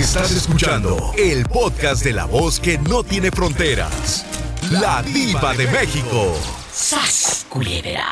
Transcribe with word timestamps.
Estás 0.00 0.32
escuchando 0.32 1.12
el 1.18 1.44
podcast 1.44 2.02
de 2.02 2.14
la 2.14 2.24
voz 2.24 2.58
que 2.58 2.78
no 2.78 3.04
tiene 3.04 3.30
fronteras. 3.30 4.24
La 4.70 5.02
diva 5.02 5.52
de 5.52 5.66
México. 5.66 6.34
¡Sas, 6.72 7.44
culebra! 7.50 8.06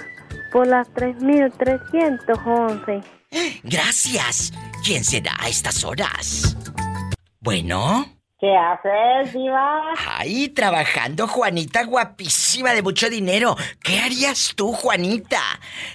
Por 0.52 0.68
las 0.68 0.94
3311. 0.94 3.02
Gracias. 3.64 4.52
¿Quién 4.84 5.06
será 5.06 5.38
a 5.40 5.48
estas 5.48 5.86
horas? 5.86 6.58
Bueno. 7.40 8.14
¿Qué 8.38 8.54
haces, 8.56 9.34
diva? 9.34 9.94
Ay, 10.06 10.50
trabajando, 10.50 11.30
Juanita, 11.30 11.86
guapísima 11.86 12.74
de 12.74 12.84
mucho 12.84 13.10
dinero. 13.10 13.56
¿Qué 13.82 14.02
harías 14.02 14.52
tú, 14.54 14.74
Juanita, 14.74 15.42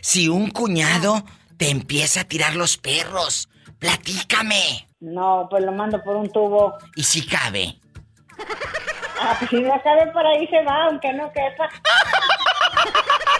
si 0.00 0.28
un 0.28 0.50
cuñado 0.50 1.26
te 1.58 1.68
empieza 1.68 2.22
a 2.22 2.24
tirar 2.24 2.56
los 2.56 2.78
perros? 2.78 3.50
Platícame. 3.82 4.86
No, 5.00 5.48
pues 5.50 5.64
lo 5.64 5.72
mando 5.72 6.00
por 6.04 6.14
un 6.14 6.30
tubo. 6.30 6.78
¿Y 6.94 7.02
si 7.02 7.26
cabe? 7.26 7.74
Ah, 9.20 9.34
pues 9.36 9.50
si 9.50 9.60
no 9.60 9.72
cabe 9.82 10.06
por 10.12 10.24
ahí 10.24 10.46
se 10.46 10.62
va, 10.62 10.84
aunque 10.84 11.12
no 11.12 11.32
quepa. 11.32 11.68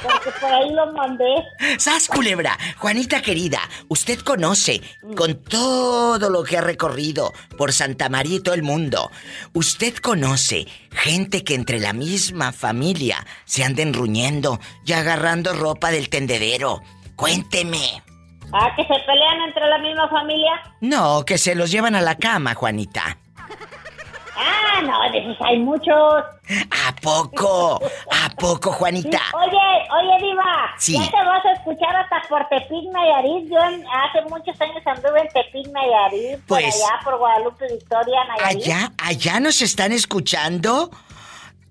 Porque 0.03 0.31
por 0.41 0.53
ahí 0.53 0.72
lo 0.72 0.92
mandé. 0.94 1.33
¡Sas, 1.78 2.08
culebra! 2.08 2.58
Juanita 2.78 3.22
querida, 3.22 3.61
usted 3.86 4.19
conoce, 4.19 4.81
con 5.16 5.41
todo 5.44 6.28
lo 6.28 6.42
que 6.42 6.59
ha 6.59 6.61
recorrido 6.61 7.33
por 7.56 7.72
Santa 7.72 8.09
María 8.09 8.38
y 8.38 8.41
todo 8.41 8.56
el 8.56 8.64
mundo, 8.64 9.12
usted 9.53 9.94
conoce 9.98 10.66
gente 10.91 11.44
que 11.44 11.55
entre 11.55 11.78
la 11.78 11.92
misma 11.92 12.50
familia 12.50 13.25
se 13.44 13.62
anden 13.62 13.94
ruñendo 13.94 14.59
y 14.84 14.92
agarrando 14.92 15.53
ropa 15.53 15.92
del 15.92 16.09
tendedero. 16.09 16.83
Cuénteme. 17.14 18.03
Ah, 18.53 18.70
que 18.77 18.83
se 18.84 18.95
pelean 19.06 19.41
entre 19.48 19.67
la 19.69 19.78
misma 19.78 20.08
familia. 20.08 20.53
No, 20.81 21.25
que 21.25 21.39
se 21.39 21.55
los 21.55 21.70
llevan 21.70 21.95
a 21.95 22.00
la 22.00 22.17
cama, 22.17 22.55
Juanita. 22.55 23.17
Ah, 24.34 24.81
no, 24.83 25.11
de 25.12 25.19
esos 25.19 25.36
hay 25.42 25.59
muchos. 25.59 25.94
¿A 26.86 26.94
poco? 27.00 27.78
¿A 28.11 28.31
poco, 28.36 28.72
Juanita? 28.72 29.20
Oye, 29.34 29.59
oye, 30.00 30.27
Diva. 30.27 30.70
Sí. 30.78 30.94
Ya 30.98 31.11
te 31.11 31.25
vas 31.27 31.44
a 31.44 31.53
escuchar 31.53 31.94
hasta 31.97 32.22
por 32.28 32.47
Tepic 32.48 32.91
Nayarit. 32.92 33.50
Yo 33.50 33.59
en- 33.59 33.84
hace 33.86 34.22
muchos 34.28 34.59
años 34.61 34.83
anduve 34.87 35.20
en 35.20 35.28
Tepic 35.28 35.66
Nayarit. 35.69 36.41
Pues- 36.47 36.77
Por 36.77 36.87
allá, 36.89 37.00
por 37.05 37.19
Guadalupe 37.19 37.66
Victoria, 37.72 38.25
Nayarit. 38.25 38.66
¿Allá, 38.66 38.92
allá 39.03 39.41
nos 39.41 39.61
están 39.62 39.92
escuchando? 39.92 40.91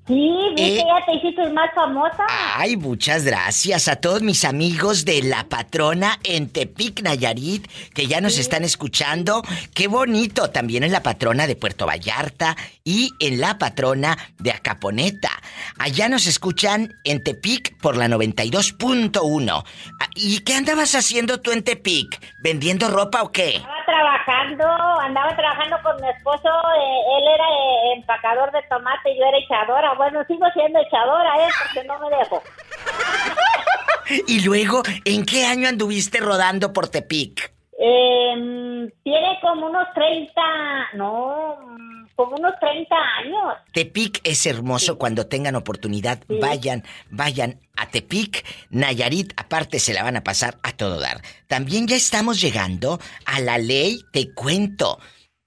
Sí, 0.07 0.13
vi 0.55 0.61
Eh. 0.63 0.75
que 0.77 0.83
ya 0.85 1.05
te 1.05 1.13
hiciste 1.15 1.49
más 1.51 1.69
famosa. 1.75 2.25
Ay, 2.55 2.75
muchas 2.75 3.23
gracias 3.23 3.87
a 3.87 3.95
todos 3.97 4.21
mis 4.23 4.43
amigos 4.45 5.05
de 5.05 5.21
La 5.21 5.47
Patrona 5.47 6.19
en 6.23 6.49
Tepic, 6.49 7.01
Nayarit, 7.03 7.67
que 7.93 8.07
ya 8.07 8.19
nos 8.19 8.37
están 8.39 8.63
escuchando. 8.63 9.43
Qué 9.73 9.87
bonito, 9.87 10.49
también 10.49 10.83
en 10.83 10.91
La 10.91 11.03
Patrona 11.03 11.45
de 11.47 11.55
Puerto 11.55 11.85
Vallarta 11.85 12.57
y 12.83 13.11
en 13.19 13.39
La 13.39 13.57
Patrona 13.59 14.17
de 14.39 14.51
Acaponeta. 14.51 15.29
Allá 15.77 16.09
nos 16.09 16.25
escuchan 16.25 16.93
en 17.03 17.23
Tepic 17.23 17.77
por 17.79 17.95
la 17.95 18.07
92.1. 18.07 19.63
Ah, 19.99 20.07
¿Y 20.15 20.39
qué 20.39 20.55
andabas 20.55 20.95
haciendo 20.95 21.39
tú 21.41 21.51
en 21.51 21.63
Tepic? 21.63 22.19
¿Vendiendo 22.43 22.89
ropa 22.89 23.21
o 23.21 23.31
qué? 23.31 23.61
Trabajando, 23.91 24.65
andaba 25.01 25.35
trabajando 25.35 25.77
con 25.83 26.01
mi 26.01 26.07
esposo. 26.09 26.49
eh, 26.49 27.17
él 27.17 27.27
era 27.27 27.43
eh, 27.43 27.93
empacador 27.97 28.51
de 28.51 28.61
tomate 28.69 29.11
y 29.11 29.19
yo 29.19 29.25
era 29.25 29.37
echadora. 29.37 29.93
Bueno, 29.95 30.23
sigo 30.27 30.45
siendo 30.53 30.79
echadora, 30.79 31.35
¿eh? 31.37 31.49
Porque 31.63 31.87
no 31.87 31.99
me 31.99 32.17
dejo. 32.17 32.41
Y 34.27 34.43
luego, 34.43 34.83
¿en 35.05 35.25
qué 35.25 35.45
año 35.45 35.69
anduviste 35.69 36.19
rodando 36.19 36.73
por 36.73 36.89
Tepic? 36.89 37.53
Eh, 37.79 38.89
tiene 39.03 39.39
como 39.41 39.67
unos 39.67 39.87
30, 39.93 40.41
no, 40.95 41.57
como 42.21 42.35
unos 42.35 42.53
30 42.59 42.95
años. 42.95 43.57
Tepic 43.73 44.21
es 44.23 44.45
hermoso 44.45 44.99
cuando 44.99 45.25
tengan 45.25 45.55
oportunidad. 45.55 46.19
Vayan, 46.27 46.83
vayan 47.09 47.59
a 47.75 47.87
Tepic. 47.87 48.45
Nayarit, 48.69 49.33
aparte, 49.37 49.79
se 49.79 49.91
la 49.91 50.03
van 50.03 50.17
a 50.17 50.23
pasar 50.23 50.59
a 50.61 50.71
todo 50.71 50.99
dar. 50.99 51.21
También 51.47 51.87
ya 51.87 51.95
estamos 51.95 52.39
llegando 52.39 52.99
a 53.25 53.39
la 53.39 53.57
ley, 53.57 54.05
te 54.11 54.31
cuento. 54.35 54.99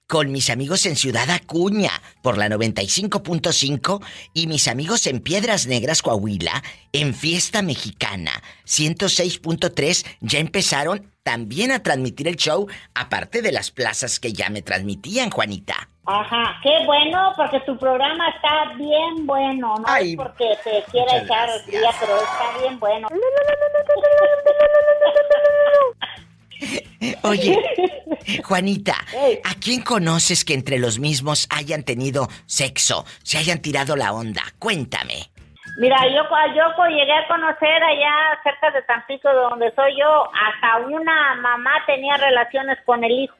Con 0.07 0.31
mis 0.31 0.51
amigos 0.51 0.85
en 0.85 0.95
Ciudad 0.95 1.31
Acuña 1.31 1.89
por 2.21 2.37
la 2.37 2.47
95.5 2.47 4.05
y 4.33 4.45
mis 4.45 4.67
amigos 4.67 5.07
en 5.07 5.19
Piedras 5.19 5.65
Negras, 5.65 6.03
Coahuila, 6.03 6.61
en 6.93 7.15
Fiesta 7.15 7.63
Mexicana 7.63 8.43
106.3 8.65 10.05
ya 10.21 10.37
empezaron 10.37 11.11
también 11.23 11.71
a 11.71 11.81
transmitir 11.81 12.27
el 12.27 12.35
show, 12.35 12.67
aparte 12.93 13.41
de 13.41 13.51
las 13.51 13.71
plazas 13.71 14.19
que 14.19 14.31
ya 14.31 14.51
me 14.51 14.61
transmitían, 14.61 15.31
Juanita. 15.31 15.89
Ajá, 16.05 16.59
qué 16.61 16.85
bueno, 16.85 17.33
porque 17.35 17.59
tu 17.61 17.75
programa 17.79 18.29
está 18.29 18.75
bien 18.77 19.25
bueno. 19.25 19.73
No 19.79 19.85
Ay, 19.87 20.11
es 20.11 20.17
porque 20.17 20.55
te 20.63 20.83
quiera 20.91 21.17
echar 21.17 21.49
el 21.49 21.65
día, 21.65 21.89
pero 21.99 22.15
está 22.17 22.59
bien 22.61 22.77
bueno. 22.79 23.07
Oye, 27.23 27.57
Juanita, 28.43 28.95
¿a 29.43 29.55
quién 29.59 29.81
conoces 29.81 30.45
que 30.45 30.53
entre 30.53 30.79
los 30.79 30.99
mismos 30.99 31.47
hayan 31.49 31.83
tenido 31.83 32.27
sexo, 32.45 33.05
se 33.23 33.37
hayan 33.37 33.61
tirado 33.61 33.95
la 33.95 34.13
onda? 34.13 34.41
Cuéntame. 34.59 35.29
Mira, 35.77 35.97
yo, 36.07 36.23
yo 36.55 36.87
llegué 36.87 37.11
a 37.11 37.27
conocer 37.27 37.83
allá 37.83 38.39
cerca 38.43 38.71
de 38.71 38.81
Tampico, 38.83 39.27
de 39.27 39.35
donde 39.35 39.73
soy 39.75 39.93
yo, 39.99 40.29
hasta 40.33 40.87
una 40.87 41.35
mamá 41.41 41.71
tenía 41.85 42.15
relaciones 42.15 42.77
con 42.85 43.03
el 43.03 43.11
hijo. 43.11 43.35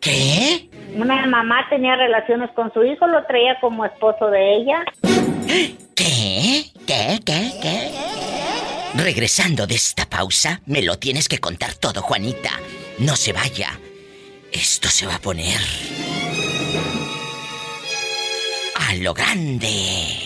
¿Qué? 0.00 0.68
Una 0.94 1.26
mamá 1.26 1.66
tenía 1.70 1.96
relaciones 1.96 2.50
con 2.50 2.72
su 2.74 2.84
hijo, 2.84 3.06
lo 3.06 3.24
traía 3.24 3.58
como 3.60 3.86
esposo 3.86 4.26
de 4.26 4.56
ella. 4.56 4.84
¿Qué? 5.96 6.64
¿Qué? 6.86 7.20
¿Qué? 7.24 7.50
¿Qué? 7.62 8.81
Regresando 8.94 9.66
de 9.66 9.74
esta 9.74 10.08
pausa, 10.08 10.60
me 10.66 10.82
lo 10.82 10.98
tienes 10.98 11.28
que 11.28 11.38
contar 11.38 11.74
todo, 11.74 12.02
Juanita. 12.02 12.50
No 12.98 13.16
se 13.16 13.32
vaya. 13.32 13.80
Esto 14.52 14.88
se 14.88 15.06
va 15.06 15.16
a 15.16 15.20
poner... 15.20 15.60
A 18.74 18.94
lo 18.96 19.14
grande. 19.14 20.21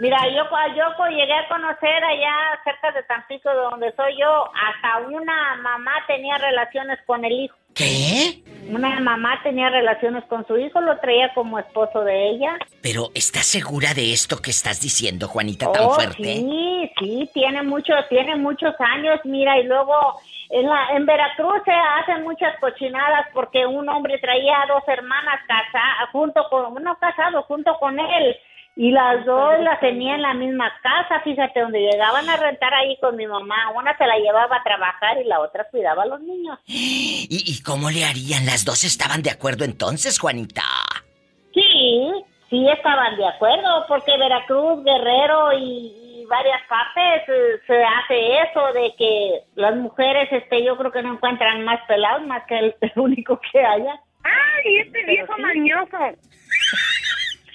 Mira, 0.00 0.16
yo, 0.34 0.48
cu- 0.48 0.74
yo 0.74 0.84
cu- 0.96 1.10
llegué 1.10 1.34
a 1.34 1.46
conocer 1.48 2.02
allá 2.04 2.32
cerca 2.64 2.90
de 2.92 3.02
Tampico, 3.02 3.50
de 3.50 3.56
donde 3.56 3.92
soy 3.96 4.16
yo, 4.18 4.50
hasta 4.54 5.06
una 5.06 5.56
mamá 5.62 5.92
tenía 6.06 6.38
relaciones 6.38 6.98
con 7.06 7.22
el 7.24 7.32
hijo. 7.32 7.54
¿Qué? 7.74 8.42
Una 8.70 8.98
mamá 9.00 9.38
tenía 9.42 9.68
relaciones 9.68 10.24
con 10.24 10.46
su 10.46 10.56
hijo, 10.56 10.80
lo 10.80 10.98
traía 11.00 11.32
como 11.34 11.58
esposo 11.58 12.00
de 12.02 12.30
ella. 12.30 12.56
Pero 12.82 13.10
¿estás 13.14 13.44
segura 13.46 13.92
de 13.94 14.12
esto 14.12 14.40
que 14.42 14.50
estás 14.50 14.80
diciendo, 14.80 15.28
Juanita, 15.28 15.70
tan 15.70 15.84
Oh, 15.84 15.90
fuerte? 15.90 16.22
Sí, 16.22 16.90
sí, 16.98 17.30
tiene 17.34 17.62
mucho, 17.62 17.92
tiene 18.08 18.36
muchos 18.36 18.74
años, 18.80 19.20
mira, 19.24 19.58
y 19.58 19.64
luego 19.64 19.94
en, 20.50 20.66
la, 20.68 20.88
en 20.96 21.04
Veracruz 21.06 21.60
se 21.64 21.72
hacen 21.72 22.22
muchas 22.22 22.58
cochinadas 22.58 23.26
porque 23.34 23.66
un 23.66 23.88
hombre 23.88 24.18
traía 24.18 24.62
a 24.62 24.66
dos 24.66 24.82
hermanas 24.88 25.40
casadas, 25.46 26.08
junto 26.10 26.48
con, 26.48 26.82
no 26.82 26.96
casado, 26.98 27.42
junto 27.42 27.74
con 27.78 27.98
él, 28.00 28.36
y 28.76 28.92
las 28.92 29.24
dos 29.26 29.58
las 29.60 29.80
tenía 29.80 30.14
en 30.14 30.22
la 30.22 30.34
misma 30.34 30.72
casa, 30.82 31.20
fíjate, 31.22 31.60
donde 31.60 31.80
llegaban 31.80 32.28
a 32.28 32.36
rentar 32.36 32.72
ahí 32.72 32.96
con 33.00 33.16
mi 33.16 33.26
mamá, 33.26 33.70
una 33.74 33.96
se 33.96 34.06
la 34.06 34.16
llevaba 34.18 34.56
a 34.56 34.62
trabajar 34.62 35.20
y 35.20 35.24
la 35.24 35.40
otra 35.40 35.64
cuidaba 35.70 36.04
a 36.04 36.06
los 36.06 36.20
niños. 36.20 36.58
¿Y, 36.66 37.28
y 37.46 37.62
cómo 37.62 37.90
le 37.90 38.04
harían? 38.04 38.46
¿Las 38.46 38.64
dos 38.64 38.84
estaban 38.84 39.22
de 39.22 39.30
acuerdo 39.30 39.64
entonces, 39.64 40.18
Juanita? 40.18 40.62
Sí, 41.52 42.10
sí 42.48 42.68
estaban 42.68 43.16
de 43.16 43.26
acuerdo, 43.26 43.84
porque 43.88 44.16
Veracruz, 44.16 44.84
Guerrero 44.84 45.52
y, 45.52 46.22
y 46.22 46.26
varias 46.26 46.62
partes 46.68 47.28
eh, 47.28 47.60
se 47.66 47.84
hace 47.84 48.42
eso 48.42 48.72
de 48.72 48.94
que 48.96 49.42
las 49.56 49.74
mujeres, 49.76 50.28
este, 50.32 50.64
yo 50.64 50.76
creo 50.76 50.92
que 50.92 51.02
no 51.02 51.14
encuentran 51.14 51.64
más 51.64 51.80
pelados 51.86 52.26
más 52.26 52.44
que 52.46 52.58
el, 52.58 52.74
el 52.80 52.92
único 52.96 53.40
que 53.52 53.58
haya. 53.58 54.00
¡Ay, 54.22 54.78
este 54.78 55.04
viejo 55.04 55.32
mañoso! 55.38 55.96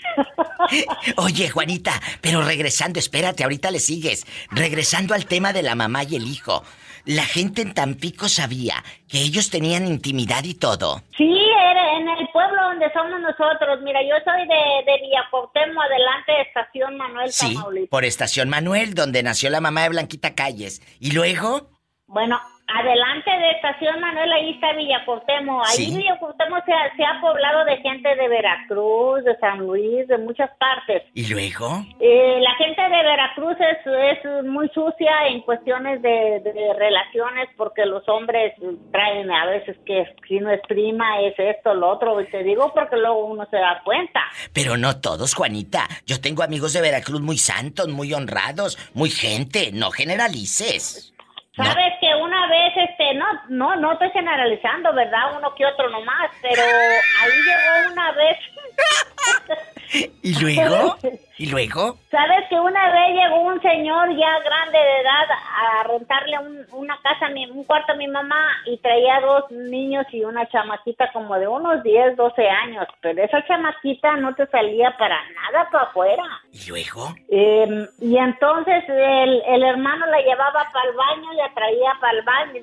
Oye, 1.17 1.49
Juanita, 1.49 1.93
pero 2.21 2.41
regresando, 2.41 2.99
espérate, 2.99 3.43
ahorita 3.43 3.71
le 3.71 3.79
sigues. 3.79 4.25
Regresando 4.51 5.13
al 5.13 5.25
tema 5.25 5.53
de 5.53 5.63
la 5.63 5.75
mamá 5.75 6.03
y 6.03 6.15
el 6.15 6.27
hijo. 6.27 6.63
la 7.05 7.23
gente 7.23 7.61
en 7.61 7.73
Tampico 7.75 8.27
sabía 8.29 8.83
que 9.07 9.19
ellos 9.19 9.49
tenían 9.51 9.85
intimidad 9.87 10.43
y 10.43 10.55
todo. 10.55 11.03
Sí, 11.15 11.23
era 11.71 11.97
en 11.97 12.09
el 12.09 12.27
pueblo 12.33 12.61
donde 12.63 12.91
somos 12.93 13.19
nosotros. 13.21 13.79
Mira, 13.83 14.01
yo 14.01 14.15
soy 14.25 14.41
de, 14.47 14.91
de 14.91 14.97
Villa 15.01 15.21
Cuauhtémoc, 15.29 15.83
adelante 15.83 16.31
de 16.31 16.41
Estación 16.41 16.97
Manuel 16.97 17.31
Sí, 17.31 17.53
Tamaulipas. 17.53 17.89
por 17.89 18.05
Estación 18.05 18.49
Manuel, 18.49 18.95
donde 18.95 19.21
nació 19.21 19.49
la 19.51 19.61
mamá 19.61 19.83
de 19.83 19.89
Blanquita 19.89 20.33
Calles. 20.33 20.81
¿Y 20.99 21.11
luego? 21.11 21.69
Bueno, 22.07 22.39
adelante 22.67 23.31
de 23.31 23.51
Estación 23.51 23.99
Manuel, 23.99 24.31
ahí 24.31 24.51
está 24.51 24.73
Villa 24.73 25.03
Cuauhtémoc. 25.05 25.65
Ahí 25.65 25.75
Sí. 25.75 25.97
Villa 25.97 26.17
Cuauhtémoc 26.19 26.63
se 26.65 26.71
ha, 26.71 26.95
se 26.95 27.03
ha 27.03 27.19
poblado 27.19 27.65
de 27.65 27.77
gente 27.77 28.15
de 28.15 28.27
Veracruz, 28.27 29.23
de 29.23 29.35
San 29.39 29.59
Luis, 29.59 30.07
de 30.07 30.17
muchas 30.19 30.49
partes. 30.57 31.03
¿Y 31.15 31.27
luego? 31.27 31.83
Eh, 31.99 32.39
la 32.41 32.53
gente 32.55 32.81
de 32.81 33.03
Veracruz 33.03 33.57
es, 33.59 33.77
es 33.85 34.43
muy 34.45 34.69
sucia 34.69 35.27
en 35.29 35.41
cuestiones 35.41 36.01
de, 36.03 36.41
de 36.43 36.73
relaciones 36.77 37.49
porque 37.57 37.85
los 37.85 38.07
hombres 38.07 38.53
traen 38.91 39.31
a 39.31 39.47
veces 39.47 39.75
que 39.85 40.05
si 40.27 40.39
no 40.39 40.51
es 40.51 40.61
prima, 40.67 41.21
es 41.21 41.33
esto, 41.37 41.73
lo 41.73 41.89
otro. 41.89 42.21
Y 42.21 42.29
te 42.29 42.43
digo 42.43 42.71
porque 42.73 42.97
luego 42.97 43.25
uno 43.25 43.47
se 43.49 43.57
da 43.57 43.81
cuenta. 43.83 44.21
Pero 44.53 44.77
no 44.77 45.01
todos, 45.01 45.33
Juanita. 45.33 45.87
Yo 46.05 46.21
tengo 46.21 46.43
amigos 46.43 46.73
de 46.73 46.81
Veracruz 46.81 47.21
muy 47.21 47.37
santos, 47.39 47.87
muy 47.87 48.13
honrados, 48.13 48.77
muy 48.93 49.09
gente. 49.09 49.71
No 49.73 49.89
generalices. 49.89 51.14
No. 51.57 51.63
Sabes 51.63 51.93
que 52.01 52.13
una 52.15 52.47
vez, 52.47 52.73
este, 52.75 53.13
no, 53.13 53.25
no, 53.47 53.75
no 53.77 53.93
estoy 53.93 54.09
generalizando, 54.11 54.93
¿verdad? 54.93 55.37
Uno 55.37 55.55
que 55.55 55.65
otro 55.65 55.89
nomás, 55.89 56.29
pero 56.41 56.61
ahí 56.61 57.31
llegó 57.31 57.93
una 57.93 58.11
vez. 58.11 58.37
¿Y 60.21 60.33
luego? 60.41 60.95
¿Y 61.37 61.49
luego? 61.51 61.97
Sabes 62.09 62.47
que 62.49 62.55
una 62.57 62.91
vez 62.91 63.09
llegó 63.13 63.41
un 63.41 63.61
señor 63.61 64.07
ya 64.15 64.39
grande 64.39 64.77
de 64.77 65.01
edad 65.01 65.27
a 65.31 65.83
rentarle 65.83 66.39
un- 66.39 66.65
una 66.71 66.97
casa, 67.01 67.25
a 67.25 67.29
mi- 67.29 67.49
un 67.51 67.65
cuarto 67.65 67.91
a 67.91 67.95
mi 67.95 68.07
mamá 68.07 68.47
y 68.65 68.77
traía 68.77 69.19
dos 69.19 69.51
niños 69.51 70.05
y 70.13 70.23
una 70.23 70.47
chamaquita 70.47 71.11
como 71.11 71.37
de 71.37 71.45
unos 71.47 71.83
10, 71.83 72.15
12 72.15 72.47
años, 72.49 72.87
pero 73.01 73.21
esa 73.21 73.45
chamaquita 73.45 74.15
no 74.15 74.33
te 74.33 74.47
salía 74.47 74.95
para 74.97 75.17
nada 75.33 75.69
para 75.69 75.83
afuera. 75.85 76.23
¿Y 76.53 76.69
luego? 76.69 77.13
Eh, 77.29 77.85
y 77.99 78.17
entonces 78.17 78.83
el, 78.87 79.43
el 79.45 79.63
hermano 79.63 80.05
la 80.05 80.21
llevaba 80.21 80.69
para 80.71 80.89
el 80.89 80.95
baño 80.95 81.33
y 81.33 81.35
la 81.35 81.53
traía 81.53 81.97
para 81.99 82.17
el 82.17 82.23
baño, 82.23 82.61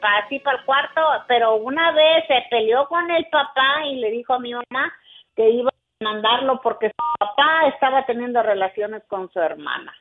para 0.00 0.18
así 0.24 0.38
para 0.40 0.56
el 0.58 0.64
cuarto, 0.64 1.02
pero 1.28 1.56
una 1.56 1.92
vez 1.92 2.24
se 2.28 2.42
peleó 2.48 2.86
con 2.88 3.10
el 3.10 3.26
papá 3.26 3.84
y 3.84 3.96
le 3.96 4.10
dijo 4.10 4.32
a 4.32 4.38
mi 4.38 4.54
mamá 4.54 4.90
que 5.36 5.50
iba 5.50 5.70
mandarlo 6.00 6.60
porque 6.62 6.88
su 6.88 7.18
papá 7.18 7.66
estaba 7.68 8.04
teniendo 8.06 8.42
relaciones 8.42 9.02
con 9.08 9.30
su 9.32 9.40
hermana. 9.40 9.94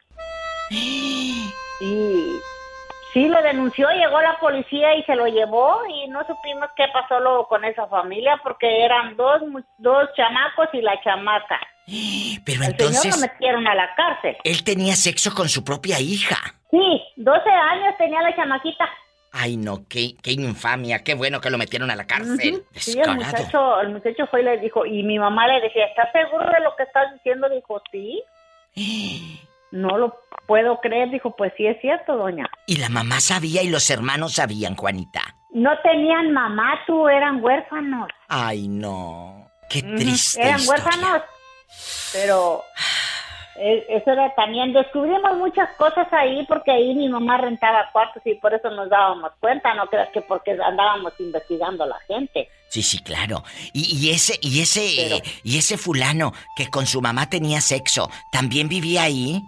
Y 0.69 1.49
sí, 3.13 3.27
lo 3.27 3.41
denunció, 3.41 3.89
llegó 3.91 4.21
la 4.21 4.37
policía 4.39 4.95
y 4.95 5.03
se 5.03 5.15
lo 5.15 5.27
llevó 5.27 5.81
y 5.87 6.07
no 6.09 6.21
supimos 6.25 6.69
qué 6.75 6.85
pasó 6.91 7.19
luego 7.19 7.47
con 7.47 7.63
esa 7.65 7.87
familia 7.87 8.39
porque 8.43 8.83
eran 8.83 9.15
dos, 9.15 9.41
dos 9.77 10.09
chamacos 10.15 10.67
y 10.73 10.81
la 10.81 10.99
chamaca. 11.01 11.59
Pero 12.45 12.63
El 12.63 12.77
señor 12.77 12.79
lo 12.81 12.85
entonces, 12.85 13.21
metieron 13.21 13.67
a 13.67 13.75
la 13.75 13.93
cárcel. 13.95 14.35
él 14.43 14.63
tenía 14.63 14.95
sexo 14.95 15.33
con 15.35 15.47
su 15.49 15.63
propia 15.63 15.99
hija. 15.99 16.35
Sí, 16.71 17.03
12 17.15 17.49
años 17.49 17.95
tenía 17.97 18.21
la 18.21 18.35
chamaquita. 18.35 18.89
Ay, 19.37 19.57
no, 19.57 19.85
qué, 19.89 20.15
qué 20.23 20.31
infamia. 20.31 21.03
Qué 21.03 21.13
bueno 21.13 21.41
que 21.41 21.49
lo 21.49 21.57
metieron 21.57 21.91
a 21.91 21.95
la 21.97 22.07
cárcel. 22.07 22.63
Sí, 22.73 22.97
el 22.97 23.15
muchacho, 23.15 23.81
el 23.81 23.89
muchacho 23.89 24.27
fue 24.31 24.41
y 24.41 24.45
le 24.45 24.57
dijo, 24.59 24.85
y 24.85 25.03
mi 25.03 25.19
mamá 25.19 25.45
le 25.47 25.59
decía, 25.59 25.85
¿estás 25.87 26.09
seguro 26.13 26.45
de 26.45 26.61
lo 26.61 26.73
que 26.77 26.83
estás 26.83 27.13
diciendo? 27.15 27.49
Dijo, 27.49 27.81
sí. 27.91 28.23
No 29.71 29.97
lo 29.97 30.17
puedo 30.47 30.79
creer. 30.79 31.09
Dijo, 31.09 31.35
pues 31.35 31.51
sí 31.57 31.67
es 31.67 31.81
cierto, 31.81 32.15
doña. 32.15 32.49
Y 32.65 32.77
la 32.77 32.87
mamá 32.87 33.19
sabía 33.19 33.61
y 33.61 33.67
los 33.67 33.89
hermanos 33.89 34.35
sabían, 34.35 34.75
Juanita. 34.77 35.21
No 35.51 35.71
tenían 35.83 36.31
mamá, 36.31 36.79
tú, 36.87 37.09
eran 37.09 37.43
huérfanos. 37.43 38.07
Ay, 38.29 38.69
no. 38.69 39.49
Qué 39.69 39.81
triste 39.83 40.41
Eran 40.41 40.59
historia. 40.61 40.83
huérfanos. 40.85 41.21
Pero 42.13 42.63
eso 43.57 44.11
era 44.11 44.33
también, 44.35 44.73
descubrimos 44.73 45.37
muchas 45.37 45.69
cosas 45.77 46.07
ahí 46.11 46.45
porque 46.47 46.71
ahí 46.71 46.93
mi 46.93 47.07
mamá 47.09 47.37
rentaba 47.37 47.89
cuartos 47.91 48.21
y 48.25 48.35
por 48.35 48.53
eso 48.53 48.69
nos 48.71 48.89
dábamos 48.89 49.31
cuenta, 49.39 49.73
no 49.75 49.87
creas 49.87 50.09
que 50.09 50.21
porque 50.21 50.51
andábamos 50.51 51.13
investigando 51.19 51.83
a 51.83 51.87
la 51.87 51.99
gente. 52.07 52.49
Sí, 52.69 52.81
sí, 52.81 53.01
claro. 53.01 53.43
Y, 53.73 53.97
y 53.97 54.11
ese, 54.11 54.37
y 54.41 54.61
ese, 54.61 54.81
Pero- 54.97 55.21
y 55.43 55.57
ese 55.57 55.77
fulano 55.77 56.33
que 56.57 56.69
con 56.69 56.85
su 56.85 57.01
mamá 57.01 57.29
tenía 57.29 57.61
sexo, 57.61 58.09
¿también 58.31 58.67
vivía 58.67 59.03
ahí? 59.03 59.41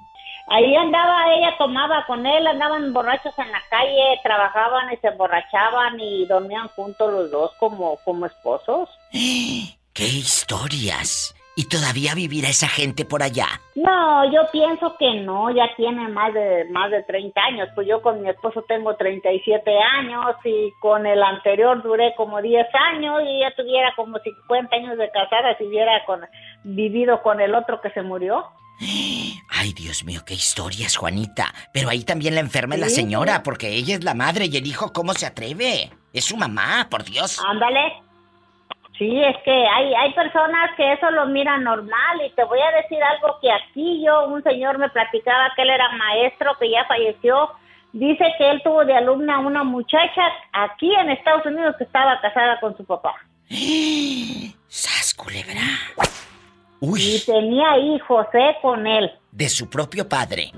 Ahí 0.49 0.73
andaba, 0.77 1.33
ella 1.35 1.57
tomaba 1.57 2.05
con 2.05 2.25
él, 2.25 2.47
andaban 2.47 2.93
borrachos 2.93 3.37
en 3.37 3.51
la 3.51 3.61
calle, 3.69 4.17
trabajaban 4.23 4.93
y 4.93 4.97
se 4.97 5.07
emborrachaban 5.09 5.99
y 5.99 6.25
dormían 6.25 6.69
juntos 6.69 7.11
los 7.11 7.29
dos 7.29 7.51
como, 7.59 7.97
como 8.05 8.25
esposos. 8.27 8.87
¡Qué 9.11 10.05
historias! 10.05 11.33
¿Y 11.57 11.65
todavía 11.69 12.13
vivirá 12.13 12.49
esa 12.49 12.67
gente 12.67 13.03
por 13.03 13.23
allá? 13.23 13.47
No, 13.73 14.31
yo 14.31 14.41
pienso 14.51 14.95
que 14.99 15.21
no, 15.21 15.49
ya 15.49 15.65
tiene 15.75 16.07
más 16.07 16.31
de 16.31 16.65
más 16.69 16.91
de 16.91 17.01
30 17.01 17.41
años. 17.41 17.69
Pues 17.73 17.87
yo 17.87 17.99
con 18.03 18.21
mi 18.21 18.29
esposo 18.29 18.63
tengo 18.67 18.95
37 18.95 19.71
años 19.97 20.35
y 20.43 20.71
con 20.79 21.07
el 21.07 21.23
anterior 21.23 21.81
duré 21.81 22.13
como 22.15 22.43
10 22.43 22.67
años 22.93 23.23
y 23.25 23.39
ya 23.39 23.55
tuviera 23.55 23.91
como 23.95 24.19
50 24.19 24.75
años 24.75 24.99
de 24.99 25.09
casada 25.09 25.57
si 25.57 25.63
hubiera 25.63 26.05
con, 26.05 26.21
vivido 26.63 27.23
con 27.23 27.41
el 27.41 27.55
otro 27.55 27.81
que 27.81 27.89
se 27.89 28.03
murió. 28.03 28.45
Ay, 29.49 29.73
Dios 29.73 30.03
mío, 30.03 30.21
qué 30.27 30.35
historias, 30.35 30.95
Juanita. 30.95 31.51
Pero 31.73 31.89
ahí 31.89 32.03
también 32.03 32.35
la 32.35 32.41
enferma 32.41 32.75
es 32.75 32.81
la 32.81 32.89
señora, 32.89 33.37
sí. 33.37 33.41
porque 33.43 33.73
ella 33.73 33.95
es 33.95 34.03
la 34.03 34.13
madre 34.13 34.45
y 34.45 34.57
el 34.57 34.67
hijo, 34.67 34.93
¿cómo 34.93 35.13
se 35.13 35.25
atreve? 35.25 35.89
Es 36.13 36.25
su 36.25 36.37
mamá, 36.37 36.87
por 36.87 37.03
Dios. 37.03 37.41
Ándale. 37.43 38.06
Sí, 38.97 39.23
es 39.23 39.37
que 39.43 39.51
hay, 39.51 39.93
hay 39.93 40.13
personas 40.13 40.71
que 40.75 40.93
eso 40.93 41.11
lo 41.11 41.27
miran 41.27 41.63
normal 41.63 42.21
y 42.25 42.31
te 42.31 42.43
voy 42.45 42.59
a 42.59 42.71
decir 42.81 42.97
algo 43.03 43.37
que 43.39 43.51
aquí 43.51 44.03
yo, 44.03 44.27
un 44.27 44.41
señor 44.43 44.79
me 44.79 44.89
platicaba 44.89 45.51
que 45.55 45.61
él 45.61 45.69
era 45.69 45.89
maestro, 45.91 46.57
que 46.59 46.69
ya 46.71 46.83
falleció. 46.85 47.51
Dice 47.93 48.25
que 48.37 48.49
él 48.49 48.61
tuvo 48.63 48.85
de 48.85 48.95
alumna 48.95 49.35
a 49.35 49.39
una 49.39 49.63
muchacha 49.63 50.21
aquí 50.51 50.93
en 50.95 51.11
Estados 51.11 51.45
Unidos 51.45 51.75
que 51.77 51.83
estaba 51.83 52.19
casada 52.21 52.59
con 52.59 52.75
su 52.75 52.85
papá. 52.85 53.13
¡Sas, 54.67 55.13
culebra! 55.13 55.61
Y 56.79 56.85
Uy, 56.87 57.23
tenía 57.25 57.77
hijos, 57.77 58.27
¿eh? 58.33 58.55
Con 58.61 58.85
él. 58.85 59.11
de 59.31 59.49
su 59.49 59.69
propio 59.69 60.07
padre. 60.07 60.51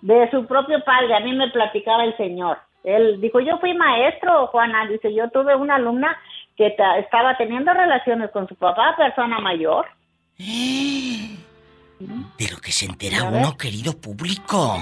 De 0.00 0.30
su 0.30 0.46
propio 0.46 0.82
padre, 0.84 1.14
a 1.14 1.20
mí 1.20 1.32
me 1.32 1.48
platicaba 1.50 2.04
el 2.04 2.16
señor. 2.16 2.58
Él 2.84 3.20
dijo, 3.20 3.40
yo 3.40 3.58
fui 3.58 3.74
maestro, 3.74 4.46
Juana. 4.46 4.86
Dice, 4.86 5.12
yo 5.12 5.28
tuve 5.30 5.54
una 5.56 5.74
alumna 5.74 6.16
que 6.58 6.70
ta- 6.76 6.98
estaba 6.98 7.36
teniendo 7.38 7.72
relaciones 7.72 8.30
con 8.32 8.46
su 8.48 8.54
papá, 8.56 8.94
persona 8.98 9.38
mayor. 9.38 9.86
De 10.38 12.48
lo 12.50 12.58
que 12.58 12.70
se 12.72 12.84
entera 12.86 13.24
uno, 13.24 13.56
querido 13.56 13.96
público. 13.98 14.76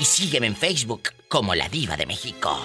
Y 0.00 0.04
sígueme 0.04 0.48
en 0.48 0.56
Facebook 0.56 1.10
como 1.28 1.54
La 1.54 1.68
Diva 1.68 1.96
de 1.96 2.06
México. 2.06 2.58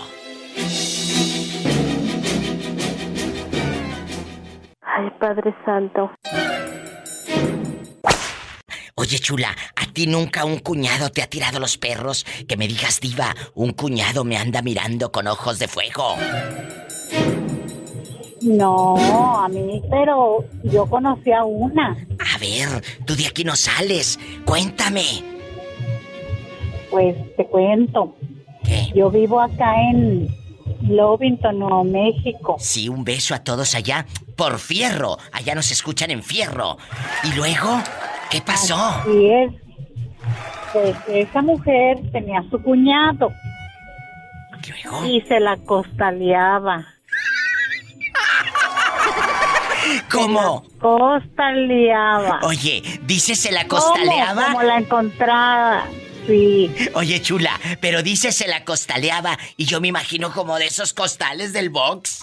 Padre 5.19 5.53
Santo. 5.65 6.11
Oye, 8.95 9.19
chula, 9.19 9.55
¿a 9.75 9.93
ti 9.93 10.07
nunca 10.07 10.43
un 10.43 10.57
cuñado 10.57 11.11
te 11.11 11.21
ha 11.21 11.27
tirado 11.27 11.59
los 11.59 11.77
perros? 11.77 12.25
Que 12.47 12.57
me 12.57 12.67
digas, 12.67 12.99
diva, 12.99 13.35
un 13.53 13.73
cuñado 13.73 14.23
me 14.23 14.37
anda 14.37 14.61
mirando 14.63 15.11
con 15.11 15.27
ojos 15.27 15.59
de 15.59 15.67
fuego. 15.67 16.15
No, 18.41 19.39
a 19.39 19.47
mí, 19.49 19.81
pero 19.89 20.45
yo 20.63 20.85
conocí 20.87 21.31
a 21.31 21.43
una. 21.43 21.97
A 22.17 22.37
ver, 22.39 22.83
tú 23.05 23.15
de 23.15 23.27
aquí 23.27 23.43
no 23.43 23.55
sales. 23.55 24.19
Cuéntame. 24.45 25.05
Pues 26.89 27.15
te 27.35 27.45
cuento. 27.45 28.15
¿Qué? 28.63 28.91
Yo 28.95 29.11
vivo 29.11 29.39
acá 29.39 29.75
en, 29.91 30.27
Lovington, 30.81 31.59
Nuevo 31.59 31.83
México. 31.83 32.55
Sí, 32.59 32.89
un 32.89 33.03
beso 33.03 33.33
a 33.35 33.39
todos 33.43 33.75
allá. 33.75 34.05
Por 34.35 34.59
fierro. 34.59 35.17
Allá 35.31 35.55
nos 35.55 35.71
escuchan 35.71 36.11
en 36.11 36.23
fierro. 36.23 36.77
¿Y 37.23 37.33
luego? 37.35 37.81
¿Qué 38.29 38.41
pasó? 38.41 38.75
Así 38.75 39.29
es. 39.29 39.51
Pues 40.73 40.95
esa 41.07 41.41
mujer 41.41 41.97
tenía 42.11 42.43
su 42.51 42.61
cuñado 42.61 43.31
¿Luego? 44.67 45.05
y 45.05 45.21
se 45.21 45.39
la 45.39 45.55
costaleaba. 45.57 46.85
¿Cómo? 50.11 50.63
Costaleaba. 50.79 52.39
Oye, 52.43 52.81
dice 53.03 53.35
se 53.35 53.51
la 53.51 53.67
¿Cómo? 53.67 53.81
costaleaba. 53.81 54.45
Como 54.47 54.63
la 54.63 54.77
encontraba. 54.77 55.83
Sí. 56.27 56.69
Oye, 56.93 57.21
chula, 57.21 57.59
pero 57.79 58.03
dice 58.03 58.31
se 58.31 58.47
la 58.47 58.63
costaleaba 58.65 59.37
y 59.55 59.65
yo 59.65 59.79
me 59.81 59.87
imagino 59.87 60.31
como 60.31 60.57
de 60.57 60.67
esos 60.67 60.93
costales 60.93 61.53
del 61.53 61.69
box. 61.69 62.21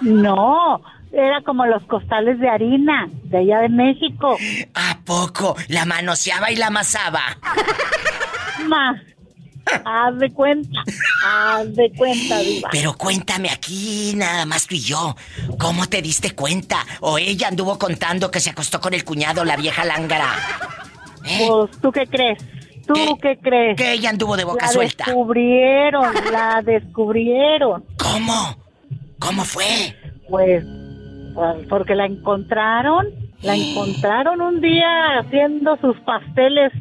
No, 0.00 0.80
era 1.12 1.42
como 1.42 1.66
los 1.66 1.82
costales 1.84 2.38
de 2.38 2.48
harina 2.48 3.08
de 3.24 3.38
allá 3.38 3.60
de 3.60 3.68
México. 3.68 4.36
¿A 4.74 4.98
poco? 5.04 5.56
La 5.68 5.84
manoseaba 5.84 6.50
y 6.50 6.56
la 6.56 6.68
amasaba. 6.68 7.38
Más. 8.68 9.00
Haz 9.84 10.18
de 10.18 10.30
cuenta. 10.30 10.80
Haz 11.26 11.74
de 11.74 11.90
cuenta, 11.96 12.38
diva. 12.38 12.68
Pero 12.70 12.94
cuéntame 12.94 13.50
aquí, 13.50 14.12
nada 14.14 14.44
más 14.44 14.66
tú 14.66 14.74
y 14.74 14.80
yo. 14.80 15.16
¿Cómo 15.58 15.88
te 15.88 16.02
diste 16.02 16.32
cuenta? 16.32 16.84
¿O 17.00 17.18
ella 17.18 17.48
anduvo 17.48 17.78
contando 17.78 18.30
que 18.30 18.40
se 18.40 18.50
acostó 18.50 18.80
con 18.80 18.94
el 18.94 19.04
cuñado, 19.04 19.44
la 19.44 19.56
vieja 19.56 19.84
lángara? 19.84 20.34
Pues, 21.24 21.80
¿tú 21.80 21.90
qué 21.90 22.06
crees? 22.06 22.38
¿Tú 22.86 22.94
¿Qué? 22.94 23.14
qué, 23.22 23.38
crees? 23.38 23.76
Que 23.76 23.92
ella 23.92 24.10
anduvo 24.10 24.36
de 24.36 24.44
boca 24.44 24.66
la 24.66 24.72
suelta. 24.72 25.04
descubrieron, 25.06 26.14
la 26.30 26.60
descubrieron. 26.62 27.84
¿Cómo? 27.98 28.56
¿Cómo 29.18 29.44
fue? 29.44 29.96
Pues, 30.28 30.64
pues, 31.34 31.66
porque 31.68 31.94
la 31.94 32.04
encontraron, 32.04 33.06
la 33.40 33.56
encontraron 33.56 34.40
un 34.42 34.60
día 34.60 35.18
haciendo 35.18 35.78
sus 35.78 35.96
pasteles 36.00 36.72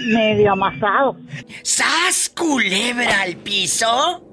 medio 0.00 0.52
amasados. 0.52 1.16
¡Sas 1.62 2.32
culebra 2.36 3.22
al 3.22 3.36
piso! 3.36 4.28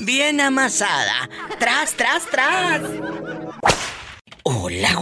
Bien 0.00 0.40
amasada. 0.40 1.28
Tras, 1.58 1.94
tras, 1.94 2.26
tras. 2.26 2.82
Hola, 4.42 4.94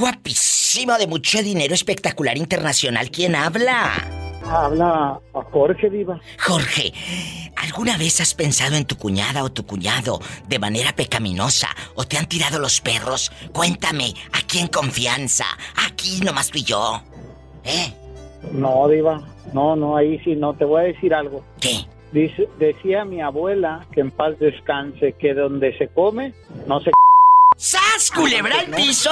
de 0.74 1.06
mucho 1.06 1.42
dinero 1.42 1.74
espectacular 1.74 2.38
internacional. 2.38 3.10
¿Quién 3.10 3.34
habla? 3.34 3.92
Habla 4.42 5.20
a 5.34 5.42
Jorge 5.50 5.90
Diva. 5.90 6.18
Jorge, 6.38 6.94
¿alguna 7.56 7.98
vez 7.98 8.22
has 8.22 8.34
pensado 8.34 8.76
en 8.76 8.86
tu 8.86 8.96
cuñada 8.96 9.44
o 9.44 9.52
tu 9.52 9.66
cuñado 9.66 10.18
de 10.48 10.58
manera 10.58 10.96
pecaminosa 10.96 11.68
o 11.94 12.04
te 12.04 12.16
han 12.16 12.26
tirado 12.26 12.58
los 12.58 12.80
perros? 12.80 13.30
Cuéntame, 13.52 14.14
aquí 14.32 14.60
en 14.60 14.68
confianza, 14.68 15.44
aquí 15.86 16.20
nomás 16.24 16.50
tú 16.50 16.58
y 16.58 16.64
yo. 16.64 17.02
¿Eh? 17.64 17.92
No, 18.52 18.88
Diva. 18.88 19.20
No, 19.52 19.76
no, 19.76 19.94
ahí 19.94 20.18
sí 20.24 20.36
no. 20.36 20.54
Te 20.54 20.64
voy 20.64 20.80
a 20.80 20.84
decir 20.84 21.12
algo. 21.12 21.44
¿Qué? 21.60 21.84
Dice, 22.12 22.48
decía 22.58 23.04
mi 23.04 23.20
abuela 23.20 23.86
que 23.92 24.00
en 24.00 24.10
paz 24.10 24.38
descanse, 24.38 25.12
que 25.12 25.34
donde 25.34 25.76
se 25.76 25.88
come, 25.88 26.32
no 26.66 26.80
se... 26.80 26.92
¡Sas, 27.56 28.10
culebra 28.14 28.60
al 28.60 28.66
piso! 28.66 29.10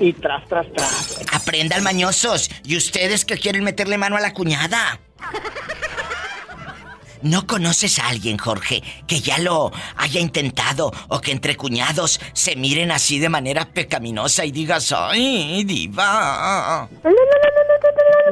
Y 0.00 0.12
tras, 0.12 0.46
tras, 0.48 0.66
tras. 0.72 1.18
Aprendan 1.32 1.82
mañosos. 1.82 2.50
¿Y 2.64 2.76
ustedes 2.76 3.24
que 3.24 3.38
quieren 3.38 3.64
meterle 3.64 3.98
mano 3.98 4.16
a 4.16 4.20
la 4.20 4.32
cuñada? 4.32 5.00
¿No 7.22 7.46
conoces 7.46 7.98
a 7.98 8.08
alguien, 8.08 8.38
Jorge, 8.38 8.82
que 9.06 9.20
ya 9.20 9.38
lo 9.38 9.72
haya 9.96 10.20
intentado 10.20 10.92
o 11.08 11.20
que 11.20 11.32
entre 11.32 11.56
cuñados 11.56 12.20
se 12.32 12.56
miren 12.56 12.90
así 12.90 13.18
de 13.18 13.28
manera 13.28 13.66
pecaminosa 13.72 14.44
y 14.44 14.52
digas, 14.52 14.92
¡ay, 14.96 15.64
diva! 15.64 16.88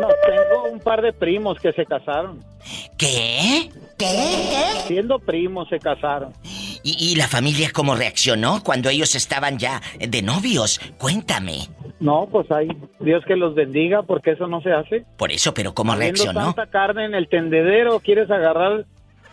No, 0.01 0.09
tengo 0.27 0.65
un 0.71 0.81
par 0.81 1.03
de 1.03 1.13
primos 1.13 1.59
que 1.59 1.73
se 1.73 1.85
casaron. 1.87 2.45
¿Qué? 2.97 3.71
Siendo 4.87 5.19
primos 5.19 5.69
se 5.69 5.79
casaron. 5.79 6.33
¿Y, 6.83 7.13
y 7.13 7.17
la 7.17 7.29
familia 7.29 7.71
cómo 7.73 7.97
reaccionó 7.97 8.63
cuando 8.63 8.91
ellos 8.91 9.15
estaban 9.15 9.59
ya 9.59 9.81
de 9.99 10.23
novios? 10.23 10.81
Cuéntame. 10.99 11.69
No, 11.99 12.29
pues 12.31 12.51
ahí, 12.51 12.69
Dios 13.01 13.25
que 13.27 13.37
los 13.37 13.55
bendiga, 13.55 14.03
porque 14.03 14.33
eso 14.33 14.47
no 14.47 14.61
se 14.61 14.73
hace. 14.73 15.05
Por 15.17 15.33
eso, 15.33 15.55
pero 15.55 15.75
¿cómo 15.75 15.95
reaccionó? 15.95 16.53
tanta 16.53 16.67
carne 16.67 17.07
en 17.07 17.15
el 17.15 17.29
tendedero, 17.29 18.01
quieres 18.01 18.31
agarrar 18.31 18.85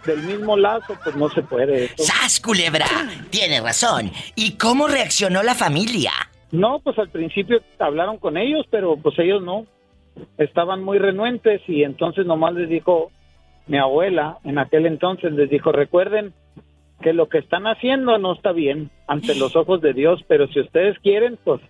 del 0.05 0.23
mismo 0.23 0.57
lazo, 0.57 0.95
pues 1.03 1.15
no 1.15 1.29
se 1.29 1.41
puede 1.41 1.85
eso. 1.85 1.95
¡Sas, 1.97 2.39
culebra! 2.39 2.85
Tiene 3.29 3.61
razón. 3.61 4.11
¿Y 4.35 4.57
cómo 4.57 4.87
reaccionó 4.87 5.43
la 5.43 5.55
familia? 5.55 6.11
No, 6.51 6.79
pues 6.79 6.97
al 6.99 7.09
principio 7.09 7.61
hablaron 7.79 8.17
con 8.17 8.37
ellos, 8.37 8.65
pero 8.69 8.95
pues 8.95 9.17
ellos 9.19 9.41
no. 9.41 9.65
Estaban 10.37 10.83
muy 10.83 10.99
renuentes 10.99 11.61
y 11.67 11.83
entonces 11.83 12.25
nomás 12.25 12.53
les 12.53 12.69
dijo 12.69 13.11
mi 13.65 13.77
abuela, 13.77 14.37
en 14.43 14.59
aquel 14.59 14.85
entonces 14.85 15.31
les 15.33 15.49
dijo, 15.49 15.71
recuerden 15.71 16.33
que 17.01 17.13
lo 17.13 17.27
que 17.27 17.39
están 17.39 17.65
haciendo 17.65 18.17
no 18.17 18.33
está 18.33 18.51
bien 18.51 18.91
ante 19.07 19.35
los 19.35 19.55
ojos 19.55 19.81
de 19.81 19.93
Dios, 19.93 20.21
pero 20.27 20.47
si 20.47 20.59
ustedes 20.59 20.97
quieren, 20.99 21.37
pues 21.43 21.61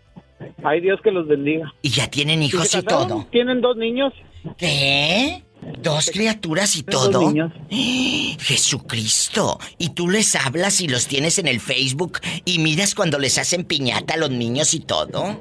hay 0.64 0.82
Dios 0.82 1.00
que 1.02 1.12
los 1.12 1.28
bendiga. 1.28 1.74
Y 1.82 1.90
ya 1.90 2.10
tienen 2.10 2.42
¿Y 2.42 2.48
hijos 2.48 2.74
y 2.76 2.82
todo. 2.84 3.28
Tienen 3.32 3.62
dos 3.62 3.78
niños. 3.78 4.14
¿Qué? 4.58 5.44
¿Dos 5.82 6.12
criaturas 6.12 6.76
y 6.76 6.84
Tienen 6.84 7.12
dos 7.12 7.12
todo? 7.12 7.32
niños. 7.32 7.52
Jesucristo. 8.40 9.60
Y 9.78 9.90
tú 9.90 10.10
les 10.10 10.36
hablas 10.36 10.82
y 10.82 10.88
los 10.88 11.08
tienes 11.08 11.40
en 11.40 11.48
el 11.48 11.60
Facebook 11.60 12.20
y 12.46 12.60
miras 12.60 12.96
cuando 12.96 13.20
les 13.20 13.38
hacen 13.38 13.64
piñata 13.64 14.16
a 14.16 14.18
los 14.18 14.30
niños 14.32 14.74
y 14.74 14.82
todo. 14.82 15.40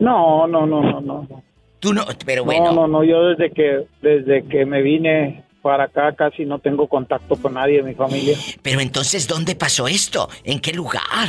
No, 0.00 0.46
no, 0.46 0.66
no, 0.66 0.82
no, 0.82 1.00
no. 1.00 1.42
Tú 1.78 1.92
no, 1.92 2.04
pero 2.24 2.44
bueno. 2.44 2.66
No, 2.66 2.72
no, 2.72 2.88
no, 2.88 3.04
yo 3.04 3.24
desde 3.28 3.50
que 3.50 3.86
desde 4.00 4.44
que 4.46 4.64
me 4.64 4.82
vine 4.82 5.44
para 5.62 5.84
acá 5.84 6.14
casi 6.14 6.44
no 6.44 6.58
tengo 6.58 6.88
contacto 6.88 7.36
con 7.36 7.54
nadie 7.54 7.78
de 7.78 7.82
mi 7.82 7.94
familia. 7.94 8.36
Pero 8.62 8.80
entonces, 8.80 9.26
¿dónde 9.28 9.54
pasó 9.54 9.88
esto? 9.88 10.28
¿En 10.44 10.60
qué 10.60 10.72
lugar? 10.72 11.28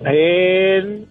En 0.00 1.06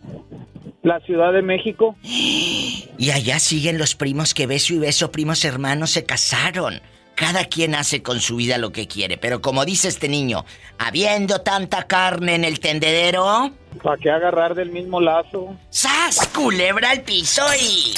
la 0.84 1.00
Ciudad 1.00 1.34
de 1.34 1.42
México. 1.42 1.96
Y 2.04 3.10
allá 3.12 3.40
siguen 3.40 3.78
los 3.78 3.96
primos 3.96 4.34
que 4.34 4.46
beso 4.46 4.74
y 4.74 4.80
beso, 4.80 5.12
primos 5.12 5.44
hermanos, 5.44 5.92
se 5.92 6.06
casaron. 6.06 6.82
Cada 7.16 7.46
quien 7.46 7.75
hace 7.75 8.02
con 8.02 8.20
su 8.20 8.38
vida 8.38 8.58
lo 8.58 8.72
que 8.72 8.88
quiere, 8.88 9.18
pero 9.18 9.42
como 9.42 9.66
dice 9.66 9.88
este 9.88 10.10
niño, 10.10 10.46
habiendo 10.80 11.42
tanta 11.42 11.84
carne 11.84 12.36
en 12.36 12.44
el 12.44 12.60
tendedero, 12.60 13.52
¿Para 13.82 13.98
qué 13.98 14.12
agarrar 14.12 14.56
del 14.56 14.72
mismo 14.72 15.02
lazo? 15.02 15.56
¡Sas! 15.70 16.28
Culebra 16.34 16.92
al 16.92 17.02
piso 17.02 17.42
y. 17.60 17.94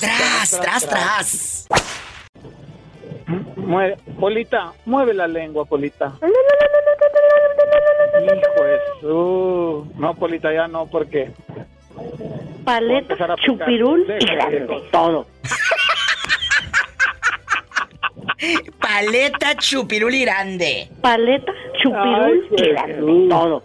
¡Tras, 0.00 0.60
tras, 0.60 0.88
tras! 0.88 1.68
Mueve, 3.56 3.96
Polita, 4.18 4.72
mueve 4.86 5.14
la 5.14 5.26
lengua, 5.26 5.64
Polita. 5.64 6.14
Hijo 8.22 9.00
su... 9.00 9.92
No, 9.96 10.14
Polita, 10.14 10.52
ya 10.52 10.68
no, 10.68 10.86
porque... 10.86 11.32
Paleta, 12.64 13.16
chupirul 13.44 14.06
y 14.20 14.26
grande, 14.26 14.82
todo. 14.90 15.26
Paleta 18.80 19.56
chupiruli 19.56 20.20
grande. 20.22 20.88
Paleta, 21.00 21.52
chupirul 21.82 22.48
Ay, 22.50 22.56
y 22.56 22.68
grande, 22.70 23.28
todo. 23.28 23.62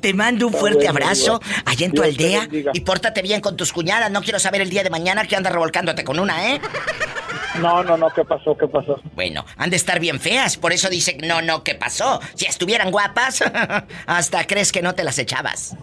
Te 0.00 0.14
mando 0.14 0.46
un 0.46 0.52
fuerte 0.52 0.88
abrazo 0.88 1.40
allá 1.64 1.86
en 1.86 1.92
tu 1.92 2.02
aldea 2.02 2.48
y 2.72 2.80
pórtate 2.80 3.22
bien 3.22 3.40
con 3.40 3.56
tus 3.56 3.72
cuñadas. 3.72 4.10
No 4.10 4.22
quiero 4.22 4.38
saber 4.38 4.60
el 4.60 4.70
día 4.70 4.82
de 4.82 4.90
mañana 4.90 5.24
que 5.26 5.36
andas 5.36 5.52
revolcándote 5.52 6.04
con 6.04 6.18
una, 6.18 6.52
¿eh? 6.52 6.60
No, 7.60 7.82
no, 7.82 7.96
no, 7.96 8.08
¿qué 8.10 8.24
pasó? 8.24 8.56
¿Qué 8.56 8.66
pasó? 8.68 9.00
Bueno, 9.14 9.44
han 9.56 9.70
de 9.70 9.76
estar 9.76 10.00
bien 10.00 10.18
feas, 10.20 10.56
por 10.56 10.72
eso 10.72 10.88
dice 10.88 11.16
no, 11.22 11.42
no, 11.42 11.62
¿qué 11.64 11.74
pasó? 11.74 12.20
Si 12.34 12.46
estuvieran 12.46 12.90
guapas, 12.90 13.42
hasta 14.06 14.46
crees 14.46 14.72
que 14.72 14.82
no 14.82 14.94
te 14.94 15.04
las 15.04 15.18
echabas. 15.18 15.76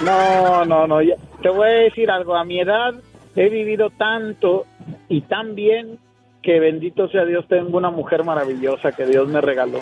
No, 0.00 0.64
no, 0.64 0.86
no. 0.86 1.00
ya- 1.02 1.16
Te 1.42 1.48
voy 1.48 1.68
a 1.68 1.72
decir 1.72 2.10
algo. 2.10 2.34
A 2.36 2.44
mi 2.44 2.60
edad 2.60 2.94
he 3.36 3.48
vivido 3.48 3.90
tanto 3.90 4.66
y 5.08 5.22
tan 5.22 5.54
bien 5.54 5.98
que 6.42 6.60
bendito 6.60 7.08
sea 7.08 7.24
Dios, 7.24 7.46
tengo 7.48 7.78
una 7.78 7.90
mujer 7.90 8.22
maravillosa 8.24 8.92
que 8.92 9.06
Dios 9.06 9.26
me 9.28 9.40
regaló. 9.40 9.80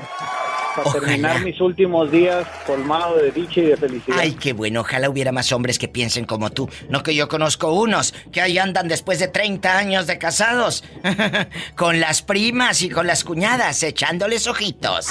Para 0.75 0.89
Ojalá. 0.89 1.07
terminar 1.07 1.41
mis 1.43 1.61
últimos 1.61 2.11
días 2.11 2.47
colmado 2.67 3.17
de 3.17 3.31
dicha 3.31 3.61
y 3.61 3.67
de 3.67 3.77
felicidad. 3.77 4.19
Ay, 4.19 4.33
qué 4.33 4.53
bueno, 4.53 4.81
ojalá 4.81 5.11
hubiera 5.11 5.33
más 5.33 5.53
hombres 5.53 5.79
que 5.79 5.89
piensen 5.89 6.25
como 6.25 6.51
tú. 6.51 6.69
No 6.89 7.03
que 7.03 7.15
yo 7.15 7.29
conozco 7.29 7.73
unos 7.73 8.15
que 8.33 8.41
ahí 8.41 8.59
andan 8.59 8.89
después 8.89 9.19
de 9.19 9.29
30 9.29 9.77
años 9.77 10.07
de 10.07 10.19
casados, 10.19 10.85
con 11.77 12.01
las 12.01 12.23
primas 12.23 12.83
y 12.83 12.89
con 12.91 13.07
las 13.07 13.25
cuñadas, 13.25 13.83
echándoles 13.83 14.47
ojitos. 14.47 15.09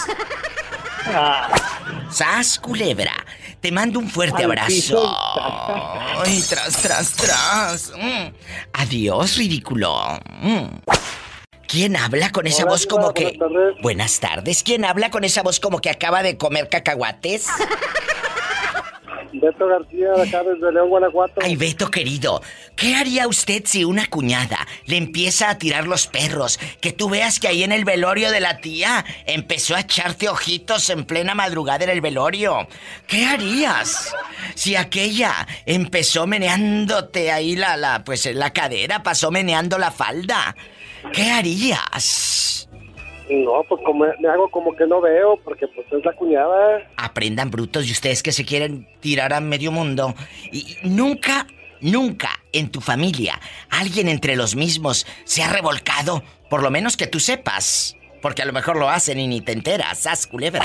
Ah, 1.08 1.50
¡Sas, 2.12 2.60
culebra! 2.60 3.13
Te 3.60 3.72
mando 3.72 4.00
un 4.00 4.10
fuerte 4.10 4.44
Al 4.44 4.51
abrazo. 4.51 5.15
Ay, 6.25 6.44
tras, 6.50 6.82
tras, 6.82 7.12
tras. 7.13 7.91
Mm. 7.96 8.34
Adiós, 8.74 9.38
ridículo. 9.38 10.20
Mm. 10.41 10.65
¿Quién 11.72 11.96
habla 11.96 12.34
con 12.34 12.48
esa 12.48 12.63
Hola, 12.63 12.72
voz 12.74 12.86
como 12.86 13.13
que... 13.13 13.24
buenas 13.24 13.40
tardes. 13.40 13.82
Buenas 13.82 14.20
tardes. 14.20 14.63
¿Quién 14.63 14.84
habla 14.84 15.10
con 15.10 15.24
esa 15.24 15.42
voz 15.42 15.62
como 15.62 15.80
que 15.80 15.90
acaba 15.90 16.22
de 16.22 16.36
comer 16.36 16.68
cacahuates? 16.68 17.48
Beto 19.32 19.68
García, 19.68 20.12
de 20.12 20.28
acá 20.28 20.44
desde 20.44 20.70
León, 20.70 20.90
Guanajuato. 20.90 21.40
Ay, 21.42 21.56
Beto 21.56 21.90
querido, 21.90 22.42
¿qué 22.75 22.96
haría 22.96 23.25
usted 23.25 23.63
si 23.66 23.86
una 23.86 24.08
cuñada 24.08 24.68
le 24.86 24.98
empieza 24.98 25.50
a 25.50 25.58
tirar 25.58 25.88
los 25.88 26.08
perros? 26.08 26.60
Que 26.82 26.92
tú 26.92 27.10
veas 27.10 27.40
que 27.40 27.48
ahí 27.48 27.63
en 27.63 27.72
el 27.72 27.86
velorio 27.86 28.32
de 28.32 28.42
la 28.42 28.58
tía 28.58 29.06
empezó 29.25 29.78
a 29.78 29.80
echarte 29.80 30.28
ojitos 30.28 30.90
en 30.90 31.06
plena 31.06 31.36
madrugada 31.36 31.86
en 31.86 31.92
el 31.92 32.01
velorio. 32.01 32.68
¿Qué 33.08 33.25
harías? 33.25 34.13
Si 34.56 34.75
aquella 34.75 35.48
empezó 35.66 36.28
meneándote 36.28 37.32
ahí 37.32 37.56
la, 37.56 37.78
la, 37.78 38.04
pues 38.04 38.25
la 38.36 38.51
cadera, 38.51 39.04
pasó 39.04 39.32
meneando 39.32 39.78
la 39.78 39.92
falda. 39.92 40.54
¿Qué 41.13 41.29
harías? 41.29 42.70
No, 43.29 43.63
pues 43.67 43.81
como, 43.86 44.05
me 44.20 44.27
hago 44.27 44.50
como 44.50 44.75
que 44.75 44.86
no 44.86 45.00
veo, 45.00 45.38
porque 45.43 45.67
pues 45.67 45.88
es 45.91 46.03
la 46.03 46.13
cuñada. 46.13 46.81
Aprendan 46.98 47.50
brutos 47.50 47.88
y 47.88 47.91
ustedes 47.91 48.22
que 48.22 48.31
se 48.31 48.46
quieren 48.46 48.88
tirar 49.00 49.34
a 49.34 49.39
medio 49.39 49.72
mundo. 49.72 50.13
Y 50.51 50.75
nunca, 50.84 51.48
nunca 51.79 52.29
en 52.51 52.70
tu 52.70 52.81
familia 52.81 53.39
alguien 53.70 54.10
entre 54.10 54.36
los 54.36 54.55
mismos 54.55 55.08
se 55.24 55.43
ha 55.43 55.51
revolcado, 55.51 56.24
por 56.50 56.62
lo 56.62 56.72
menos 56.72 56.98
que 56.98 57.08
tú 57.08 57.20
sepas. 57.20 57.96
Porque 58.22 58.41
a 58.41 58.46
lo 58.46 58.53
mejor 58.53 58.77
lo 58.77 58.89
hacen 58.89 59.20
y 59.20 59.27
ni 59.27 59.41
te 59.41 59.53
enteras, 59.53 60.00
sas 60.00 60.27
culebra. 60.27 60.63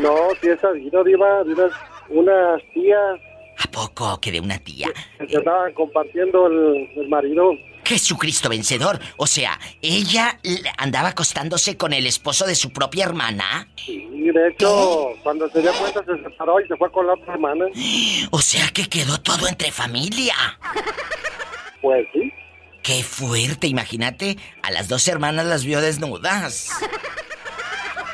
No, 0.00 0.16
si 0.40 0.48
es 0.48 0.60
sabido, 0.60 1.04
Diva, 1.04 1.44
de 1.44 1.52
unas, 1.52 1.72
unas 2.08 2.62
tías 2.74 3.20
¿A 3.58 3.70
poco 3.70 4.20
que 4.20 4.32
de 4.32 4.40
una 4.40 4.58
tía? 4.58 4.88
estaban 5.20 5.72
compartiendo 5.74 6.46
el, 6.46 6.90
el 6.96 7.08
marido. 7.08 7.52
Jesucristo 7.86 8.48
vencedor. 8.48 8.98
O 9.16 9.26
sea, 9.26 9.58
ella 9.82 10.38
andaba 10.76 11.08
acostándose 11.10 11.76
con 11.76 11.92
el 11.92 12.06
esposo 12.06 12.46
de 12.46 12.54
su 12.54 12.70
propia 12.72 13.04
hermana. 13.04 13.68
Y 13.86 14.30
de 14.32 14.48
hecho, 14.48 15.10
cuando 15.22 15.48
se 15.50 15.62
dio 15.62 15.72
cuenta 15.74 16.04
se 16.04 16.22
separó 16.22 16.60
y 16.60 16.66
se 16.66 16.76
fue 16.76 16.90
con 16.90 17.06
la 17.06 17.14
otra 17.14 17.34
hermana. 17.34 17.66
O 18.30 18.40
sea 18.42 18.68
que 18.68 18.88
quedó 18.88 19.18
todo 19.20 19.46
entre 19.48 19.70
familia. 19.72 20.34
Pues 21.82 22.06
sí. 22.12 22.32
Qué 22.82 23.02
fuerte, 23.04 23.66
imagínate, 23.68 24.36
a 24.62 24.70
las 24.72 24.88
dos 24.88 25.06
hermanas 25.06 25.46
las 25.46 25.64
vio 25.64 25.80
desnudas. 25.80 26.70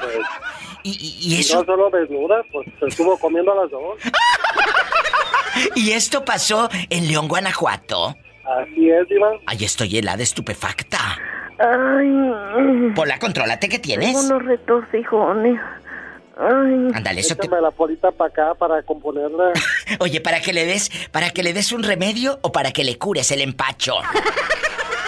Pues, 0.00 0.16
Y, 0.82 0.90
y- 0.90 1.30
y 1.30 1.36
y 1.36 1.40
eso 1.40 1.60
no 1.60 1.64
solo 1.64 1.90
desnuda, 1.90 2.42
pues 2.52 2.68
se 2.80 2.86
estuvo 2.88 3.16
comiendo 3.18 3.52
a 3.52 3.62
las 3.62 3.70
dos. 3.70 3.98
y 5.76 5.92
esto 5.92 6.24
pasó 6.24 6.68
en 6.90 7.08
León, 7.08 7.28
Guanajuato. 7.28 8.16
Así 8.44 8.90
es, 8.90 9.08
Diva. 9.08 9.32
Ay, 9.46 9.64
estoy 9.64 9.98
helada, 9.98 10.22
estupefacta. 10.22 10.98
Ay, 11.58 12.92
Pola, 12.94 13.18
contrólate, 13.18 13.68
¿qué 13.68 13.78
tienes? 13.78 14.12
tengo 14.12 14.20
unos 14.20 14.44
retorcijones. 14.44 15.60
Ay, 16.36 16.88
Ándale, 16.94 17.20
eso 17.20 17.36
te... 17.36 17.48
La 17.48 17.70
polita 17.70 18.10
para 18.10 18.30
acá 18.30 18.54
para 18.54 18.82
componerla. 18.82 19.52
Oye, 20.00 20.20
para 20.20 20.40
que 20.40 20.52
le 20.52 20.64
des, 20.64 20.90
para 21.10 21.30
que 21.30 21.42
le 21.42 21.52
des 21.52 21.72
un 21.72 21.82
remedio 21.82 22.38
o 22.42 22.50
para 22.50 22.72
que 22.72 22.84
le 22.84 22.98
cures 22.98 23.30
el 23.30 23.42
empacho. 23.42 23.96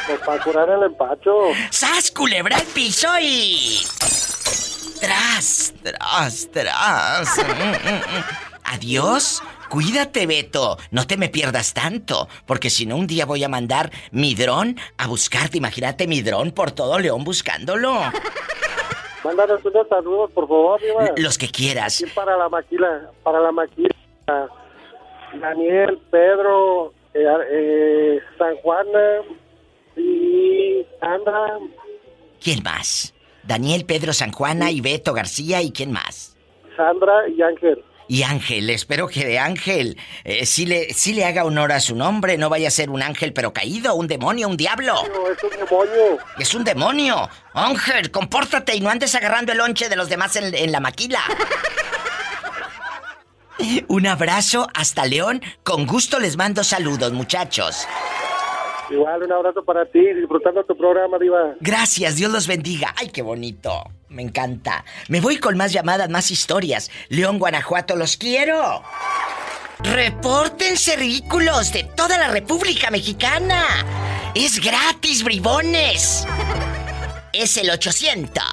Pues 0.06 0.20
para 0.20 0.42
curar 0.42 0.68
el 0.68 0.82
empacho. 0.82 1.32
¡Sas, 1.70 2.10
culebra 2.10 2.56
al 2.56 2.66
piso 2.66 3.08
y... 3.20 3.80
Tras, 5.00 5.74
tras, 5.82 6.48
tras. 6.50 7.38
Mm, 7.38 7.88
mm, 7.88 8.18
mm. 8.18 8.24
Adiós. 8.64 9.42
Cuídate, 9.74 10.24
Beto. 10.28 10.76
No 10.92 11.04
te 11.04 11.16
me 11.16 11.28
pierdas 11.28 11.74
tanto, 11.74 12.28
porque 12.46 12.70
si 12.70 12.86
no 12.86 12.94
un 12.94 13.08
día 13.08 13.26
voy 13.26 13.42
a 13.42 13.48
mandar 13.48 13.90
mi 14.12 14.36
dron 14.36 14.76
a 14.98 15.08
buscarte. 15.08 15.58
Imagínate 15.58 16.06
mi 16.06 16.22
dron 16.22 16.52
por 16.52 16.70
todo 16.70 16.96
León 17.00 17.24
buscándolo. 17.24 17.92
Mándanos 19.24 19.64
unos 19.64 19.88
saludos, 19.88 20.30
por 20.30 20.46
favor, 20.46 20.80
Diva. 20.80 21.10
Los 21.16 21.38
que 21.38 21.48
quieras. 21.48 22.00
Aquí 22.00 22.12
para 22.12 22.36
la 22.36 22.48
maquila, 22.48 23.10
para 23.24 23.40
la 23.40 23.50
maquila. 23.50 23.96
Daniel, 25.40 26.00
Pedro, 26.08 26.94
eh, 27.12 27.24
eh, 27.50 28.20
San 28.38 28.54
Juana 28.58 29.22
y 29.96 30.86
Sandra. 31.00 31.58
¿Quién 32.40 32.62
más? 32.62 33.12
Daniel, 33.42 33.84
Pedro, 33.86 34.12
San 34.12 34.30
Juana 34.30 34.70
y 34.70 34.80
Beto 34.80 35.12
García 35.12 35.62
y 35.62 35.72
quién 35.72 35.90
más. 35.90 36.36
Sandra 36.76 37.28
y 37.28 37.42
Ángel. 37.42 37.82
Y 38.06 38.22
Ángel, 38.22 38.68
espero 38.70 39.08
que 39.08 39.24
de 39.24 39.38
Ángel 39.38 39.98
eh, 40.24 40.44
sí, 40.44 40.66
le, 40.66 40.92
sí 40.92 41.14
le 41.14 41.24
haga 41.24 41.44
honor 41.44 41.72
a 41.72 41.80
su 41.80 41.96
nombre, 41.96 42.36
no 42.36 42.50
vaya 42.50 42.68
a 42.68 42.70
ser 42.70 42.90
un 42.90 43.02
ángel 43.02 43.32
pero 43.32 43.52
caído, 43.52 43.94
un 43.94 44.06
demonio, 44.06 44.48
un 44.48 44.56
diablo. 44.56 44.94
No, 44.94 45.30
es 45.30 45.42
un 45.42 45.50
demonio. 45.50 46.18
Es 46.38 46.54
un 46.54 46.64
demonio. 46.64 47.28
Ángel, 47.54 48.10
compórtate 48.10 48.76
y 48.76 48.80
no 48.80 48.90
andes 48.90 49.14
agarrando 49.14 49.52
el 49.52 49.58
lonche 49.58 49.88
de 49.88 49.96
los 49.96 50.08
demás 50.08 50.36
en, 50.36 50.54
en 50.54 50.72
la 50.72 50.80
maquila. 50.80 51.20
Un 53.88 54.06
abrazo 54.06 54.66
hasta 54.74 55.06
León. 55.06 55.40
Con 55.62 55.86
gusto 55.86 56.18
les 56.18 56.36
mando 56.36 56.64
saludos, 56.64 57.12
muchachos. 57.12 57.86
Igual, 58.90 59.22
un 59.22 59.32
abrazo 59.32 59.64
para 59.64 59.86
ti, 59.86 60.00
disfrutando 60.12 60.62
tu 60.64 60.76
programa, 60.76 61.18
Diva. 61.18 61.54
Gracias, 61.60 62.16
Dios 62.16 62.30
los 62.30 62.46
bendiga. 62.46 62.92
Ay, 62.96 63.08
qué 63.08 63.22
bonito. 63.22 63.84
Me 64.14 64.22
encanta. 64.22 64.84
Me 65.08 65.20
voy 65.20 65.38
con 65.38 65.56
más 65.56 65.72
llamadas, 65.72 66.08
más 66.08 66.30
historias. 66.30 66.90
León, 67.08 67.38
Guanajuato, 67.38 67.96
los 67.96 68.16
quiero. 68.16 68.82
Repórtense 69.80 70.96
ridículos 70.96 71.72
de 71.72 71.84
toda 71.84 72.16
la 72.16 72.28
República 72.28 72.90
Mexicana. 72.90 73.64
Es 74.34 74.60
gratis, 74.60 75.24
bribones. 75.24 76.26
Es 77.32 77.56
el 77.56 77.70
800. 77.70 78.44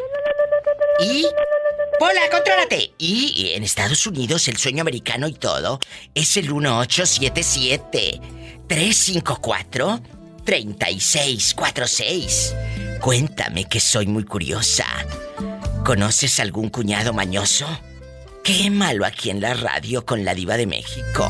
Y... 0.99 1.25
¡Pola, 1.99 2.21
contrólate! 2.31 2.93
Y 2.99 3.53
en 3.55 3.63
Estados 3.63 4.05
Unidos 4.05 4.47
el 4.47 4.57
sueño 4.57 4.81
americano 4.81 5.27
y 5.27 5.33
todo 5.33 5.79
es 6.13 6.37
el 6.37 6.53
1877 6.53 8.21
354 8.67 9.99
3646. 10.45 12.55
Cuéntame 13.01 13.65
que 13.65 13.79
soy 13.79 14.05
muy 14.05 14.25
curiosa. 14.25 14.85
¿Conoces 15.83 16.39
algún 16.39 16.69
cuñado 16.69 17.13
mañoso? 17.13 17.65
Qué 18.47 18.69
malo 18.69 19.05
aquí 19.05 19.29
en 19.29 19.41
la 19.41 19.53
radio 19.53 20.05
con 20.05 20.23
la 20.23 20.33
diva 20.33 20.55
de 20.55 20.65
México. 20.65 21.29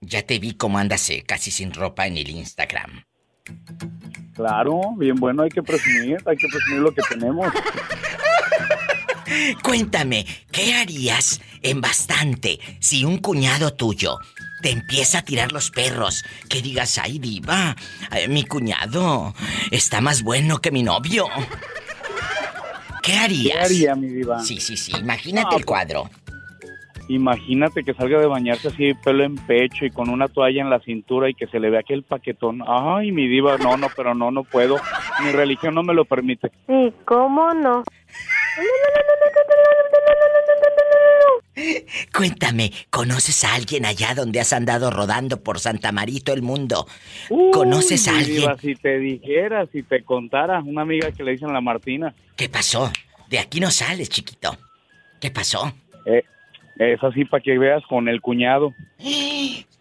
Ya 0.00 0.22
te 0.22 0.38
vi 0.38 0.54
cómo 0.54 0.78
andas 0.78 1.10
casi 1.26 1.50
sin 1.50 1.74
ropa 1.74 2.06
en 2.06 2.18
el 2.18 2.30
Instagram. 2.30 3.02
Claro, 4.36 4.80
bien 4.96 5.16
bueno, 5.16 5.42
hay 5.42 5.48
que 5.48 5.60
presumir, 5.60 6.18
hay 6.24 6.36
que 6.36 6.46
presumir 6.46 6.82
lo 6.82 6.94
que 6.94 7.02
tenemos. 7.02 7.52
Cuéntame, 9.64 10.24
¿qué 10.52 10.74
harías 10.74 11.40
en 11.62 11.80
bastante 11.80 12.60
si 12.78 13.04
un 13.04 13.18
cuñado 13.18 13.74
tuyo 13.74 14.18
te 14.62 14.70
empieza 14.70 15.18
a 15.18 15.22
tirar 15.22 15.50
los 15.50 15.72
perros? 15.72 16.22
Que 16.48 16.62
digas, 16.62 16.96
ay, 16.98 17.18
diva, 17.18 17.74
eh, 18.12 18.28
mi 18.28 18.44
cuñado 18.44 19.34
está 19.72 20.00
más 20.00 20.22
bueno 20.22 20.60
que 20.60 20.70
mi 20.70 20.84
novio. 20.84 21.26
¿Qué 23.02 23.14
harías? 23.14 23.56
¿Qué 23.56 23.64
haría, 23.64 23.94
mi 23.94 24.08
diva? 24.08 24.38
Sí, 24.40 24.60
sí, 24.60 24.76
sí, 24.76 24.92
imagínate 24.98 25.48
Ah, 25.52 25.56
el 25.58 25.64
cuadro. 25.64 26.08
Imagínate 27.08 27.82
que 27.82 27.92
salga 27.94 28.20
de 28.20 28.26
bañarse 28.28 28.68
así, 28.68 28.94
pelo 28.94 29.24
en 29.24 29.34
pecho 29.34 29.84
y 29.84 29.90
con 29.90 30.08
una 30.10 30.28
toalla 30.28 30.60
en 30.62 30.70
la 30.70 30.78
cintura 30.78 31.28
y 31.28 31.34
que 31.34 31.48
se 31.48 31.58
le 31.58 31.68
vea 31.68 31.80
aquel 31.80 32.04
paquetón. 32.04 32.60
Ay, 32.66 33.10
mi 33.10 33.26
diva, 33.26 33.58
no, 33.58 33.76
no, 33.76 33.88
pero 33.96 34.14
no, 34.14 34.30
no 34.30 34.44
puedo. 34.44 34.76
Mi 35.24 35.32
religión 35.32 35.74
no 35.74 35.82
me 35.82 35.92
lo 35.92 36.04
permite. 36.04 36.52
sí, 36.68 36.92
¿cómo 37.04 37.52
no? 37.54 37.82
Cuéntame, 42.12 42.72
¿conoces 42.90 43.44
a 43.44 43.54
alguien 43.54 43.84
allá 43.84 44.14
donde 44.14 44.40
has 44.40 44.52
andado 44.52 44.90
rodando 44.90 45.42
por 45.42 45.58
Santa 45.58 45.92
Marito 45.92 46.32
el 46.32 46.42
mundo? 46.42 46.86
Uy, 47.28 47.50
¿Conoces 47.52 48.08
a 48.08 48.16
alguien? 48.18 48.40
diva, 48.42 48.56
si 48.58 48.74
te 48.74 48.98
dijera, 48.98 49.66
si 49.72 49.82
te 49.82 50.02
contara, 50.02 50.60
una 50.60 50.82
amiga 50.82 51.12
que 51.12 51.22
le 51.22 51.32
dicen 51.32 51.52
la 51.52 51.60
Martina. 51.60 52.14
¿Qué 52.36 52.48
pasó? 52.48 52.90
De 53.28 53.38
aquí 53.38 53.60
no 53.60 53.70
sales, 53.70 54.08
chiquito. 54.08 54.56
¿Qué 55.20 55.30
pasó? 55.30 55.72
Eh, 56.06 56.24
es 56.78 57.02
así 57.02 57.24
para 57.24 57.42
que 57.42 57.58
veas 57.58 57.82
con 57.88 58.08
el 58.08 58.20
cuñado. 58.20 58.74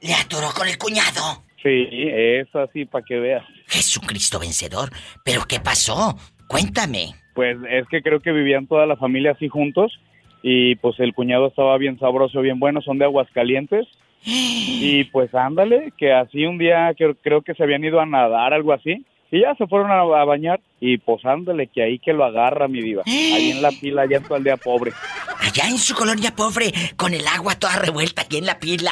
Le 0.02 0.14
atoró 0.14 0.52
con 0.56 0.68
el 0.68 0.78
cuñado. 0.78 1.44
Sí, 1.62 1.88
es 1.92 2.48
así 2.56 2.86
para 2.86 3.04
que 3.04 3.20
veas. 3.20 3.44
Jesucristo 3.68 4.40
vencedor. 4.40 4.92
¿Pero 5.26 5.46
qué 5.46 5.60
pasó? 5.60 6.18
Cuéntame. 6.48 7.16
Pues 7.40 7.58
es 7.70 7.88
que 7.88 8.02
creo 8.02 8.20
que 8.20 8.34
vivían 8.34 8.68
toda 8.68 8.86
la 8.86 8.98
familia 8.98 9.32
así 9.32 9.48
juntos 9.48 9.98
y 10.44 10.76
pues 10.76 11.00
el 11.00 11.14
cuñado 11.14 11.48
estaba 11.48 11.78
bien 11.78 11.98
sabroso, 11.98 12.42
bien 12.42 12.60
bueno, 12.60 12.82
son 12.82 12.98
de 12.98 13.06
Aguascalientes. 13.06 13.88
Y 14.26 15.06
pues 15.06 15.34
ándale, 15.34 15.94
que 15.98 16.12
así 16.12 16.46
un 16.46 16.58
día 16.58 16.94
que, 16.98 17.16
creo 17.22 17.42
que 17.42 17.54
se 17.54 17.64
habían 17.64 17.86
ido 17.86 18.02
a 18.02 18.06
nadar, 18.06 18.54
algo 18.54 18.74
así. 18.74 19.06
Y 19.32 19.40
ya 19.40 19.56
se 19.56 19.68
fueron 19.68 19.90
a, 19.90 20.02
a 20.02 20.26
bañar 20.26 20.60
y 20.82 20.98
pues 20.98 21.24
ándale, 21.24 21.68
que 21.68 21.82
ahí 21.82 21.98
que 21.98 22.12
lo 22.12 22.26
agarra 22.26 22.68
mi 22.68 22.82
diva. 22.82 23.04
Ahí 23.06 23.52
en 23.52 23.62
la 23.62 23.72
pila, 23.72 24.02
allá 24.02 24.18
en 24.18 24.24
tu 24.24 24.36
aldea 24.36 24.58
pobre. 24.58 24.92
Allá 25.40 25.70
en 25.70 25.78
su 25.78 25.96
colonia 25.96 26.36
pobre, 26.36 26.74
con 26.98 27.14
el 27.14 27.26
agua 27.26 27.56
toda 27.56 27.78
revuelta 27.78 28.24
aquí 28.24 28.38
en 28.38 28.48
la 28.48 28.60
pila. 28.60 28.92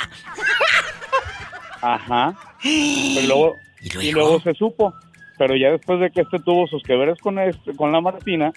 Ajá. 1.82 2.34
Pero 2.64 3.28
luego, 3.28 3.56
¿Y, 3.82 4.12
luego? 4.12 4.40
se 4.40 4.54
supo. 4.54 4.94
Pero 5.38 5.56
ya 5.56 5.72
después 5.72 6.00
de 6.00 6.10
que 6.10 6.22
este 6.22 6.40
tuvo 6.40 6.68
sus 6.68 6.84
que 6.84 6.96
veres 6.96 7.20
con, 7.20 7.40
este, 7.40 7.76
con 7.76 7.92
la 7.92 8.02
Martina, 8.02 8.52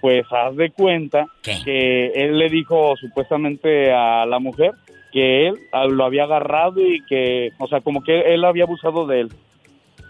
pues 0.00 0.24
haz 0.30 0.56
de 0.56 0.70
cuenta 0.70 1.26
que 1.42 2.08
él 2.14 2.38
le 2.38 2.48
dijo 2.48 2.96
supuestamente 2.96 3.92
a 3.92 4.26
la 4.26 4.38
mujer 4.38 4.72
que 5.14 5.46
él 5.46 5.54
ah, 5.72 5.86
lo 5.86 6.04
había 6.04 6.24
agarrado 6.24 6.80
y 6.80 7.00
que, 7.06 7.52
o 7.58 7.68
sea, 7.68 7.80
como 7.80 8.02
que 8.02 8.34
él 8.34 8.44
había 8.44 8.64
abusado 8.64 9.06
de 9.06 9.20
él. 9.20 9.32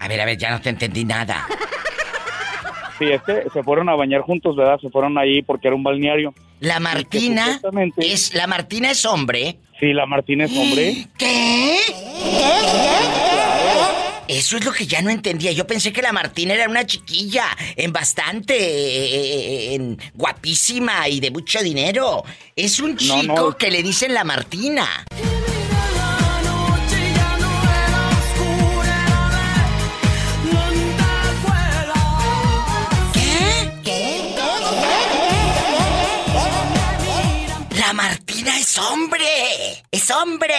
A 0.01 0.09
ver, 0.09 0.21
a 0.21 0.25
ver, 0.25 0.39
ya 0.39 0.51
no 0.51 0.61
te 0.61 0.71
entendí 0.71 1.05
nada. 1.05 1.47
Sí, 2.99 3.07
este, 3.07 3.51
se 3.51 3.63
fueron 3.63 3.89
a 3.89 3.97
bañar 3.97 4.23
juntos, 4.23 4.57
¿verdad? 4.57 4.79
Se 4.81 4.89
fueron 4.89 5.19
ahí 5.19 5.43
porque 5.43 5.69
era 5.69 5.77
un 5.77 5.83
balneario. 5.83 6.33
La 6.61 6.81
Martina 6.81 7.61
es 7.99 8.35
la 8.35 8.47
Martina 8.47 8.91
es 8.93 9.05
hombre. 9.05 9.59
Sí, 9.79 9.93
la 9.93 10.07
Martina 10.07 10.45
es 10.45 10.57
hombre. 10.57 11.07
¿Qué? 11.19 11.77
Eso 14.29 14.57
es 14.57 14.65
lo 14.65 14.73
que 14.73 14.87
ya 14.87 15.03
no 15.03 15.11
entendía. 15.11 15.53
Yo 15.53 15.67
pensé 15.67 15.93
que 15.93 16.01
la 16.01 16.13
Martina 16.13 16.55
era 16.55 16.69
una 16.69 16.87
chiquilla, 16.87 17.45
en 17.77 17.93
bastante, 17.93 18.57
eh, 18.57 19.75
en 19.75 19.99
guapísima 20.15 21.09
y 21.09 21.21
de 21.21 21.31
mucho 21.31 21.63
dinero. 21.63 22.25
Es 22.57 22.81
un 22.81 22.97
chico 22.97 23.57
que 23.57 23.71
le 23.71 23.83
dicen 23.83 24.15
la 24.15 24.25
Martina. 24.25 25.05
La 37.79 37.93
Martina 37.93 38.59
es 38.59 38.79
hombre. 38.79 39.85
Es 39.91 40.11
hombre. 40.11 40.55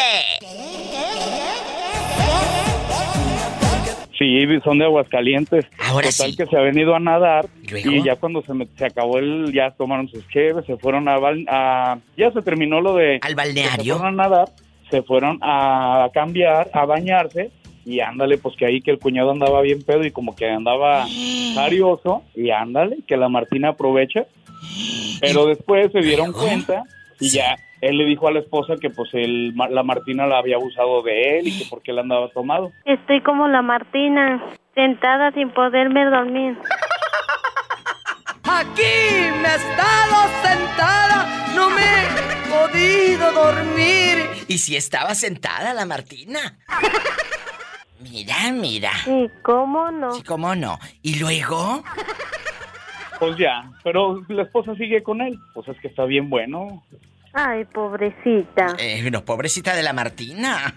Sí, 4.26 4.60
son 4.64 4.80
de 4.80 4.86
Aguascalientes. 4.86 5.66
Ahora 5.78 6.10
Total 6.10 6.36
que 6.36 6.46
se 6.48 6.58
ha 6.58 6.62
venido 6.62 6.96
a 6.96 7.00
nadar 7.00 7.48
¿Y, 7.62 8.04
ya 8.04 8.16
cuando 8.16 8.42
se, 8.42 8.54
se 8.76 8.86
acabó 8.86 9.20
el, 9.20 9.54
ya 9.54 9.72
tomaron 9.72 10.08
sus 10.08 10.28
cheves, 10.30 10.66
se 10.66 10.78
fueron 10.78 11.08
a, 11.08 11.18
a, 11.48 12.00
ya 12.18 12.32
se 12.32 12.42
terminó 12.42 12.82
lo 12.82 12.96
de 12.96 13.20
al 13.22 13.36
balneario. 13.36 13.94
Se 13.94 14.00
fueron 14.00 14.20
a 14.20 14.24
nadar, 14.24 14.50
se 14.90 15.02
fueron 15.04 15.40
a 15.42 16.10
cambiar, 16.14 16.70
a 16.74 16.86
bañarse 16.86 17.52
y 17.86 18.00
ándale, 18.00 18.40
pues 18.40 18.56
que 18.56 18.66
ahí 18.66 18.82
que 18.82 18.90
el 18.90 19.00
cuñado 19.00 19.30
andaba 19.32 19.62
bien 19.62 19.84
pedo 19.84 20.04
y 20.04 20.12
como 20.12 20.36
que 20.36 20.50
andaba 20.50 21.06
arioso 21.58 22.24
y 22.36 22.50
ándale, 22.50 22.98
que 23.08 23.18
la 23.18 23.30
Martina 23.30 23.70
aprovecha. 23.70 24.26
Pero 25.22 25.46
después 25.46 25.92
se 25.92 26.00
dieron 26.00 26.34
cuenta 26.34 26.84
y 27.20 27.30
ya 27.30 27.58
él 27.86 27.98
le 27.98 28.06
dijo 28.06 28.28
a 28.28 28.32
la 28.32 28.39
esposa 28.39 28.76
que 28.82 28.89
pues 28.89 29.13
el, 29.13 29.54
la 29.56 29.84
Martina 29.84 30.26
la 30.26 30.39
había 30.39 30.56
abusado 30.56 31.04
de 31.04 31.39
él 31.39 31.48
y 31.48 31.58
que 31.58 31.65
porque 31.69 31.91
él 31.91 32.00
andaba 32.00 32.30
tomado. 32.30 32.71
Estoy 32.86 33.21
como 33.21 33.48
la 33.48 33.62
Martina, 33.62 34.43
sentada 34.74 35.32
sin 35.32 35.52
poderme 35.52 36.06
dormir. 36.06 36.58
Aquí 38.43 38.82
me 39.41 39.50
he 39.50 39.56
estado 39.56 40.15
sentada, 40.43 41.54
no 41.56 41.69
me 41.69 41.84
he 41.84 42.50
podido 42.50 43.32
dormir. 43.32 44.30
¿Y 44.48 44.58
si 44.58 44.76
estaba 44.76 45.13
sentada 45.13 45.74
la 45.74 45.86
Martina? 45.86 46.58
Mira, 48.00 48.52
mira. 48.52 48.91
Sí, 49.04 49.30
cómo 49.41 49.91
no. 49.91 50.12
Sí, 50.13 50.24
cómo 50.24 50.56
no. 50.56 50.80
¿Y 51.02 51.19
luego? 51.19 51.84
Pues 53.19 53.38
ya, 53.38 53.71
pero 53.84 54.24
la 54.28 54.43
esposa 54.43 54.76
sigue 54.76 55.04
con 55.04 55.21
él. 55.21 55.38
Pues 55.54 55.67
es 55.67 55.80
que 55.80 55.88
está 55.88 56.06
bien 56.06 56.30
bueno. 56.30 56.84
Ay, 57.36 57.65
pobrecita. 57.65 58.76
Eh, 58.80 59.10
no, 59.12 59.26
pobrecita 59.26 59.76
de 59.76 59.84
la 59.84 59.91
Martina. 59.91 60.74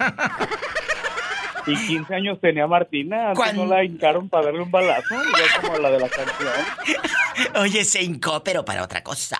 Y 1.67 1.77
15 1.87 2.15
años 2.15 2.41
tenía 2.41 2.67
Martina, 2.67 3.33
¿Cuándo? 3.35 3.65
no 3.65 3.75
la 3.75 3.85
hincaron 3.85 4.29
para 4.29 4.47
darle 4.47 4.63
un 4.63 4.71
balazo, 4.71 5.15
ya 5.15 5.61
como 5.61 5.79
la 5.79 5.91
de 5.91 6.01
la 6.01 6.09
canción. 6.09 6.51
Oye, 7.57 7.85
se 7.85 8.03
hincó, 8.03 8.43
pero 8.43 8.65
para 8.65 8.83
otra 8.83 9.03
cosa. 9.03 9.37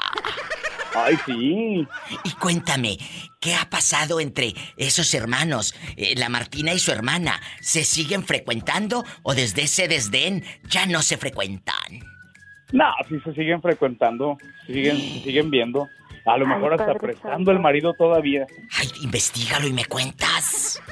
Ay, 0.95 1.17
sí. 1.25 1.87
Y 2.25 2.31
cuéntame, 2.39 2.99
¿qué 3.41 3.55
ha 3.55 3.69
pasado 3.71 4.21
entre 4.21 4.53
esos 4.77 5.13
hermanos, 5.15 5.75
eh, 5.97 6.15
la 6.17 6.29
Martina 6.29 6.73
y 6.75 6.79
su 6.79 6.93
hermana? 6.93 7.41
¿Se 7.61 7.83
siguen 7.83 8.25
frecuentando 8.25 9.05
o 9.23 9.35
desde 9.35 9.63
ese 9.63 9.89
desdén 9.89 10.45
ya 10.69 10.87
no 10.87 11.03
se 11.03 11.17
frecuentan? 11.17 12.01
No, 12.73 12.93
sí 13.09 13.19
se 13.25 13.33
siguen 13.33 13.63
frecuentando, 13.63 14.37
siguen, 14.67 14.99
se 14.99 15.23
siguen 15.23 15.51
viendo. 15.51 15.89
A 16.29 16.37
lo 16.37 16.47
mejor 16.47 16.75
hasta 16.75 16.95
prestando 16.95 17.51
el 17.53 17.59
marido 17.59 17.95
todavía. 17.95 18.47
Ay, 18.79 18.91
investigalo 19.01 19.67
y 19.67 19.73
me 19.73 19.87
cuentas. 19.87 20.83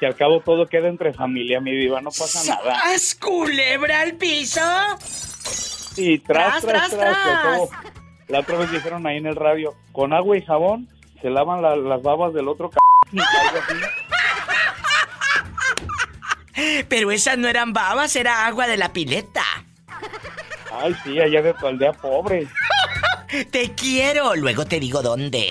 Que 0.00 0.06
al 0.06 0.16
cabo 0.16 0.40
todo 0.40 0.66
queda 0.66 0.88
entre 0.88 1.12
familia, 1.12 1.60
mi 1.60 1.76
diva, 1.76 2.00
no 2.00 2.10
pasa 2.10 2.42
nada. 2.52 2.80
¿Haz 2.86 3.14
culebra 3.14 4.00
al 4.00 4.14
piso? 4.14 4.60
Sí, 4.98 6.18
tras, 6.18 6.62
tras, 6.62 6.90
tras. 6.90 7.68
la 8.28 8.40
otra 8.40 8.58
vez 8.58 8.72
dijeron 8.72 9.06
ahí 9.06 9.18
en 9.18 9.26
el 9.26 9.36
radio, 9.36 9.76
con 9.92 10.12
agua 10.12 10.36
y 10.36 10.42
jabón 10.42 10.88
se 11.22 11.30
lavan 11.30 11.62
las 11.62 12.02
babas 12.02 12.34
del 12.34 12.48
otro 12.48 12.72
c... 12.72 12.78
Pero 16.88 17.12
esas 17.12 17.38
no 17.38 17.46
eran 17.46 17.72
babas, 17.72 18.16
era 18.16 18.46
agua 18.46 18.66
de 18.66 18.76
la 18.76 18.92
pileta. 18.92 19.44
Ay, 20.72 20.96
sí, 21.04 21.20
allá 21.20 21.42
de 21.42 21.54
tu 21.54 21.66
aldea 21.66 21.92
pobre. 21.92 22.48
Te 23.50 23.72
quiero. 23.74 24.34
Luego 24.36 24.64
te 24.64 24.80
digo 24.80 25.02
dónde. 25.02 25.50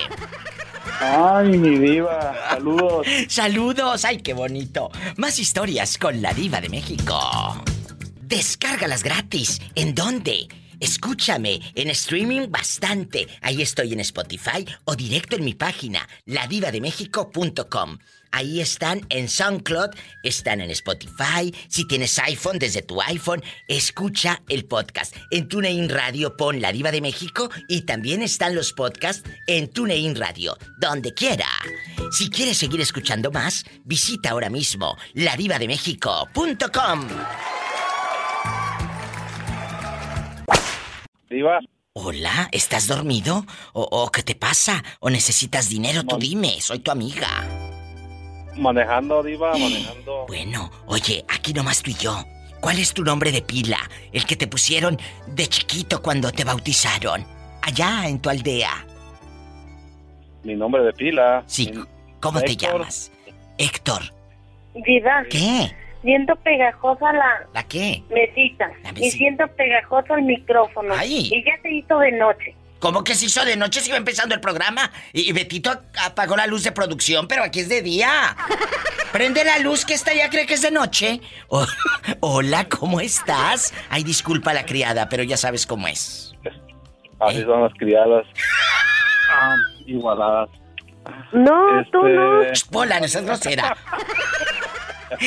Ay, 0.99 1.57
mi 1.57 1.77
diva. 1.77 2.35
Saludos. 2.49 3.07
Saludos. 3.27 4.05
Ay, 4.05 4.17
qué 4.17 4.33
bonito. 4.33 4.89
Más 5.17 5.39
historias 5.39 5.97
con 5.97 6.21
la 6.21 6.33
diva 6.33 6.59
de 6.59 6.69
México. 6.69 7.63
Descárgalas 8.21 9.03
gratis. 9.03 9.61
¿En 9.75 9.95
dónde? 9.95 10.47
Escúchame 10.79 11.59
en 11.75 11.89
streaming 11.89 12.49
bastante. 12.49 13.27
Ahí 13.41 13.61
estoy 13.61 13.93
en 13.93 13.99
Spotify 13.99 14.65
o 14.85 14.95
directo 14.95 15.35
en 15.35 15.45
mi 15.45 15.53
página, 15.53 16.07
ladivademexico.com. 16.25 17.97
Ahí 18.31 18.61
están 18.61 19.01
en 19.09 19.27
SoundCloud, 19.27 19.89
están 20.23 20.61
en 20.61 20.69
Spotify. 20.71 21.53
Si 21.67 21.87
tienes 21.87 22.17
iPhone, 22.19 22.59
desde 22.59 22.81
tu 22.83 23.01
iPhone, 23.01 23.43
escucha 23.67 24.41
el 24.47 24.65
podcast. 24.65 25.15
En 25.31 25.47
TuneIn 25.47 25.89
Radio 25.89 26.37
pon 26.37 26.61
La 26.61 26.71
Diva 26.71 26.91
de 26.91 27.01
México 27.01 27.49
y 27.67 27.81
también 27.81 28.21
están 28.21 28.53
los 28.55 28.71
podcasts 28.73 29.27
en 29.47 29.67
TuneIn 29.69 30.15
Radio, 30.15 30.57
donde 30.79 31.13
quiera. 31.13 31.47
Si 32.11 32.29
quieres 32.29 32.57
seguir 32.57 32.81
escuchando 32.81 33.31
más, 33.31 33.65
visita 33.83 34.29
ahora 34.29 34.49
mismo 34.49 34.95
ladivademexico.com. 35.13 37.07
Diva. 41.29 41.59
Hola, 41.93 42.49
¿estás 42.51 42.87
dormido? 42.87 43.45
¿O, 43.73 44.09
qué 44.11 44.23
te 44.23 44.35
pasa? 44.35 44.83
¿O 44.99 45.09
necesitas 45.09 45.69
dinero? 45.69 46.03
Tú 46.03 46.17
dime, 46.17 46.59
soy 46.59 46.79
tu 46.79 46.91
amiga. 46.91 47.27
Manejando, 48.57 49.21
Diva, 49.21 49.51
manejando. 49.53 50.25
Bueno, 50.27 50.71
oye, 50.87 51.25
aquí 51.29 51.53
nomás 51.53 51.81
tú 51.81 51.91
y 51.91 51.95
yo. 51.95 52.23
¿Cuál 52.61 52.79
es 52.79 52.93
tu 52.93 53.03
nombre 53.03 53.31
de 53.31 53.41
pila? 53.41 53.77
El 54.11 54.25
que 54.25 54.35
te 54.35 54.47
pusieron 54.47 54.97
de 55.27 55.47
chiquito 55.47 56.01
cuando 56.01 56.31
te 56.31 56.43
bautizaron. 56.43 57.25
Allá 57.61 58.07
en 58.07 58.19
tu 58.19 58.29
aldea. 58.29 58.85
Mi 60.43 60.55
nombre 60.55 60.83
de 60.83 60.93
pila. 60.93 61.43
Sí. 61.45 61.71
¿Cómo 62.19 62.41
te 62.41 62.55
llamas? 62.55 63.11
Héctor. 63.57 64.01
Diva. 64.73 65.23
¿Qué? 65.29 65.75
Siento 66.01 66.35
pegajosa 66.37 67.11
la... 67.11 67.47
¿La 67.53 67.63
qué? 67.63 68.03
Mesita. 68.09 68.71
Y 68.95 69.11
siento 69.11 69.45
pegajoso 69.55 70.15
el 70.15 70.23
micrófono. 70.23 70.93
Ay. 70.97 71.29
Y 71.31 71.43
ya 71.43 71.61
se 71.61 71.71
hizo 71.71 71.99
de 71.99 72.11
noche. 72.13 72.55
¿Cómo 72.79 73.03
que 73.03 73.13
se 73.13 73.25
hizo 73.25 73.43
de 73.43 73.57
noche 73.57 73.81
si 73.81 73.89
iba 73.89 73.97
empezando 73.97 74.33
el 74.33 74.39
programa? 74.39 74.89
Y 75.11 75.33
Betito 75.33 75.69
apagó 76.01 76.37
la 76.37 76.47
luz 76.47 76.63
de 76.63 76.71
producción, 76.71 77.27
pero 77.27 77.43
aquí 77.43 77.59
es 77.59 77.67
de 77.67 77.81
día. 77.81 78.37
Prende 79.11 79.43
la 79.43 79.59
luz 79.59 79.83
que 79.83 79.93
esta 79.93 80.13
ya 80.13 80.29
cree 80.29 80.45
que 80.45 80.53
es 80.53 80.61
de 80.61 80.71
noche. 80.71 81.19
hola, 82.21 82.69
¿cómo 82.69 83.01
estás? 83.01 83.73
Ay, 83.89 84.03
disculpa 84.03 84.53
la 84.53 84.65
criada, 84.65 85.09
pero 85.09 85.23
ya 85.23 85.35
sabes 85.35 85.65
cómo 85.65 85.87
es. 85.89 86.33
Así 87.19 87.39
¿Eh? 87.39 87.45
son 87.45 87.63
las 87.63 87.73
criadas. 87.73 88.25
Ah, 89.31 89.55
igualadas. 89.85 90.49
No, 91.33 91.85
tú 91.91 92.01
no. 92.01 92.41
Pola, 92.71 92.99
no 92.99 93.07
seas 93.07 93.23
grosera. 93.23 93.77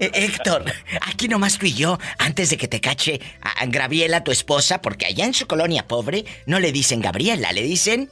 Eh, 0.00 0.10
Héctor, 0.12 0.64
aquí 1.02 1.28
nomás 1.28 1.58
tú 1.58 1.66
y 1.66 1.72
yo, 1.72 1.98
antes 2.18 2.50
de 2.50 2.56
que 2.56 2.68
te 2.68 2.80
cache 2.80 3.20
a 3.40 3.64
Graviela, 3.66 4.22
tu 4.22 4.30
esposa, 4.30 4.80
porque 4.80 5.06
allá 5.06 5.24
en 5.24 5.34
su 5.34 5.46
colonia 5.46 5.86
pobre 5.86 6.24
no 6.46 6.60
le 6.60 6.72
dicen 6.72 7.00
Gabriela, 7.00 7.52
le 7.52 7.62
dicen 7.62 8.10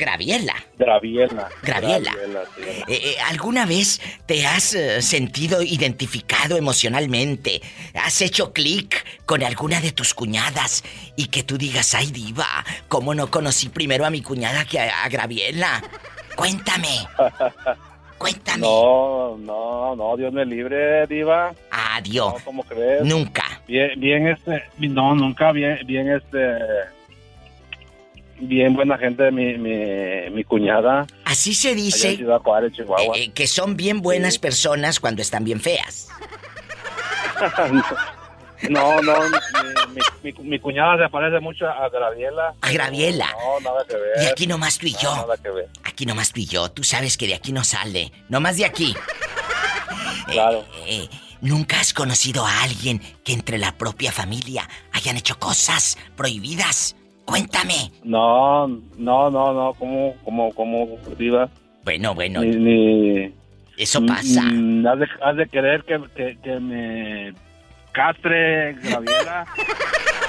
Graviela. 0.00 0.54
Graviela. 0.78 1.50
Graviela. 1.62 2.12
sí. 2.56 2.62
Eh, 2.88 3.00
eh, 3.04 3.16
¿Alguna 3.28 3.66
vez 3.66 4.00
te 4.24 4.46
has 4.46 4.74
eh, 4.74 5.02
sentido 5.02 5.62
identificado 5.62 6.56
emocionalmente? 6.56 7.60
¿Has 7.94 8.22
hecho 8.22 8.52
clic 8.54 9.04
con 9.26 9.42
alguna 9.42 9.80
de 9.80 9.92
tus 9.92 10.14
cuñadas? 10.14 10.84
Y 11.16 11.26
que 11.26 11.42
tú 11.42 11.58
digas, 11.58 11.94
ay 11.94 12.10
diva, 12.12 12.64
¿cómo 12.88 13.14
no 13.14 13.30
conocí 13.30 13.68
primero 13.68 14.06
a 14.06 14.10
mi 14.10 14.22
cuñada 14.22 14.64
que 14.64 14.80
a, 14.80 15.04
a 15.04 15.08
Graviela? 15.10 15.82
Cuéntame. 16.34 17.06
Cuéntame. 18.20 18.60
No, 18.60 19.38
no, 19.38 19.96
no, 19.96 20.14
Dios 20.18 20.30
me 20.30 20.44
libre, 20.44 21.06
diva. 21.06 21.54
Adiós. 21.70 22.34
No, 22.34 22.44
¿cómo 22.44 22.62
crees? 22.64 23.02
Nunca. 23.02 23.62
Bien, 23.66 23.98
bien, 23.98 24.26
este, 24.28 24.62
no, 24.78 25.14
nunca, 25.14 25.52
bien, 25.52 25.78
bien, 25.86 26.10
este, 26.10 26.58
bien 28.38 28.74
buena 28.74 28.98
gente, 28.98 29.30
mi, 29.30 29.56
mi, 29.56 30.28
mi 30.32 30.44
cuñada. 30.44 31.06
Así 31.24 31.54
se 31.54 31.68
allá 31.68 31.78
en 31.78 31.82
dice 31.84 32.16
Ciudad 32.16 32.42
Juárez, 32.42 32.74
Chihuahua. 32.74 33.16
eh, 33.16 33.30
que 33.32 33.46
son 33.46 33.74
bien 33.74 34.02
buenas 34.02 34.38
personas 34.38 35.00
cuando 35.00 35.22
están 35.22 35.42
bien 35.44 35.60
feas. 35.60 36.08
No, 38.68 39.00
no, 39.00 39.14
mi, 39.94 40.00
mi, 40.22 40.32
mi- 40.50 40.58
cuñada 40.58 41.02
se 41.04 41.10
parece 41.10 41.40
mucho 41.40 41.66
a 41.68 41.88
Graviela. 41.88 42.54
A 42.60 42.70
Graviela. 42.72 43.26
No, 43.32 43.60
nada 43.70 43.84
que 43.88 43.94
ver. 43.94 44.22
Y 44.22 44.26
aquí 44.26 44.46
nomás 44.46 44.78
tú 44.78 44.86
y 44.86 44.92
No, 44.92 44.98
yo. 45.00 45.16
nada 45.16 45.36
que 45.38 45.50
ver. 45.50 45.68
Aquí 45.84 46.04
nomás 46.06 46.32
tú 46.32 46.40
y 46.40 46.46
yo. 46.46 46.70
Tú 46.70 46.84
sabes 46.84 47.16
que 47.16 47.26
de 47.26 47.34
aquí 47.34 47.52
no 47.52 47.64
sale. 47.64 48.12
Nomás 48.28 48.56
de 48.56 48.64
aquí. 48.66 48.94
Claro. 50.30 50.64
Eh, 50.86 51.08
¿Nunca 51.40 51.80
has 51.80 51.92
conocido 51.92 52.44
a 52.46 52.62
alguien 52.62 53.00
que 53.24 53.32
entre 53.32 53.58
la 53.58 53.76
propia 53.76 54.12
familia 54.12 54.68
hayan 54.92 55.16
hecho 55.16 55.38
cosas 55.38 55.98
prohibidas? 56.16 56.94
Cuéntame. 57.24 57.90
No, 58.04 58.68
no, 58.68 59.30
no, 59.30 59.52
no, 59.52 59.74
¿cómo, 59.74 60.14
cómo, 60.24 60.52
cómo, 60.54 60.98
diva? 61.18 61.48
Bueno, 61.82 62.14
bueno. 62.14 62.42
Ni, 62.42 62.54
ni- 62.56 63.34
Eso 63.76 64.04
pasa. 64.06 64.42
Has, 64.42 64.98
de, 64.98 65.08
has 65.22 65.36
de 65.36 65.46
querer 65.48 65.82
que, 65.84 66.00
que, 66.14 66.38
que 66.42 66.60
me 66.60 67.32
castre 67.92 68.74
Graviela. 68.74 69.46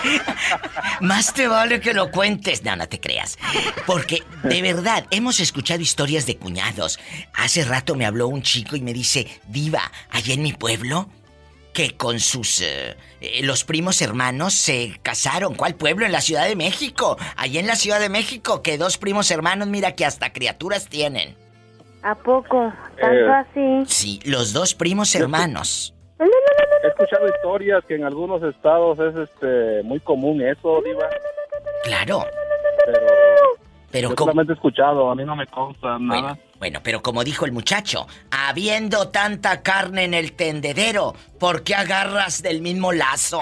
Más 1.02 1.34
te 1.34 1.48
vale 1.48 1.80
que 1.80 1.94
lo 1.94 2.12
cuentes. 2.12 2.64
No, 2.64 2.76
no 2.76 2.88
te 2.88 3.00
creas. 3.00 3.38
Porque, 3.86 4.24
de 4.44 4.62
verdad, 4.62 5.06
hemos 5.12 5.40
escuchado 5.40 5.82
historias 5.82 6.26
de 6.26 6.38
cuñados. 6.38 7.00
Hace 7.34 7.64
rato 7.66 7.96
me 7.96 8.06
habló 8.06 8.28
un 8.28 8.42
chico 8.42 8.76
y 8.76 8.82
me 8.82 8.94
dice, 8.94 9.28
Diva, 9.48 9.92
allá 10.10 10.34
en 10.34 10.44
mi 10.44 10.54
pueblo, 10.54 11.10
que 11.74 11.96
con 11.96 12.20
sus... 12.20 12.62
eh, 12.62 12.98
eh, 13.22 13.42
los 13.44 13.64
primos 13.64 14.02
hermanos 14.02 14.54
se 14.54 15.00
casaron. 15.04 15.56
¿Cuál 15.56 15.76
pueblo? 15.76 16.06
En 16.06 16.12
la 16.12 16.22
Ciudad 16.22 16.48
de 16.48 16.56
México. 16.56 17.18
Allá 17.38 17.60
en 17.60 17.68
la 17.68 17.76
Ciudad 17.76 18.00
de 18.00 18.10
México, 18.10 18.62
que 18.62 18.78
dos 18.78 18.98
primos 18.98 19.30
hermanos, 19.32 19.68
mira 19.68 19.94
que 19.96 20.06
hasta 20.06 20.34
criaturas 20.34 20.88
tienen. 20.88 21.36
¿A 22.04 22.16
poco? 22.16 22.74
¿Tanto 23.00 23.16
Eh. 23.16 23.84
así? 23.86 23.94
Sí, 23.94 24.20
los 24.26 24.54
dos 24.54 24.74
primos 24.74 25.14
hermanos. 25.14 25.94
He 26.84 26.88
escuchado 26.88 27.28
historias 27.28 27.84
que 27.88 27.96
en 27.96 28.04
algunos 28.04 28.42
estados 28.44 29.00
es 29.00 29.16
este 29.30 29.84
muy 29.84 30.00
común 30.00 30.42
eso, 30.42 30.82
diva. 30.84 31.08
Claro. 31.84 32.26
Pero, 32.86 33.00
Pero 33.92 34.10
yo 34.10 34.16
como... 34.16 34.32
solamente 34.32 34.54
he 34.54 34.56
escuchado, 34.56 35.10
a 35.10 35.16
mí 35.16 35.24
no 35.26 35.36
me 35.36 35.46
consta 35.48 35.98
nada. 36.00 36.38
Bueno, 36.60 36.80
pero 36.84 37.02
como 37.02 37.24
dijo 37.24 37.46
el 37.46 37.52
muchacho, 37.52 38.08
habiendo 38.30 39.10
tanta 39.10 39.62
carne 39.64 40.04
en 40.04 40.14
el 40.14 40.34
tendedero, 40.34 41.16
¿por 41.40 41.64
qué 41.64 41.76
agarras 41.76 42.42
del 42.44 42.62
mismo 42.62 42.92
lazo? 42.92 43.42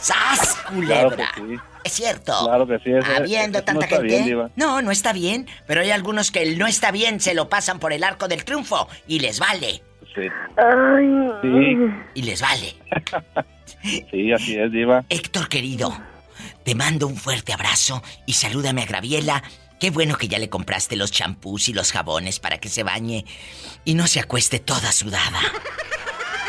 ¡Sas, 0.00 0.56
Claro 0.56 0.74
culebra! 1.10 1.30
que 1.36 1.40
sí. 1.40 1.56
Es 1.84 1.92
cierto. 1.92 2.32
Claro 2.44 2.66
que 2.66 2.78
sí. 2.80 2.92
eso- 2.92 3.06
Habiendo 3.16 3.58
eso 3.58 3.64
tanta 3.64 3.86
no 3.86 3.96
gente. 3.96 4.22
bien, 4.22 4.52
no, 4.56 4.82
no 4.82 4.90
está 4.90 5.12
bien, 5.12 5.46
pero 5.66 5.80
hay 5.80 5.90
algunos 5.90 6.30
que 6.30 6.42
el 6.42 6.58
no 6.58 6.66
está 6.66 6.90
bien 6.92 7.20
se 7.20 7.34
lo 7.34 7.48
pasan 7.48 7.78
por 7.80 7.92
el 7.92 8.04
arco 8.04 8.28
del 8.28 8.44
triunfo 8.44 8.88
y 9.06 9.18
les 9.20 9.38
vale. 9.40 9.82
Sí, 10.14 10.28
Ay. 10.56 11.30
Sí. 11.42 11.76
Y 12.14 12.22
les 12.22 12.40
vale. 12.42 12.74
sí, 14.10 14.32
así 14.32 14.56
es, 14.56 14.70
diva. 14.72 15.04
Héctor 15.08 15.48
querido, 15.48 15.92
te 16.64 16.74
mando 16.74 17.06
un 17.06 17.16
fuerte 17.16 17.52
abrazo 17.52 18.02
y 18.26 18.34
salúdame 18.34 18.82
a 18.82 18.86
Graviela. 18.86 19.42
Qué 19.80 19.90
bueno 19.90 20.16
que 20.16 20.28
ya 20.28 20.38
le 20.38 20.48
compraste 20.48 20.94
los 20.96 21.10
champús 21.10 21.68
y 21.68 21.72
los 21.72 21.90
jabones 21.90 22.38
para 22.38 22.58
que 22.58 22.68
se 22.68 22.84
bañe 22.84 23.24
y 23.84 23.94
no 23.94 24.06
se 24.06 24.20
acueste 24.20 24.60
toda 24.60 24.92
sudada. 24.92 25.40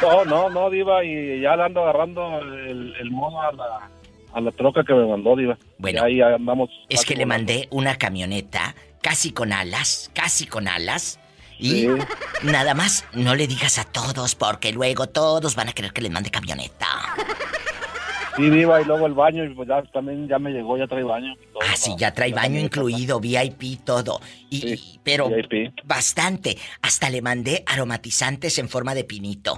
No, 0.02 0.26
no, 0.26 0.50
no, 0.50 0.70
diva, 0.70 1.04
y 1.04 1.42
ya 1.42 1.56
le 1.56 1.64
ando 1.64 1.82
agarrando 1.82 2.40
el, 2.40 2.94
el 3.00 3.10
modo 3.10 3.42
a 3.42 3.54
la, 3.54 3.90
a 4.34 4.42
la 4.42 4.52
troca 4.52 4.84
que 4.84 4.94
me 4.94 5.06
mandó, 5.08 5.36
diva. 5.36 5.58
Bueno. 5.78 6.04
Ahí 6.04 6.22
andamos. 6.22 6.70
Es 6.90 7.06
que 7.06 7.16
le 7.16 7.26
mandé 7.26 7.68
una 7.72 7.96
camioneta 7.96 8.76
casi 9.02 9.32
con 9.32 9.54
alas, 9.54 10.12
casi 10.14 10.46
con 10.46 10.68
alas. 10.68 11.20
Y 11.64 11.88
nada 12.44 12.74
más 12.74 13.06
no 13.14 13.36
le 13.36 13.48
digas 13.48 13.78
a 13.80 13.86
todos 13.86 14.36
porque 14.36 14.72
luego 14.74 15.08
todos 15.08 15.56
van 15.56 15.70
a 15.70 15.74
querer 15.74 15.94
que 15.94 16.02
les 16.02 16.12
mande 16.12 16.30
camioneta. 16.30 16.88
Sí, 18.36 18.50
diva, 18.50 18.82
y 18.82 18.86
luego 18.86 19.06
el 19.06 19.14
baño, 19.14 19.44
y 19.46 19.54
pues 19.54 19.70
ya 19.70 19.84
también 19.94 20.28
ya 20.28 20.40
me 20.40 20.50
llegó, 20.52 20.76
ya 20.76 20.88
trae 20.88 21.04
baño. 21.04 21.36
todo, 21.54 21.62
Ah, 21.62 21.76
sí, 21.78 21.94
ya 22.00 22.12
trae 22.16 22.34
baño 22.34 22.60
incluido, 22.60 23.20
VIP, 23.20 23.78
todo. 23.86 24.20
Y, 24.50 24.60
Sí, 24.60 24.68
y- 24.74 25.00
pero 25.04 25.30
VIP. 25.30 25.72
bastante. 25.84 26.58
Hasta 26.82 27.12
le 27.12 27.22
mandé 27.22 27.64
aromatizantes 27.68 28.58
en 28.58 28.70
forma 28.70 28.96
de 28.96 29.04
pinito. 29.04 29.56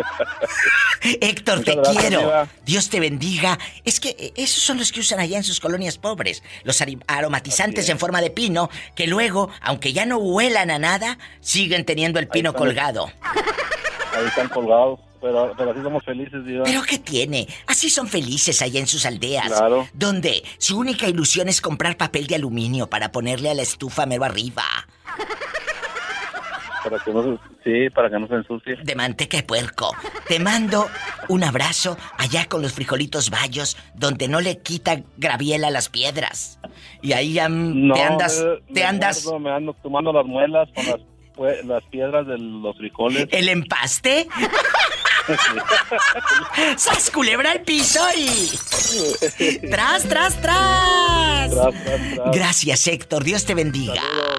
Héctor, 1.02 1.58
Muchas 1.58 1.74
te 1.74 1.80
gracias, 1.80 2.06
quiero. 2.06 2.48
Dios 2.64 2.88
te 2.88 3.00
bendiga. 3.00 3.58
Es 3.84 4.00
que 4.00 4.10
eh, 4.10 4.32
esos 4.36 4.62
son 4.62 4.78
los 4.78 4.92
que 4.92 5.00
usan 5.00 5.20
allá 5.20 5.36
en 5.36 5.44
sus 5.44 5.60
colonias 5.60 5.98
pobres. 5.98 6.42
Los 6.64 6.82
aromatizantes 7.06 7.88
en 7.88 7.98
forma 7.98 8.20
de 8.20 8.30
pino, 8.30 8.70
que 8.94 9.06
luego, 9.06 9.50
aunque 9.60 9.92
ya 9.92 10.06
no 10.06 10.18
huelan 10.18 10.70
a 10.70 10.78
nada, 10.78 11.18
siguen 11.40 11.84
teniendo 11.84 12.18
el 12.18 12.28
pino 12.28 12.52
colgado. 12.54 13.10
Ahí 14.14 14.26
están 14.26 14.48
colgados, 14.48 15.00
pero, 15.20 15.54
pero 15.56 15.70
así 15.70 15.82
somos 15.82 16.04
felices, 16.04 16.44
diva. 16.44 16.64
¿Pero 16.64 16.82
qué 16.82 16.98
tiene? 16.98 17.48
Así 17.66 17.88
son 17.88 18.08
felices 18.08 18.60
allá 18.62 18.78
en 18.78 18.86
sus 18.86 19.06
aldeas. 19.06 19.46
Claro. 19.46 19.88
Donde 19.94 20.44
su 20.58 20.78
única 20.78 21.08
ilusión 21.08 21.48
es 21.48 21.60
comprar 21.60 21.96
papel 21.96 22.26
de 22.26 22.36
aluminio 22.36 22.88
para 22.88 23.10
ponerle 23.10 23.50
a 23.50 23.54
la 23.54 23.62
estufa 23.62 24.06
mero 24.06 24.24
arriba. 24.24 24.64
Para 26.84 26.98
que 26.98 27.12
no 27.12 27.38
sí, 27.64 27.90
para 27.94 28.10
que 28.10 28.18
no 28.18 28.26
se 28.26 28.34
ensucie. 28.34 28.76
De 28.82 28.94
manteca 28.94 29.36
de 29.36 29.42
puerco. 29.44 29.94
Te 30.28 30.38
mando 30.40 30.88
un 31.28 31.44
abrazo 31.44 31.96
allá 32.18 32.46
con 32.46 32.60
los 32.62 32.72
frijolitos 32.72 33.30
bayos, 33.30 33.76
donde 33.94 34.26
no 34.28 34.40
le 34.40 34.58
quita 34.58 35.02
graviela 35.16 35.70
las 35.70 35.88
piedras. 35.88 36.58
Y 37.00 37.12
ahí 37.12 37.34
ya 37.34 37.48
No, 37.48 37.94
te 37.94 38.02
andas, 38.02 38.38
eh, 38.40 38.62
te 38.68 38.80
me 38.80 38.84
andas. 38.84 39.24
muerdo, 39.24 39.38
me 39.40 39.50
ando 39.52 39.74
tomando 39.82 40.12
las 40.12 40.26
muelas 40.26 40.68
con 40.74 40.86
las, 40.86 41.00
pue- 41.36 41.62
las 41.64 41.84
piedras 41.84 42.26
de 42.26 42.38
los 42.38 42.76
frijoles. 42.76 43.28
¿El 43.30 43.48
empaste? 43.48 44.26
¡Sas 46.76 47.10
culebra 47.10 47.52
al 47.52 47.60
piso 47.62 48.00
y. 48.16 48.50
¡Tras, 49.70 50.02
tras, 50.08 50.40
tras! 50.42 51.50
Tras, 51.50 51.84
tras, 51.84 52.14
tras. 52.16 52.30
Gracias, 52.36 52.86
Héctor. 52.88 53.22
Dios 53.24 53.44
te 53.44 53.54
bendiga. 53.54 53.94
Saludos. 53.94 54.36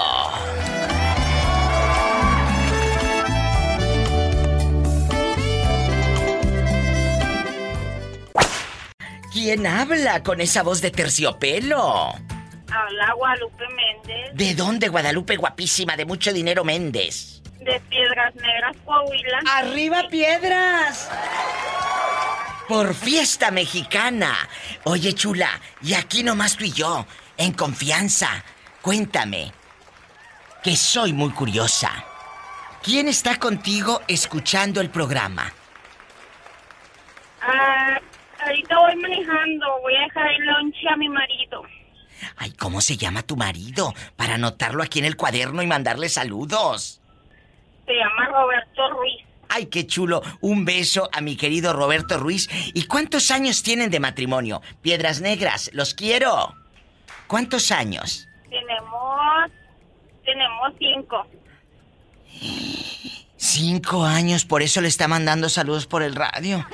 ¿Quién 9.38 9.68
habla 9.68 10.24
con 10.24 10.40
esa 10.40 10.64
voz 10.64 10.80
de 10.80 10.90
terciopelo? 10.90 12.08
Habla 12.72 13.12
Guadalupe 13.16 13.64
Méndez, 13.68 14.30
¿De 14.34 14.52
dónde, 14.56 14.88
Guadalupe 14.88 15.36
guapísima, 15.36 15.96
de 15.96 16.04
mucho 16.04 16.32
dinero 16.32 16.64
Méndez? 16.64 17.40
de 17.60 17.78
Piedras 17.88 18.34
Negras, 18.34 18.76
Coahuila. 18.84 19.38
¡Arriba 19.54 20.08
piedras! 20.10 21.08
Por 22.66 22.94
fiesta 22.94 23.52
mexicana. 23.52 24.34
Oye, 24.82 25.12
chula, 25.12 25.60
y 25.82 25.94
aquí 25.94 26.24
nomás 26.24 26.56
tú 26.56 26.64
y 26.64 26.72
yo, 26.72 27.06
en 27.36 27.52
confianza. 27.52 28.42
Cuéntame, 28.82 29.52
que 30.64 30.74
soy 30.74 31.12
muy 31.12 31.30
curiosa. 31.30 31.92
¿Quién 32.82 33.06
está 33.06 33.38
contigo 33.38 34.02
escuchando 34.08 34.80
el 34.80 34.90
programa? 34.90 35.52
Ah, 37.40 38.00
ahorita 38.44 38.78
voy 38.78 38.96
manejando. 38.96 39.66
Voy 39.82 39.96
a 39.96 40.00
dejar 40.02 40.32
el 40.32 40.46
lonche 40.46 40.88
a 40.88 40.96
mi 40.96 41.08
marido. 41.08 41.62
Ay, 42.36 42.52
¿cómo 42.52 42.80
se 42.80 42.96
llama 42.96 43.22
tu 43.22 43.36
marido? 43.36 43.94
Para 44.16 44.34
anotarlo 44.34 44.82
aquí 44.82 44.98
en 44.98 45.04
el 45.04 45.16
cuaderno 45.16 45.62
y 45.62 45.66
mandarle 45.66 46.08
saludos. 46.08 47.00
Se 47.86 47.94
llama 47.94 48.26
Roberto 48.26 48.90
Ruiz. 48.90 49.24
Ay, 49.48 49.66
qué 49.66 49.86
chulo. 49.86 50.22
Un 50.40 50.64
beso 50.64 51.08
a 51.12 51.20
mi 51.20 51.36
querido 51.36 51.72
Roberto 51.72 52.18
Ruiz. 52.18 52.48
¿Y 52.74 52.84
cuántos 52.84 53.30
años 53.30 53.62
tienen 53.62 53.90
de 53.90 54.00
matrimonio? 54.00 54.60
Piedras 54.82 55.20
Negras, 55.20 55.70
los 55.72 55.94
quiero. 55.94 56.54
¿Cuántos 57.26 57.70
años? 57.70 58.28
Tenemos. 58.50 59.50
Tenemos 60.24 60.72
cinco. 60.78 61.26
Cinco 63.36 64.04
años, 64.04 64.44
por 64.44 64.62
eso 64.62 64.80
le 64.80 64.88
está 64.88 65.08
mandando 65.08 65.48
saludos 65.48 65.86
por 65.86 66.02
el 66.02 66.14
radio. 66.14 66.66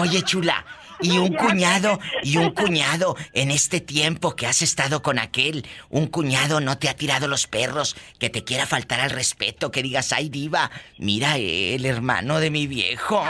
Oye, 0.00 0.22
chula, 0.22 0.64
y 1.00 1.18
un 1.18 1.32
cuñado, 1.34 1.98
y 2.22 2.36
un 2.36 2.50
cuñado, 2.50 3.16
en 3.32 3.50
este 3.50 3.80
tiempo 3.80 4.34
que 4.36 4.46
has 4.46 4.62
estado 4.62 5.02
con 5.02 5.18
aquel, 5.18 5.66
un 5.90 6.06
cuñado 6.06 6.60
no 6.60 6.78
te 6.78 6.88
ha 6.88 6.94
tirado 6.94 7.28
los 7.28 7.46
perros, 7.46 7.96
que 8.18 8.30
te 8.30 8.44
quiera 8.44 8.66
faltar 8.66 9.00
al 9.00 9.10
respeto, 9.10 9.70
que 9.70 9.82
digas, 9.82 10.12
ay 10.12 10.28
diva, 10.28 10.70
mira 10.98 11.36
el 11.36 11.84
hermano 11.86 12.40
de 12.40 12.50
mi 12.50 12.66
viejo, 12.66 13.24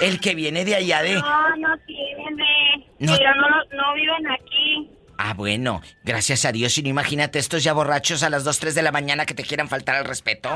el 0.00 0.20
que 0.20 0.34
viene 0.34 0.64
de 0.64 0.76
allá 0.76 1.02
de... 1.02 1.14
No, 1.14 1.56
no 1.56 1.78
tiene. 1.86 2.86
No. 2.98 3.16
Pero 3.16 3.34
no, 3.34 3.48
no 3.76 3.94
viven 3.94 4.30
aquí. 4.30 4.90
Ah, 5.16 5.34
bueno, 5.34 5.80
gracias 6.02 6.44
a 6.44 6.52
Dios, 6.52 6.76
y 6.78 6.82
no 6.82 6.88
imagínate 6.88 7.38
estos 7.38 7.62
ya 7.62 7.72
borrachos 7.72 8.22
a 8.22 8.30
las 8.30 8.44
2, 8.44 8.58
3 8.58 8.74
de 8.74 8.82
la 8.82 8.92
mañana 8.92 9.26
que 9.26 9.34
te 9.34 9.44
quieran 9.44 9.68
faltar 9.68 9.96
al 9.96 10.04
respeto. 10.04 10.50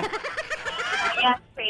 Ya 1.22 1.40
sé. 1.54 1.62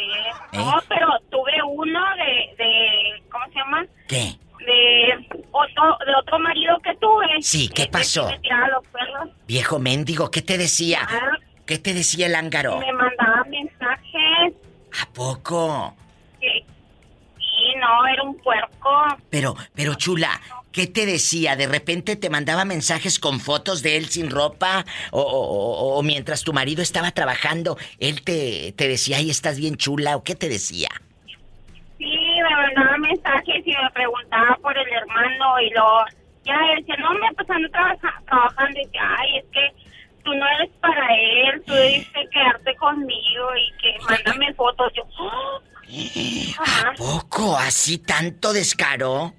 No, 0.53 0.75
pero 0.89 1.09
tuve 1.31 1.53
uno 1.67 2.01
de, 2.17 2.55
de. 2.65 3.23
¿Cómo 3.31 3.45
se 3.47 3.55
llama? 3.55 3.87
¿Qué? 4.09 4.33
De 4.67 5.45
otro, 5.53 5.97
de 6.07 6.15
otro 6.21 6.39
marido 6.41 6.79
que 6.81 6.95
tuve. 6.97 7.27
Sí, 7.41 7.69
¿qué 7.69 7.85
Que- 7.85 7.91
pasó? 7.91 8.29
que 8.29 8.49
los 8.71 8.87
perros. 8.89 9.29
Viejo 9.47 9.79
mendigo, 9.79 10.31
¿qué 10.31 10.43
te 10.43 10.59
decía? 10.59 11.07
Ah, 11.09 11.39
¿Qué 11.67 11.79
te 11.79 11.95
decía 11.95 12.27
el 12.27 12.35
ángaro? 12.35 12.79
Me 12.79 12.93
mandaba 12.93 13.45
mensajes. 13.45 14.55
¿A 15.03 15.07
poco? 15.13 15.95
Que, 16.41 16.65
sí, 17.39 17.75
no, 17.81 18.07
era 18.07 18.23
un 18.23 18.37
puerco. 18.39 19.07
Pero, 19.31 19.55
pero 19.75 19.95
chula, 19.95 20.41
¿qué 20.79 20.87
te 20.87 21.07
decía? 21.07 21.57
¿De 21.57 21.67
repente 21.67 22.15
te 22.15 22.31
mandaba 22.31 22.65
mensajes 22.65 23.19
con 23.19 23.41
fotos 23.41 23.83
de 23.83 23.97
él 23.97 24.07
sin 24.07 24.31
ropa? 24.31 24.85
¿O, 25.11 25.21
o- 25.21 25.97
o- 25.99 26.03
mientras 26.05 26.45
tu 26.45 26.53
marido 26.53 26.83
estaba 26.83 27.11
trabajando, 27.11 27.77
él 27.99 28.23
te, 28.23 28.73
te 28.77 28.87
decía, 28.87 29.17
ay, 29.17 29.29
estás 29.29 29.59
bien 29.59 29.75
chula? 29.75 30.17
¿O 30.17 30.23
qué 30.23 30.37
te 30.37 30.49
decía? 30.49 30.89
Sí, 31.99 32.05
me 32.37 32.43
mandaba 32.57 32.97
mensajes 32.99 33.67
y 33.67 33.71
me 33.71 33.91
preguntaba 33.93 34.57
por 34.63 34.79
el 34.79 34.87
hermano 34.89 35.61
y 35.61 35.71
lo 35.71 35.85
ya 36.45 36.55
él 36.73 36.79
decía, 36.79 36.95
no, 37.03 37.13
me 37.15 37.27
pues 37.35 37.51
ando 37.51 37.69
trabaja- 37.71 38.23
trabajando 38.27 38.79
y 38.81 38.85
decía, 38.85 39.03
ay, 39.19 39.29
es 39.39 39.45
que 39.53 39.73
tú 40.23 40.33
no 40.33 40.47
eres 40.61 40.71
para 40.81 41.07
él, 41.17 41.63
tú 41.67 41.73
debes 41.73 42.13
de 42.13 42.29
quedarte 42.31 42.77
conmigo 42.77 43.45
y 43.57 43.83
que 43.83 43.97
mándame 44.09 44.55
fotos. 44.55 44.93
Yo, 44.97 45.03
"Oh". 45.19 45.61
Ajá. 46.61 46.93
¿Poco? 46.97 47.57
¿Así 47.57 47.99
tanto 47.99 48.53
descaro? 48.53 49.35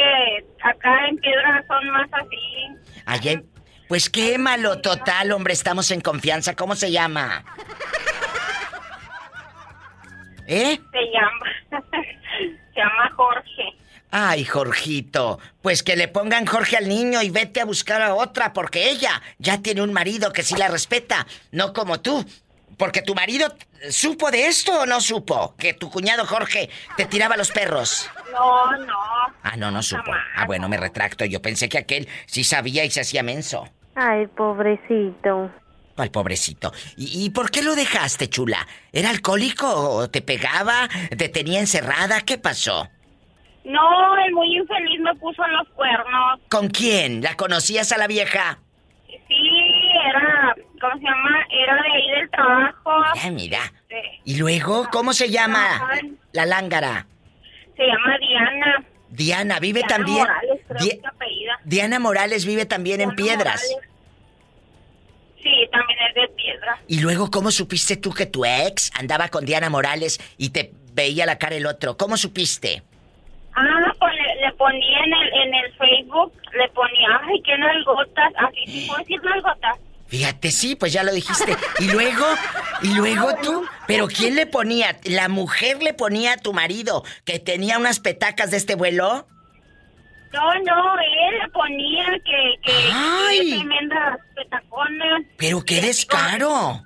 Que 0.00 0.46
acá 0.62 1.06
en 1.08 1.16
Piedra 1.18 1.64
son 1.68 1.90
más 1.90 2.08
así. 2.12 2.92
Allá 3.06 3.32
en- 3.32 3.50
Pues 3.88 4.08
quémalo, 4.08 4.80
total, 4.80 5.32
hombre, 5.32 5.52
estamos 5.52 5.90
en 5.90 6.00
confianza. 6.00 6.54
¿Cómo 6.54 6.76
se 6.76 6.90
llama? 6.92 7.44
¿Eh? 10.46 10.80
Se 10.92 10.98
llama, 11.12 11.46
se 11.90 12.80
llama 12.80 13.10
Jorge. 13.16 13.76
Ay, 14.12 14.44
Jorgito, 14.44 15.38
pues 15.62 15.82
que 15.84 15.94
le 15.96 16.08
pongan 16.08 16.44
Jorge 16.46 16.76
al 16.76 16.88
niño 16.88 17.22
y 17.22 17.30
vete 17.30 17.60
a 17.60 17.64
buscar 17.64 18.02
a 18.02 18.14
otra, 18.14 18.52
porque 18.52 18.90
ella 18.90 19.22
ya 19.38 19.58
tiene 19.62 19.82
un 19.82 19.92
marido 19.92 20.32
que 20.32 20.42
sí 20.42 20.56
la 20.56 20.66
respeta, 20.68 21.26
no 21.52 21.72
como 21.72 22.00
tú. 22.00 22.24
Porque 22.76 23.02
tu 23.02 23.14
marido 23.14 23.54
supo 23.90 24.30
de 24.30 24.46
esto 24.46 24.80
o 24.80 24.86
no 24.86 25.00
supo 25.00 25.54
que 25.58 25.74
tu 25.74 25.90
cuñado 25.90 26.24
Jorge 26.26 26.70
te 26.96 27.04
tiraba 27.04 27.36
los 27.36 27.50
perros. 27.50 28.08
No, 28.32 28.76
no. 28.78 28.94
Ah, 29.42 29.56
no, 29.56 29.70
no 29.70 29.82
supo. 29.82 30.12
Ah, 30.36 30.46
bueno, 30.46 30.68
me 30.68 30.76
retracto. 30.76 31.24
Yo 31.24 31.40
pensé 31.42 31.68
que 31.68 31.78
aquel 31.78 32.08
sí 32.26 32.44
sabía 32.44 32.84
y 32.84 32.90
se 32.90 33.00
hacía 33.00 33.22
menso. 33.22 33.68
Ay, 33.94 34.26
pobrecito. 34.28 35.50
Al 35.96 36.10
pobrecito. 36.10 36.72
¿Y, 36.96 37.24
y 37.26 37.30
por 37.30 37.50
qué 37.50 37.62
lo 37.62 37.74
dejaste, 37.74 38.28
chula? 38.30 38.66
¿Era 38.92 39.10
alcohólico 39.10 39.66
o 39.68 40.08
te 40.08 40.22
pegaba? 40.22 40.88
¿Te 41.16 41.28
tenía 41.28 41.60
encerrada? 41.60 42.22
¿Qué 42.22 42.38
pasó? 42.38 42.88
No, 43.64 44.16
el 44.24 44.32
muy 44.32 44.56
infeliz 44.56 45.00
me 45.00 45.14
puso 45.16 45.46
los 45.48 45.68
cuernos. 45.74 46.40
¿Con 46.48 46.68
quién? 46.68 47.20
¿La 47.22 47.36
conocías 47.36 47.92
a 47.92 47.98
la 47.98 48.06
vieja? 48.06 48.58
Sí, 49.06 49.90
era, 50.08 50.54
¿cómo 50.80 50.94
se 50.94 51.02
llama? 51.04 51.46
Era 51.50 51.74
de 51.74 51.92
ahí 51.92 52.10
del 52.20 52.30
trabajo. 52.30 52.90
Ah, 53.22 53.30
mira. 53.30 53.60
Sí. 53.88 53.96
¿Y 54.24 54.36
luego 54.38 54.88
cómo 54.90 55.12
se 55.12 55.28
llama? 55.28 55.88
La 56.32 56.46
lángara. 56.46 57.06
Se 57.80 57.86
llama 57.86 58.18
Diana. 58.18 58.84
Diana, 59.08 59.58
vive 59.58 59.80
Diana 59.80 59.88
también. 59.96 60.18
Morales, 60.18 60.60
creo 60.68 60.80
Di- 60.82 60.90
que. 60.90 61.00
Diana 61.64 61.98
Morales 61.98 62.44
vive 62.44 62.66
también 62.66 63.00
en 63.00 63.14
Piedras. 63.16 63.64
Morales. 63.70 63.88
Sí, 65.42 65.50
también 65.72 65.98
es 66.08 66.14
de 66.14 66.28
piedra. 66.36 66.78
Y 66.86 67.00
luego, 67.00 67.30
¿cómo 67.30 67.50
supiste 67.50 67.96
tú 67.96 68.12
que 68.12 68.26
tu 68.26 68.44
ex 68.44 68.90
andaba 68.98 69.28
con 69.28 69.46
Diana 69.46 69.70
Morales 69.70 70.20
y 70.36 70.50
te 70.50 70.72
veía 70.92 71.24
la 71.24 71.38
cara 71.38 71.56
el 71.56 71.64
otro? 71.64 71.96
¿Cómo 71.96 72.18
supiste? 72.18 72.82
Ah, 73.54 73.94
pues 73.98 74.12
le, 74.12 74.46
le 74.46 74.52
ponía 74.52 74.98
en 74.98 75.12
el, 75.14 75.28
en 75.48 75.54
el 75.54 75.72
Facebook, 75.76 76.32
le 76.52 76.68
ponía, 76.68 77.08
ay, 77.22 77.40
qué 77.42 77.56
nalgotas, 77.56 78.32
así 78.36 78.64
sí 78.66 78.86
puedo 78.86 78.98
decir 79.00 79.22
nalgotas. 79.24 79.78
Fíjate, 80.08 80.50
sí, 80.50 80.76
pues 80.76 80.92
ya 80.92 81.02
lo 81.04 81.12
dijiste. 81.12 81.56
Y 81.78 81.90
luego, 81.90 82.26
y 82.82 82.94
luego 82.94 83.28
tú, 83.42 83.64
pero 83.90 84.06
¿quién 84.06 84.36
le 84.36 84.46
ponía? 84.46 84.96
¿La 85.04 85.28
mujer 85.28 85.82
le 85.82 85.94
ponía 85.94 86.34
a 86.34 86.36
tu 86.36 86.52
marido 86.52 87.02
que 87.24 87.40
tenía 87.40 87.76
unas 87.76 87.98
petacas 87.98 88.52
de 88.52 88.56
este 88.56 88.76
vuelo? 88.76 89.26
No, 90.32 90.54
no, 90.64 90.94
él 90.98 91.38
le 91.42 91.48
ponía 91.48 92.06
que, 92.24 92.54
que, 92.62 92.72
Ay. 92.92 93.50
que 93.50 93.56
tremendas 93.56 94.20
petaconas. 94.36 95.22
Pero 95.36 95.64
qué 95.64 95.80
descaro. 95.80 96.84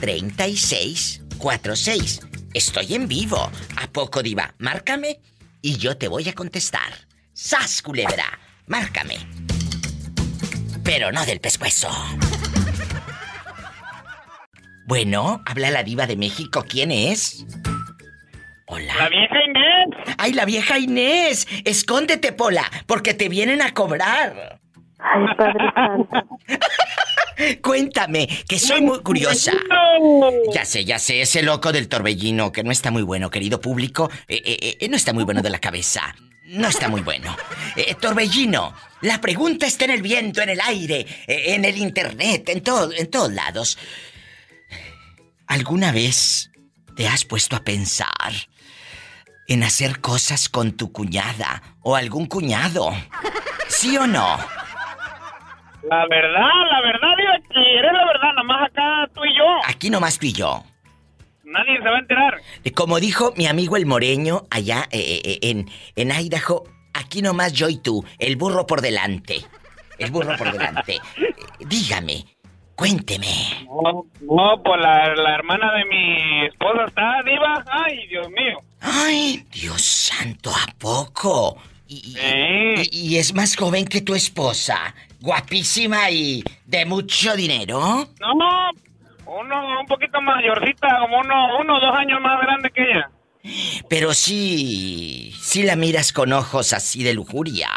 3646. 0.00 2.20
Estoy 2.54 2.94
en 2.94 3.08
vivo. 3.08 3.50
¿A 3.76 3.86
poco, 3.88 4.22
Diva? 4.22 4.54
Márcame 4.58 5.20
y 5.60 5.76
yo 5.76 5.96
te 5.96 6.08
voy 6.08 6.28
a 6.28 6.34
contestar. 6.34 6.92
¡Sas, 7.32 7.82
culebra! 7.82 8.38
Márcame. 8.66 9.16
Pero 10.82 11.12
no 11.12 11.24
del 11.24 11.40
pescuezo. 11.40 11.88
Bueno, 14.86 15.42
habla 15.46 15.70
la 15.70 15.82
Diva 15.82 16.06
de 16.06 16.16
México. 16.16 16.64
¿Quién 16.68 16.90
es? 16.90 17.44
Hola. 18.66 18.94
La 18.96 19.08
vieja 19.08 19.36
Inés. 19.44 20.16
¡Ay, 20.18 20.32
la 20.32 20.44
vieja 20.44 20.78
Inés! 20.78 21.46
Escóndete, 21.64 22.32
Pola, 22.32 22.70
porque 22.86 23.14
te 23.14 23.28
vienen 23.28 23.60
a 23.62 23.74
cobrar. 23.74 24.60
Ay, 24.98 25.24
Padre 25.36 25.70
Santo. 25.74 26.38
Cuéntame, 27.62 28.28
que 28.48 28.58
soy 28.58 28.82
muy 28.82 29.00
curiosa. 29.02 29.52
Ya 30.52 30.64
sé, 30.64 30.84
ya 30.84 30.98
sé, 30.98 31.22
ese 31.22 31.42
loco 31.42 31.72
del 31.72 31.88
torbellino, 31.88 32.52
que 32.52 32.62
no 32.62 32.70
está 32.70 32.90
muy 32.90 33.02
bueno, 33.02 33.30
querido 33.30 33.60
público, 33.60 34.10
eh, 34.28 34.40
eh, 34.44 34.76
eh, 34.80 34.88
no 34.88 34.96
está 34.96 35.12
muy 35.12 35.24
bueno 35.24 35.42
de 35.42 35.50
la 35.50 35.58
cabeza. 35.58 36.14
No 36.52 36.68
está 36.68 36.88
muy 36.88 37.00
bueno. 37.00 37.34
Eh, 37.76 37.94
torbellino, 37.94 38.74
la 39.00 39.20
pregunta 39.20 39.64
está 39.64 39.86
en 39.86 39.92
el 39.92 40.02
viento, 40.02 40.42
en 40.42 40.50
el 40.50 40.60
aire, 40.60 41.06
eh, 41.26 41.54
en 41.54 41.64
el 41.64 41.78
internet, 41.78 42.48
en, 42.50 42.60
todo, 42.62 42.92
en 42.92 43.10
todos 43.10 43.32
lados. 43.32 43.78
¿Alguna 45.52 45.92
vez 45.92 46.50
te 46.96 47.06
has 47.06 47.26
puesto 47.26 47.56
a 47.56 47.60
pensar 47.62 48.32
en 49.48 49.62
hacer 49.62 50.00
cosas 50.00 50.48
con 50.48 50.72
tu 50.72 50.92
cuñada 50.92 51.62
o 51.82 51.94
algún 51.94 52.24
cuñado? 52.24 52.90
¿Sí 53.68 53.98
o 53.98 54.06
no? 54.06 54.38
La 55.90 56.06
verdad, 56.08 56.48
la 56.70 56.80
verdad, 56.80 57.12
eres 57.54 57.92
la 57.92 58.06
verdad, 58.06 58.32
nomás 58.34 58.62
acá 58.70 59.10
tú 59.14 59.20
y 59.26 59.36
yo. 59.36 59.44
Aquí 59.66 59.90
nomás 59.90 60.18
tú 60.18 60.24
y 60.24 60.32
yo. 60.32 60.64
Nadie 61.44 61.76
se 61.82 61.84
va 61.90 61.96
a 61.96 61.98
enterar. 61.98 62.40
Eh, 62.64 62.72
Como 62.72 62.98
dijo 62.98 63.34
mi 63.36 63.46
amigo 63.46 63.76
el 63.76 63.84
moreño 63.84 64.44
allá 64.50 64.88
eh, 64.90 65.20
eh, 65.22 65.38
en, 65.42 65.68
en 65.96 66.12
Idaho, 66.18 66.64
aquí 66.94 67.20
nomás 67.20 67.52
yo 67.52 67.68
y 67.68 67.76
tú, 67.76 68.02
el 68.18 68.36
burro 68.36 68.66
por 68.66 68.80
delante. 68.80 69.44
El 69.98 70.12
burro 70.12 70.34
por 70.38 70.50
delante. 70.50 70.94
Eh, 70.94 71.34
dígame, 71.66 72.24
cuénteme. 72.82 73.66
No, 73.66 74.04
no, 74.22 74.62
pues 74.62 74.80
la, 74.80 75.14
la 75.14 75.34
hermana 75.34 75.72
de 75.74 75.84
mi 75.86 76.46
esposa 76.46 76.84
está 76.88 77.22
diva. 77.24 77.64
Ay, 77.70 78.06
Dios 78.08 78.28
mío. 78.30 78.58
Ay, 78.80 79.44
Dios 79.52 79.80
santo, 79.82 80.50
¿a 80.50 80.66
poco? 80.78 81.56
Y, 81.88 82.16
y- 82.18 82.88
y 82.92 83.18
es 83.18 83.34
más 83.34 83.54
joven 83.56 83.84
que 83.86 84.00
tu 84.00 84.14
esposa. 84.14 84.94
Guapísima 85.20 86.10
y 86.10 86.42
de 86.66 86.84
mucho 86.84 87.36
dinero. 87.36 87.78
No, 88.20 88.34
no, 88.34 88.70
uno 89.26 89.80
un 89.80 89.86
poquito 89.86 90.20
mayorcita, 90.20 90.88
como 91.00 91.18
uno, 91.20 91.58
uno 91.60 91.78
dos 91.80 91.94
años 91.94 92.20
más 92.20 92.40
grande 92.40 92.70
que 92.70 92.82
ella. 92.82 93.10
Pero 93.88 94.14
sí, 94.14 95.32
sí 95.40 95.62
la 95.62 95.76
miras 95.76 96.12
con 96.12 96.32
ojos 96.32 96.72
así 96.72 97.02
de 97.04 97.14
lujuria. 97.14 97.68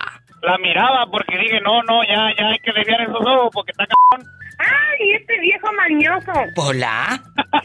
La 0.42 0.58
miraba 0.60 1.06
porque 1.12 1.38
dije, 1.38 1.60
no, 1.62 1.82
no, 1.84 2.04
ya, 2.04 2.30
ya 2.38 2.48
hay 2.50 2.60
que 2.60 2.72
desviar 2.72 3.02
esos 3.02 3.16
ojos 3.20 3.50
porque 3.52 3.72
está 3.72 3.86
cabrón. 3.88 4.28
¡Ay, 4.66 5.14
este 5.20 5.40
viejo 5.40 5.68
mañoso! 5.74 6.32
¿Pola? 6.56 7.22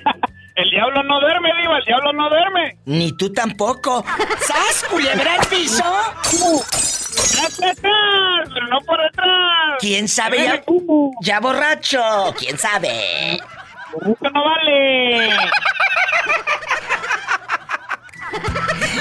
El 0.56 0.68
diablo 0.70 1.02
no 1.04 1.20
duerme, 1.20 1.48
diva, 1.58 1.78
el 1.78 1.84
diablo 1.84 2.12
no 2.12 2.28
duerme. 2.28 2.76
Ni 2.84 3.16
tú 3.16 3.32
tampoco. 3.32 4.04
¿Sas, 4.40 4.84
culebra 4.90 5.34
al 5.40 5.46
piso? 5.46 5.84
Pero 8.52 8.66
no 8.66 8.80
por 8.80 9.00
detrás. 9.00 9.78
¿Quién 9.78 10.06
sabe 10.06 10.44
ya? 10.44 10.62
Ya 11.22 11.40
borracho. 11.40 12.34
¿Quién 12.38 12.58
sabe? 12.58 13.40
No 14.20 14.44
vale. 14.44 15.30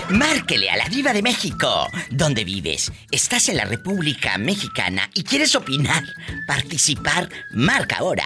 Márquele 0.09 0.69
a 0.71 0.77
la 0.77 0.89
diva 0.89 1.13
de 1.13 1.21
México. 1.21 1.87
¿Dónde 2.09 2.43
vives? 2.43 2.91
¿Estás 3.11 3.49
en 3.49 3.57
la 3.57 3.65
República 3.65 4.39
Mexicana 4.39 5.07
y 5.13 5.21
quieres 5.23 5.53
opinar? 5.53 6.03
Participar, 6.47 7.29
marca 7.51 7.97
ahora. 7.97 8.25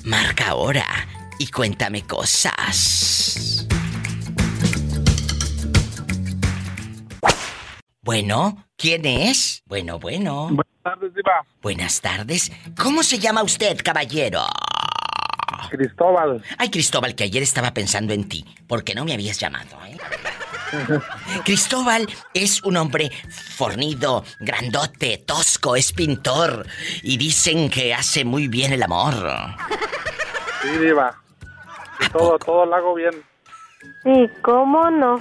Marca 0.03 0.49
ahora 0.49 0.85
y 1.39 1.47
cuéntame 1.47 2.03
cosas. 2.03 3.65
Bueno, 8.01 8.65
¿quién 8.77 9.05
es? 9.05 9.61
Bueno, 9.65 9.99
bueno. 9.99 10.47
Buenas 10.49 10.65
tardes, 10.83 11.13
Diva. 11.13 11.45
Buenas 11.61 12.01
tardes. 12.01 12.51
¿Cómo 12.77 13.03
se 13.03 13.19
llama 13.19 13.43
usted, 13.43 13.77
caballero? 13.83 14.41
Cristóbal. 15.69 16.41
Ay, 16.57 16.69
Cristóbal, 16.69 17.13
que 17.15 17.25
ayer 17.25 17.43
estaba 17.43 17.73
pensando 17.73 18.13
en 18.13 18.27
ti, 18.27 18.45
porque 18.67 18.95
no 18.95 19.05
me 19.05 19.13
habías 19.13 19.39
llamado, 19.39 19.77
¿eh? 19.85 19.97
Cristóbal 21.45 22.07
es 22.33 22.63
un 22.63 22.77
hombre 22.77 23.11
fornido, 23.55 24.23
grandote, 24.39 25.17
tosco, 25.25 25.75
es 25.75 25.93
pintor 25.93 26.65
y 27.03 27.17
dicen 27.17 27.69
que 27.69 27.93
hace 27.93 28.25
muy 28.25 28.47
bien 28.47 28.73
el 28.73 28.83
amor. 28.83 29.15
Sí, 30.61 30.69
Diva. 30.77 31.15
Y 31.99 32.09
todo, 32.09 32.37
todo 32.39 32.65
lo 32.65 32.75
hago 32.75 32.93
bien. 32.93 33.13
Sí, 34.03 34.29
¿cómo 34.41 34.89
no? 34.89 35.19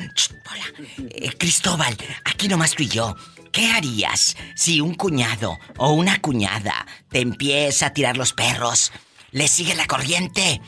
Eh, 1.11 1.33
Cristóbal, 1.39 1.97
aquí 2.25 2.49
nomás 2.49 2.75
tú 2.75 2.83
y 2.83 2.89
yo. 2.89 3.15
¿Qué 3.53 3.71
harías 3.73 4.37
si 4.55 4.81
un 4.81 4.95
cuñado 4.95 5.59
o 5.79 5.93
una 5.93 6.21
cuñada 6.21 6.87
te 7.09 7.21
empieza 7.21 7.87
a 7.87 7.93
tirar 7.93 8.17
los 8.17 8.33
perros? 8.33 8.93
¿Le 9.31 9.49
sigue 9.49 9.75
la 9.75 9.87
corriente? 9.87 10.61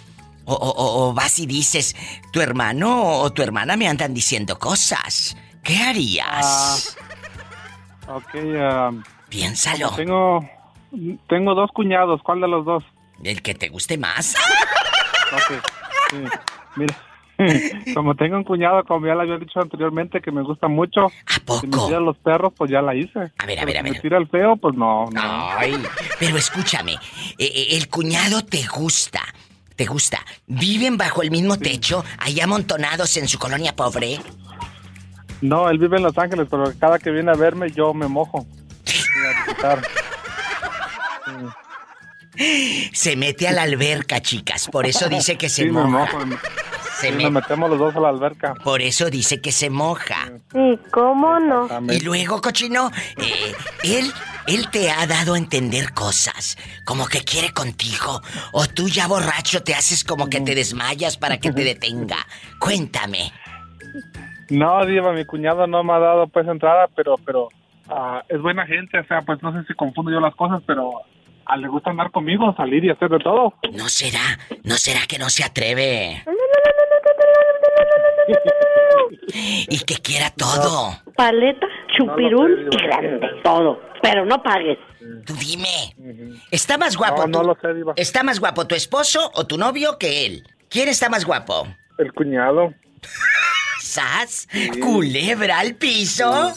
O, 0.44 0.54
o- 0.54 1.08
o- 1.08 1.14
vas 1.14 1.38
y 1.38 1.46
dices, 1.46 1.94
tu 2.32 2.40
hermano 2.40 3.20
o 3.20 3.30
tu 3.30 3.42
hermana 3.42 3.76
me 3.76 3.86
andan 3.88 4.14
diciendo 4.14 4.58
cosas. 4.58 5.36
¿Qué 5.62 5.76
harías? 5.76 6.96
Ok, 8.08 8.34
ah, 8.58 8.90
Piénsalo. 9.28 9.90
Tengo, 9.90 10.44
tengo 11.28 11.54
dos 11.54 11.70
cuñados. 11.72 12.20
¿Cuál 12.22 12.40
de 12.40 12.48
los 12.48 12.64
dos? 12.64 12.82
El 13.22 13.42
que 13.42 13.54
te 13.54 13.68
guste 13.68 13.96
más. 13.98 14.34
Ok, 15.32 15.62
sí. 16.10 16.16
Mira, 16.76 16.96
como 17.94 18.14
tengo 18.16 18.36
un 18.36 18.44
cuñado, 18.44 18.82
como 18.84 19.06
ya 19.06 19.14
le 19.14 19.22
había 19.22 19.38
dicho 19.38 19.60
anteriormente, 19.60 20.20
que 20.20 20.32
me 20.32 20.42
gusta 20.42 20.66
mucho. 20.68 21.06
¿A 21.06 21.40
poco? 21.44 21.60
Si 21.60 21.66
me 21.68 21.76
tira 21.86 22.00
los 22.00 22.16
perros, 22.18 22.52
pues 22.56 22.70
ya 22.70 22.82
la 22.82 22.94
hice. 22.94 23.30
A 23.38 23.46
ver, 23.46 23.60
a 23.60 23.64
ver, 23.64 23.76
a 23.76 23.80
si 23.80 23.84
ver. 23.84 23.92
me 23.92 24.00
tira 24.00 24.18
el 24.18 24.28
feo, 24.28 24.56
pues 24.56 24.74
no, 24.74 25.04
no. 25.12 25.20
Ay, 25.22 25.80
pero 26.18 26.36
escúchame, 26.36 26.94
eh, 26.94 26.98
eh, 27.38 27.66
el 27.76 27.88
cuñado 27.88 28.44
te 28.44 28.64
gusta, 28.66 29.20
te 29.80 29.86
gusta. 29.86 30.18
¿Viven 30.46 30.98
bajo 30.98 31.22
el 31.22 31.30
mismo 31.30 31.56
techo, 31.58 32.04
ahí 32.18 32.38
amontonados 32.38 33.16
en 33.16 33.26
su 33.26 33.38
colonia 33.38 33.74
pobre? 33.74 34.20
No, 35.40 35.70
él 35.70 35.78
vive 35.78 35.96
en 35.96 36.02
Los 36.02 36.18
Ángeles, 36.18 36.48
pero 36.50 36.70
cada 36.78 36.98
que 36.98 37.10
viene 37.10 37.30
a 37.30 37.34
verme, 37.34 37.70
yo 37.70 37.94
me 37.94 38.06
mojo. 38.06 38.46
Se 42.92 43.16
mete 43.16 43.48
a 43.48 43.52
la 43.52 43.62
alberca, 43.62 44.20
chicas, 44.20 44.68
por 44.70 44.84
eso 44.86 45.08
dice 45.08 45.38
que 45.38 45.48
se 45.48 45.62
Sí, 45.62 45.70
me 45.70 45.82
moja. 45.82 46.12
mojo. 46.18 46.26
Se 47.00 47.08
Sí, 47.08 47.14
me- 47.16 47.22
nos 47.24 47.32
metemos 47.32 47.70
los 47.70 47.78
dos 47.78 47.96
a 47.96 48.00
la 48.00 48.10
alberca. 48.10 48.52
Por 48.62 48.82
eso 48.82 49.08
dice 49.08 49.40
que 49.40 49.52
se 49.52 49.70
moja. 49.70 50.30
Sí, 50.52 50.78
¿cómo 50.92 51.40
no? 51.40 51.66
Y 51.90 52.00
luego, 52.00 52.42
cochino, 52.42 52.90
eh, 53.16 53.54
él, 53.82 54.12
él 54.50 54.68
te 54.70 54.90
ha 54.90 55.06
dado 55.06 55.34
a 55.34 55.38
entender 55.38 55.92
cosas, 55.92 56.56
como 56.84 57.06
que 57.06 57.20
quiere 57.20 57.52
contigo, 57.52 58.20
o 58.52 58.66
tú 58.66 58.88
ya 58.88 59.06
borracho 59.06 59.62
te 59.62 59.74
haces 59.74 60.02
como 60.04 60.28
que 60.28 60.40
te 60.40 60.54
desmayas 60.54 61.16
para 61.16 61.38
que 61.38 61.52
te 61.52 61.62
detenga. 61.62 62.16
Cuéntame. 62.58 63.32
No, 64.50 64.84
Diva, 64.84 65.12
mi 65.12 65.24
cuñado 65.24 65.66
no 65.66 65.84
me 65.84 65.92
ha 65.92 65.98
dado 65.98 66.26
pues 66.26 66.48
entrada, 66.48 66.88
pero, 66.96 67.16
pero 67.24 67.48
ah, 67.88 68.24
es 68.28 68.40
buena 68.40 68.66
gente, 68.66 68.98
o 68.98 69.04
sea, 69.04 69.22
pues 69.22 69.40
no 69.42 69.52
sé 69.52 69.64
si 69.68 69.74
confundo 69.74 70.10
yo 70.10 70.20
las 70.20 70.34
cosas, 70.34 70.62
pero 70.66 71.02
a 71.46 71.56
le 71.56 71.68
gusta 71.68 71.90
andar 71.90 72.10
conmigo, 72.10 72.52
salir 72.56 72.84
y 72.84 72.90
hacer 72.90 73.08
de 73.08 73.18
todo. 73.18 73.54
¿No 73.72 73.88
será? 73.88 74.38
¿No 74.64 74.74
será 74.74 75.00
que 75.06 75.18
no 75.18 75.30
se 75.30 75.44
atreve? 75.44 76.24
Y 79.32 79.78
que 79.84 79.94
quiera 79.96 80.30
todo. 80.30 80.92
Paleta, 81.16 81.66
chupirul 82.06 82.68
y 82.70 82.76
grande. 82.86 83.26
Todo. 83.42 83.80
Pero 84.02 84.24
no 84.24 84.42
pagues. 84.42 84.78
Tú 85.26 85.34
dime. 85.34 85.94
¿Está 86.50 86.78
más 86.78 86.96
guapo 86.96 87.26
No, 87.26 87.28
no 87.28 87.40
tú- 87.40 87.46
lo 87.48 87.58
sé, 87.60 87.74
Diva. 87.74 87.92
¿Está 87.96 88.22
más 88.22 88.40
guapo 88.40 88.66
tu 88.66 88.74
esposo 88.74 89.30
o 89.34 89.46
tu 89.46 89.56
novio 89.58 89.98
que 89.98 90.26
él? 90.26 90.44
¿Quién 90.68 90.88
está 90.88 91.08
más 91.08 91.24
guapo? 91.24 91.66
El 91.98 92.12
cuñado. 92.12 92.72
¿Sas? 93.80 94.48
¿Culebra 94.80 95.58
al 95.60 95.74
piso? 95.74 96.52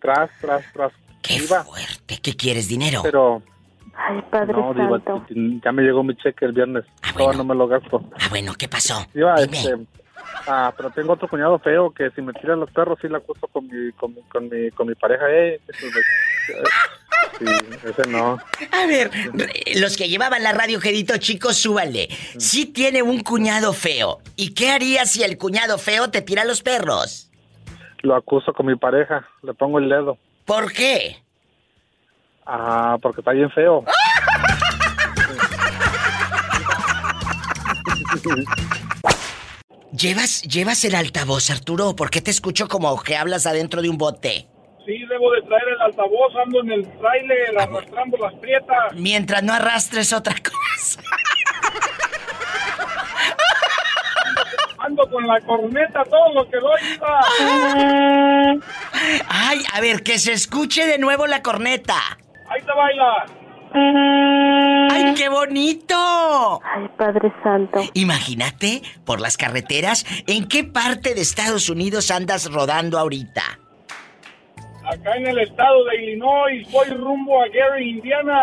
Tras, 0.00 0.30
tras, 0.40 0.64
tras. 0.72 0.92
¡Qué 1.22 1.40
Diva. 1.40 1.64
fuerte! 1.64 2.18
¿Qué 2.22 2.36
quieres, 2.36 2.68
dinero? 2.68 3.00
Pero 3.02 3.42
Ay, 3.98 4.20
Padre 4.30 4.52
no, 4.52 4.74
Diva, 4.74 5.00
Santo. 5.04 5.26
ya 5.64 5.72
me 5.72 5.82
llegó 5.82 6.04
mi 6.04 6.14
cheque 6.16 6.44
el 6.44 6.52
viernes. 6.52 6.84
Todavía 7.14 7.38
no 7.38 7.44
me 7.44 7.54
lo 7.54 7.66
gasto. 7.66 8.04
Ah, 8.20 8.26
bueno, 8.28 8.52
¿qué 8.58 8.68
pasó? 8.68 9.06
Diva, 9.14 9.34
Dime. 9.40 9.56
este, 9.58 9.76
Ah, 10.46 10.72
pero 10.76 10.90
tengo 10.90 11.12
otro 11.12 11.28
cuñado 11.28 11.58
feo 11.58 11.90
que 11.90 12.10
si 12.10 12.22
me 12.22 12.32
tiran 12.32 12.60
los 12.60 12.70
perros 12.70 12.98
sí 13.00 13.08
la 13.08 13.18
acuso 13.18 13.48
con 13.48 13.66
mi, 13.66 13.92
con 13.92 14.14
mi, 14.14 14.22
con 14.22 14.48
mi, 14.48 14.70
con 14.70 14.86
mi 14.86 14.94
pareja. 14.94 15.24
Eh, 15.28 15.60
sí, 17.38 17.44
ese 17.84 18.08
no. 18.08 18.38
A 18.70 18.86
ver, 18.86 19.10
los 19.76 19.96
que 19.96 20.08
llevaban 20.08 20.42
la 20.42 20.52
radio, 20.52 20.80
Gedito, 20.80 21.16
chicos, 21.18 21.56
súbanle. 21.56 22.08
Sí 22.38 22.66
tiene 22.66 23.02
un 23.02 23.22
cuñado 23.22 23.72
feo. 23.72 24.20
¿Y 24.36 24.54
qué 24.54 24.70
harías 24.70 25.10
si 25.10 25.24
el 25.24 25.36
cuñado 25.36 25.78
feo 25.78 26.10
te 26.10 26.22
tira 26.22 26.44
los 26.44 26.62
perros? 26.62 27.30
Lo 28.02 28.14
acuso 28.14 28.52
con 28.52 28.66
mi 28.66 28.76
pareja. 28.76 29.26
Le 29.42 29.54
pongo 29.54 29.78
el 29.78 29.88
dedo. 29.88 30.16
¿Por 30.44 30.72
qué? 30.72 31.22
Ah, 32.46 32.96
porque 33.02 33.20
está 33.20 33.32
bien 33.32 33.50
feo. 33.50 33.84
¿Llevas, 39.96 40.42
¿Llevas 40.42 40.84
el 40.84 40.94
altavoz, 40.94 41.50
Arturo? 41.50 41.96
¿Por 41.96 42.10
qué 42.10 42.20
te 42.20 42.30
escucho 42.30 42.68
como 42.68 43.02
que 43.02 43.16
hablas 43.16 43.46
adentro 43.46 43.80
de 43.80 43.88
un 43.88 43.96
bote? 43.96 44.46
Sí, 44.84 44.98
debo 45.08 45.32
de 45.32 45.40
traer 45.42 45.68
el 45.68 45.80
altavoz, 45.80 46.36
ando 46.44 46.60
en 46.60 46.72
el 46.72 46.98
trailer 46.98 47.58
arrastrando 47.58 48.18
las 48.18 48.34
prietas. 48.34 48.92
Mientras 48.94 49.42
no 49.42 49.54
arrastres 49.54 50.12
otra 50.12 50.34
cosa. 50.34 51.00
Ando 54.78 55.08
con 55.10 55.26
la 55.26 55.40
corneta, 55.40 56.04
todo 56.04 56.34
lo 56.34 56.48
que 56.48 56.58
doy. 56.58 56.80
hija. 56.92 57.20
Ay, 59.28 59.64
a 59.72 59.80
ver, 59.80 60.02
que 60.02 60.18
se 60.18 60.32
escuche 60.32 60.86
de 60.86 60.98
nuevo 60.98 61.26
la 61.26 61.42
corneta. 61.42 61.96
Ahí 62.50 62.60
te 62.60 62.72
baila. 62.72 63.24
¡Ay, 64.96 65.14
qué 65.14 65.28
bonito! 65.28 66.60
Ay, 66.64 66.88
Padre 66.96 67.32
Santo. 67.42 67.80
Imagínate, 67.94 68.82
por 69.04 69.20
las 69.20 69.36
carreteras, 69.36 70.06
¿en 70.26 70.48
qué 70.48 70.64
parte 70.64 71.14
de 71.14 71.20
Estados 71.20 71.68
Unidos 71.68 72.10
andas 72.10 72.50
rodando 72.50 72.98
ahorita? 72.98 73.42
Acá 74.84 75.16
en 75.16 75.26
el 75.26 75.38
estado 75.40 75.84
de 75.86 76.02
Illinois, 76.02 76.66
voy 76.70 76.86
rumbo 76.90 77.42
a 77.42 77.48
Gary, 77.48 77.90
Indiana. 77.90 78.40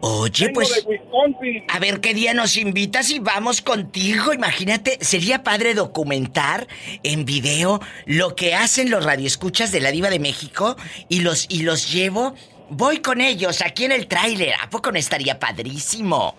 Oye, 0.00 0.46
Vengo 0.46 0.60
pues... 0.60 0.84
de. 0.86 1.64
A 1.68 1.78
ver 1.78 2.00
qué 2.00 2.14
día 2.14 2.34
nos 2.34 2.56
invitas 2.56 3.10
y 3.10 3.18
vamos 3.18 3.62
contigo. 3.62 4.32
Imagínate, 4.32 4.98
sería 5.00 5.42
padre 5.42 5.74
documentar 5.74 6.68
en 7.02 7.24
video 7.24 7.80
lo 8.04 8.36
que 8.36 8.54
hacen 8.54 8.90
los 8.90 9.04
radioescuchas 9.04 9.72
de 9.72 9.80
la 9.80 9.90
Diva 9.90 10.10
de 10.10 10.18
México 10.18 10.76
y 11.08 11.20
los 11.20 11.46
y 11.48 11.62
los 11.62 11.92
llevo. 11.92 12.34
Voy 12.70 12.98
con 13.00 13.20
ellos 13.20 13.60
aquí 13.62 13.84
en 13.84 13.92
el 13.92 14.06
tráiler. 14.08 14.54
¿A 14.60 14.68
poco 14.70 14.90
no 14.90 14.98
estaría 14.98 15.38
padrísimo? 15.38 16.36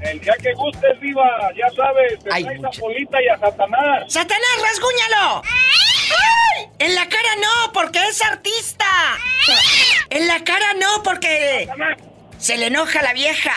El 0.00 0.20
día 0.20 0.34
que 0.42 0.52
gustes, 0.54 1.00
viva, 1.00 1.24
ya 1.56 1.68
sabes, 1.74 2.18
te 2.22 2.28
Ay, 2.32 2.44
traes 2.44 2.60
mucha- 2.60 2.78
a 2.78 2.80
Polita 2.80 3.22
y 3.22 3.28
a 3.28 3.38
Satanás. 3.38 4.04
¡Satanás, 4.08 4.50
rasguñalo! 4.62 5.42
¡Ay! 5.44 6.66
En 6.78 6.94
la 6.94 7.08
cara 7.08 7.28
no, 7.40 7.72
porque 7.72 7.98
es 8.08 8.22
artista. 8.22 8.84
En 10.10 10.26
la 10.28 10.44
cara 10.44 10.74
no, 10.74 11.02
porque 11.02 11.68
se 12.38 12.56
le 12.58 12.66
enoja 12.66 13.02
la 13.02 13.12
vieja. 13.14 13.52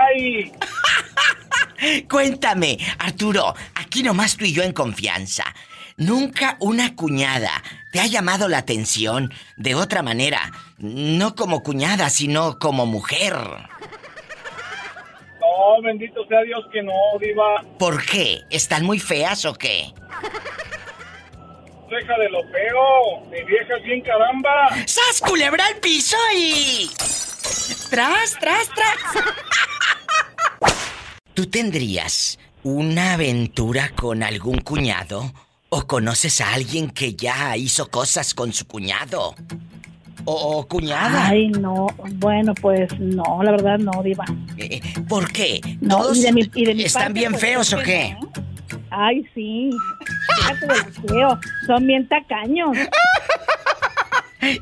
Ay, 0.00 0.52
Cuéntame, 2.08 2.78
Arturo, 2.98 3.54
aquí 3.74 4.02
nomás 4.02 4.36
tú 4.36 4.44
y 4.44 4.52
yo 4.52 4.62
en 4.62 4.72
confianza. 4.72 5.44
Nunca 5.96 6.56
una 6.58 6.96
cuñada 6.96 7.62
te 7.92 8.00
ha 8.00 8.06
llamado 8.06 8.48
la 8.48 8.58
atención 8.58 9.32
de 9.56 9.76
otra 9.76 10.02
manera, 10.02 10.50
no 10.78 11.36
como 11.36 11.62
cuñada, 11.62 12.10
sino 12.10 12.58
como 12.58 12.84
mujer. 12.84 13.32
No, 13.34 13.68
bendito 15.82 16.26
sea 16.26 16.42
Dios 16.42 16.64
que 16.72 16.82
no, 16.82 16.92
diva. 17.20 17.62
¿Por 17.78 18.04
qué? 18.04 18.40
¿Están 18.50 18.84
muy 18.84 18.98
feas 18.98 19.44
o 19.44 19.54
qué? 19.54 19.92
Deja 21.88 22.18
de 22.18 22.28
lo 22.28 22.42
feo. 22.42 23.20
Mi 23.30 23.44
vieja 23.44 23.76
es 23.76 23.84
bien 23.84 24.00
caramba. 24.00 24.70
¡Sas, 24.86 25.20
culebra 25.20 25.64
al 25.66 25.76
piso 25.76 26.16
y... 26.36 26.90
¡Tras, 27.88 28.36
tras, 28.40 28.68
tras! 28.70 28.96
¿Tú 31.34 31.46
tendrías 31.46 32.40
una 32.64 33.12
aventura 33.12 33.92
con 33.94 34.24
algún 34.24 34.60
cuñado? 34.60 35.32
¿O 35.76 35.84
conoces 35.88 36.40
a 36.40 36.54
alguien 36.54 36.88
que 36.88 37.14
ya 37.16 37.56
hizo 37.56 37.90
cosas 37.90 38.32
con 38.32 38.52
su 38.52 38.64
cuñado? 38.64 39.34
¿O, 40.24 40.32
o 40.32 40.68
cuñada? 40.68 41.26
Ay, 41.26 41.48
no. 41.48 41.88
Bueno, 42.14 42.54
pues 42.54 42.88
no, 43.00 43.42
la 43.42 43.50
verdad 43.50 43.78
no, 43.80 44.00
Diva. 44.04 44.24
Eh, 44.56 44.80
¿Por 45.08 45.32
qué? 45.32 45.60
No, 45.80 45.96
¿Todos 45.98 46.18
y 46.18 46.22
de 46.22 46.32
mi- 46.32 46.50
y 46.54 46.64
de 46.64 46.74
mi 46.76 46.84
están 46.84 47.02
parte, 47.06 47.18
bien 47.18 47.32
pues, 47.32 47.42
feos 47.42 47.72
o 47.72 47.78
qué? 47.78 48.16
Ay, 48.90 49.24
sí. 49.34 49.70
Fíjate 50.36 50.66
de. 50.68 51.40
Son 51.66 51.84
bien 51.84 52.06
tacaños. 52.08 52.76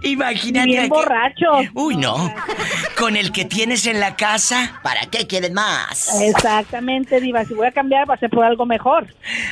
Imagínate. 0.03 0.67
Bien 0.67 0.89
borrachos. 0.89 1.67
Uy, 1.75 1.97
no. 1.97 2.35
Con 2.97 3.17
el 3.17 3.33
que 3.33 3.45
tienes 3.45 3.87
en 3.87 4.01
la 4.01 4.17
casa, 4.17 4.81
¿para 4.83 5.03
qué 5.07 5.27
quieren 5.27 5.55
más? 5.55 6.21
Exactamente, 6.21 7.21
Diva. 7.21 7.45
Si 7.45 7.55
voy 7.55 7.67
a 7.67 7.73
cambiar, 7.73 8.09
va 8.09 8.15
a 8.15 8.19
ser 8.19 8.31
por 8.31 8.45
algo 8.45 8.67
mejor. 8.67 9.07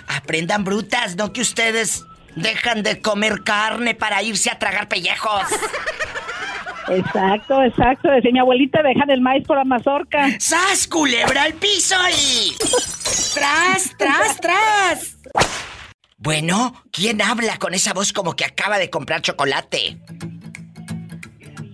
Aprendan 0.09 0.65
brutas, 0.65 1.17
no 1.17 1.33
que 1.33 1.41
ustedes 1.41 2.05
dejan 2.37 2.83
de 2.83 3.01
comer 3.01 3.43
carne 3.43 3.95
para 3.95 4.23
irse 4.23 4.51
a 4.51 4.59
tragar 4.59 4.89
pellejos. 4.89 5.43
Exacto, 6.89 7.63
exacto. 7.63 8.11
Decía 8.11 8.33
mi 8.33 8.39
abuelita, 8.41 8.83
dejan 8.83 9.11
el 9.11 9.21
maíz 9.21 9.47
por 9.47 9.57
la 9.57 9.65
mazorca. 9.65 10.29
¡Sas, 10.39 10.87
culebra 10.89 11.45
al 11.45 11.55
piso 11.55 11.97
y... 12.11 12.57
¡Tras, 13.35 13.97
tras, 13.97 14.41
tras! 14.41 15.17
Bueno, 16.21 16.75
¿quién 16.93 17.23
habla 17.23 17.57
con 17.57 17.73
esa 17.73 17.95
voz 17.95 18.13
como 18.13 18.37
que 18.37 18.45
acaba 18.45 18.79
de 18.79 18.91
comprar 18.91 19.23
chocolate? 19.23 19.97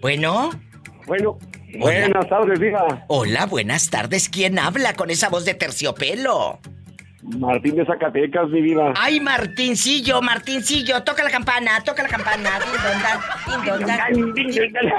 Bueno. 0.01 0.51
Bueno, 1.05 1.37
Hola. 1.81 2.01
buenas 2.07 2.29
tardes, 2.29 2.61
Diva. 2.61 3.05
Hola, 3.09 3.47
buenas 3.47 3.91
tardes. 3.91 4.29
¿Quién 4.29 4.61
habla 4.61 4.95
con 4.95 5.11
esa 5.11 5.29
voz 5.31 5.45
de 5.45 5.55
terciopelo? 5.55 6.61
Martín 7.23 7.75
de 7.75 7.85
Zacatecas, 7.87 8.49
mi 8.51 8.61
vida. 8.61 8.93
Ay, 8.97 9.19
Martincillo, 9.19 10.23
Martincillo, 10.23 11.03
toca 11.03 11.25
la 11.25 11.31
campana, 11.31 11.83
toca 11.83 12.05
la 12.05 12.09
campana. 12.09 12.51
Din, 12.61 13.65
don, 13.67 13.81
dan, 13.81 14.35
din, 14.35 14.51
don, 14.53 14.73
dan. 14.73 14.93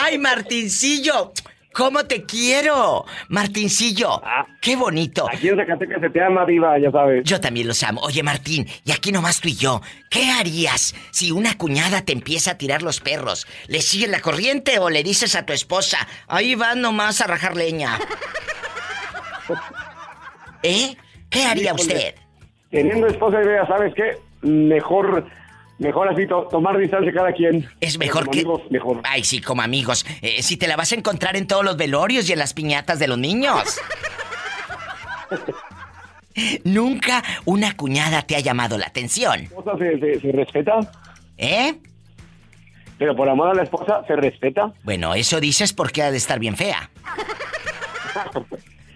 Ay, 0.00 0.16
Martincillo, 0.16 1.32
¿cómo 1.76 2.04
te 2.04 2.24
quiero? 2.24 3.04
Martincillo, 3.28 4.22
qué 4.60 4.76
bonito. 4.76 5.26
Aquí 5.30 5.48
en 5.48 5.56
Zacatecas 5.56 6.00
se 6.00 6.10
te 6.10 6.22
ama, 6.22 6.46
Diva, 6.46 6.78
ya 6.78 6.90
sabes. 6.90 7.22
Yo 7.24 7.40
también 7.40 7.68
los 7.68 7.82
amo. 7.82 8.00
Oye, 8.00 8.22
Martín, 8.22 8.66
y 8.84 8.92
aquí 8.92 9.12
nomás 9.12 9.40
tú 9.40 9.48
y 9.48 9.56
yo, 9.56 9.82
¿qué 10.10 10.30
harías 10.30 10.94
si 11.10 11.30
una 11.30 11.58
cuñada 11.58 12.02
te 12.02 12.12
empieza 12.12 12.52
a 12.52 12.58
tirar 12.58 12.82
los 12.82 13.00
perros? 13.00 13.46
¿Le 13.68 13.82
sigues 13.82 14.08
la 14.08 14.20
corriente 14.20 14.78
o 14.78 14.88
le 14.88 15.02
dices 15.02 15.36
a 15.36 15.44
tu 15.44 15.52
esposa, 15.52 15.98
ahí 16.28 16.54
vas 16.54 16.76
nomás 16.76 17.20
a 17.20 17.26
rajar 17.26 17.56
leña? 17.56 17.98
¿Eh? 20.62 20.96
¿Qué 21.28 21.44
haría 21.44 21.74
usted? 21.74 22.14
Teniendo 22.70 23.06
esposa 23.06 23.42
y 23.42 23.46
ya 23.46 23.66
sabes 23.66 23.92
qué, 23.94 24.16
mejor, 24.42 25.26
mejor 25.78 26.08
así 26.08 26.26
to- 26.26 26.48
tomar 26.50 26.76
distancia 26.78 27.12
cada 27.12 27.32
quien. 27.32 27.68
Es 27.80 27.98
mejor 27.98 28.22
Como 28.24 28.32
que. 28.32 28.38
amigos, 28.40 28.62
mejor. 28.70 29.00
Ay, 29.04 29.24
sí, 29.24 29.40
como 29.40 29.62
amigos. 29.62 30.06
Eh, 30.22 30.42
si 30.42 30.56
te 30.56 30.66
la 30.68 30.76
vas 30.76 30.92
a 30.92 30.96
encontrar 30.96 31.36
en 31.36 31.46
todos 31.46 31.64
los 31.64 31.76
velorios 31.76 32.28
y 32.28 32.32
en 32.32 32.38
las 32.38 32.54
piñatas 32.54 32.98
de 32.98 33.08
los 33.08 33.18
niños. 33.18 33.62
Nunca 36.64 37.22
una 37.46 37.76
cuñada 37.76 38.22
te 38.22 38.36
ha 38.36 38.40
llamado 38.40 38.76
la 38.78 38.86
atención. 38.86 39.40
esposa 39.40 39.72
se, 39.78 39.98
se- 39.98 40.20
se 40.20 40.32
respeta, 40.32 40.78
¿Eh? 41.38 41.74
pero 42.98 43.16
por 43.16 43.28
amor 43.28 43.50
a 43.50 43.54
la 43.54 43.62
esposa 43.62 44.02
se 44.06 44.16
respeta. 44.16 44.72
Bueno, 44.82 45.14
eso 45.14 45.40
dices 45.40 45.72
porque 45.72 46.02
ha 46.02 46.10
de 46.10 46.18
estar 46.18 46.38
bien 46.38 46.56
fea. 46.56 46.90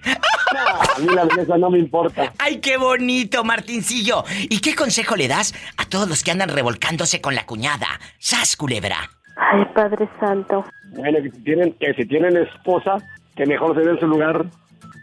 A 0.05 0.98
mí 0.98 1.07
la 1.14 1.24
belleza 1.24 1.57
no 1.59 1.70
me 1.70 1.78
importa. 1.78 2.32
¡Ay, 2.38 2.59
qué 2.59 2.76
bonito, 2.76 3.44
Martincillo! 3.44 4.24
¿Y 4.48 4.61
qué 4.61 4.74
consejo 4.74 5.16
le 5.16 5.28
das 5.28 5.55
a 5.76 5.84
todos 5.86 6.09
los 6.09 6.22
que 6.22 6.30
andan 6.30 6.48
revolcándose 6.48 7.20
con 7.20 7.34
la 7.34 7.46
cuñada? 7.46 7.88
¡Sas, 8.18 8.57
culebra! 8.57 9.11
Ay, 9.36 9.64
Padre 9.74 10.09
Santo. 10.18 10.64
Bueno, 10.92 11.18
que 11.22 11.30
si 11.30 11.44
tienen, 11.44 11.72
que 11.74 11.94
si 11.94 12.07
tienen 12.07 12.36
esposa, 12.36 12.96
que 13.36 13.46
mejor 13.46 13.74
se 13.76 13.82
den 13.82 13.98
su 13.98 14.07
lugar. 14.07 14.44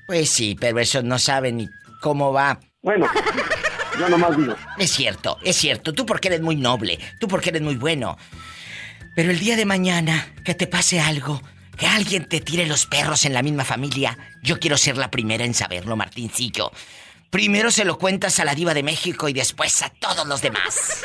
Pues 0.06 0.30
sí, 0.30 0.56
pero 0.60 0.80
eso 0.80 1.02
no 1.02 1.18
saben 1.18 1.58
ni 1.58 1.70
cómo 2.02 2.32
va. 2.32 2.60
Bueno, 2.82 3.08
yo 4.00 4.10
nomás 4.10 4.38
digo. 4.38 4.56
Es 4.78 4.92
cierto, 4.92 5.38
es 5.44 5.56
cierto. 5.56 5.94
Tú 5.94 6.06
porque 6.06 6.28
eres 6.28 6.42
muy 6.42 6.56
noble, 6.56 7.00
tú 7.20 7.28
porque 7.28 7.50
eres 7.50 7.62
muy 7.62 7.76
bueno. 7.76 8.18
Pero 9.16 9.32
el 9.32 9.40
día 9.40 9.56
de 9.56 9.66
mañana, 9.66 10.28
que 10.46 10.54
te 10.54 10.68
pase 10.68 11.00
algo, 11.00 11.42
que 11.78 11.88
alguien 11.88 12.28
te 12.28 12.42
tire 12.42 12.66
los 12.66 12.86
perros 12.86 13.26
en 13.26 13.34
la 13.34 13.44
misma 13.44 13.64
familia, 13.64 14.18
yo 14.42 14.60
quiero 14.60 14.78
ser 14.78 14.98
la 14.98 15.12
primera 15.12 15.46
en 15.46 15.54
saberlo, 15.54 15.96
Martincillo. 15.96 16.72
Primero 17.30 17.72
se 17.72 17.86
lo 17.86 17.98
cuentas 17.98 18.40
a 18.40 18.46
la 18.46 18.56
diva 18.56 18.74
de 18.74 18.84
México 18.84 19.30
y 19.30 19.34
después 19.34 19.82
a 19.82 19.90
todos 19.90 20.26
los 20.28 20.42
demás. 20.42 21.04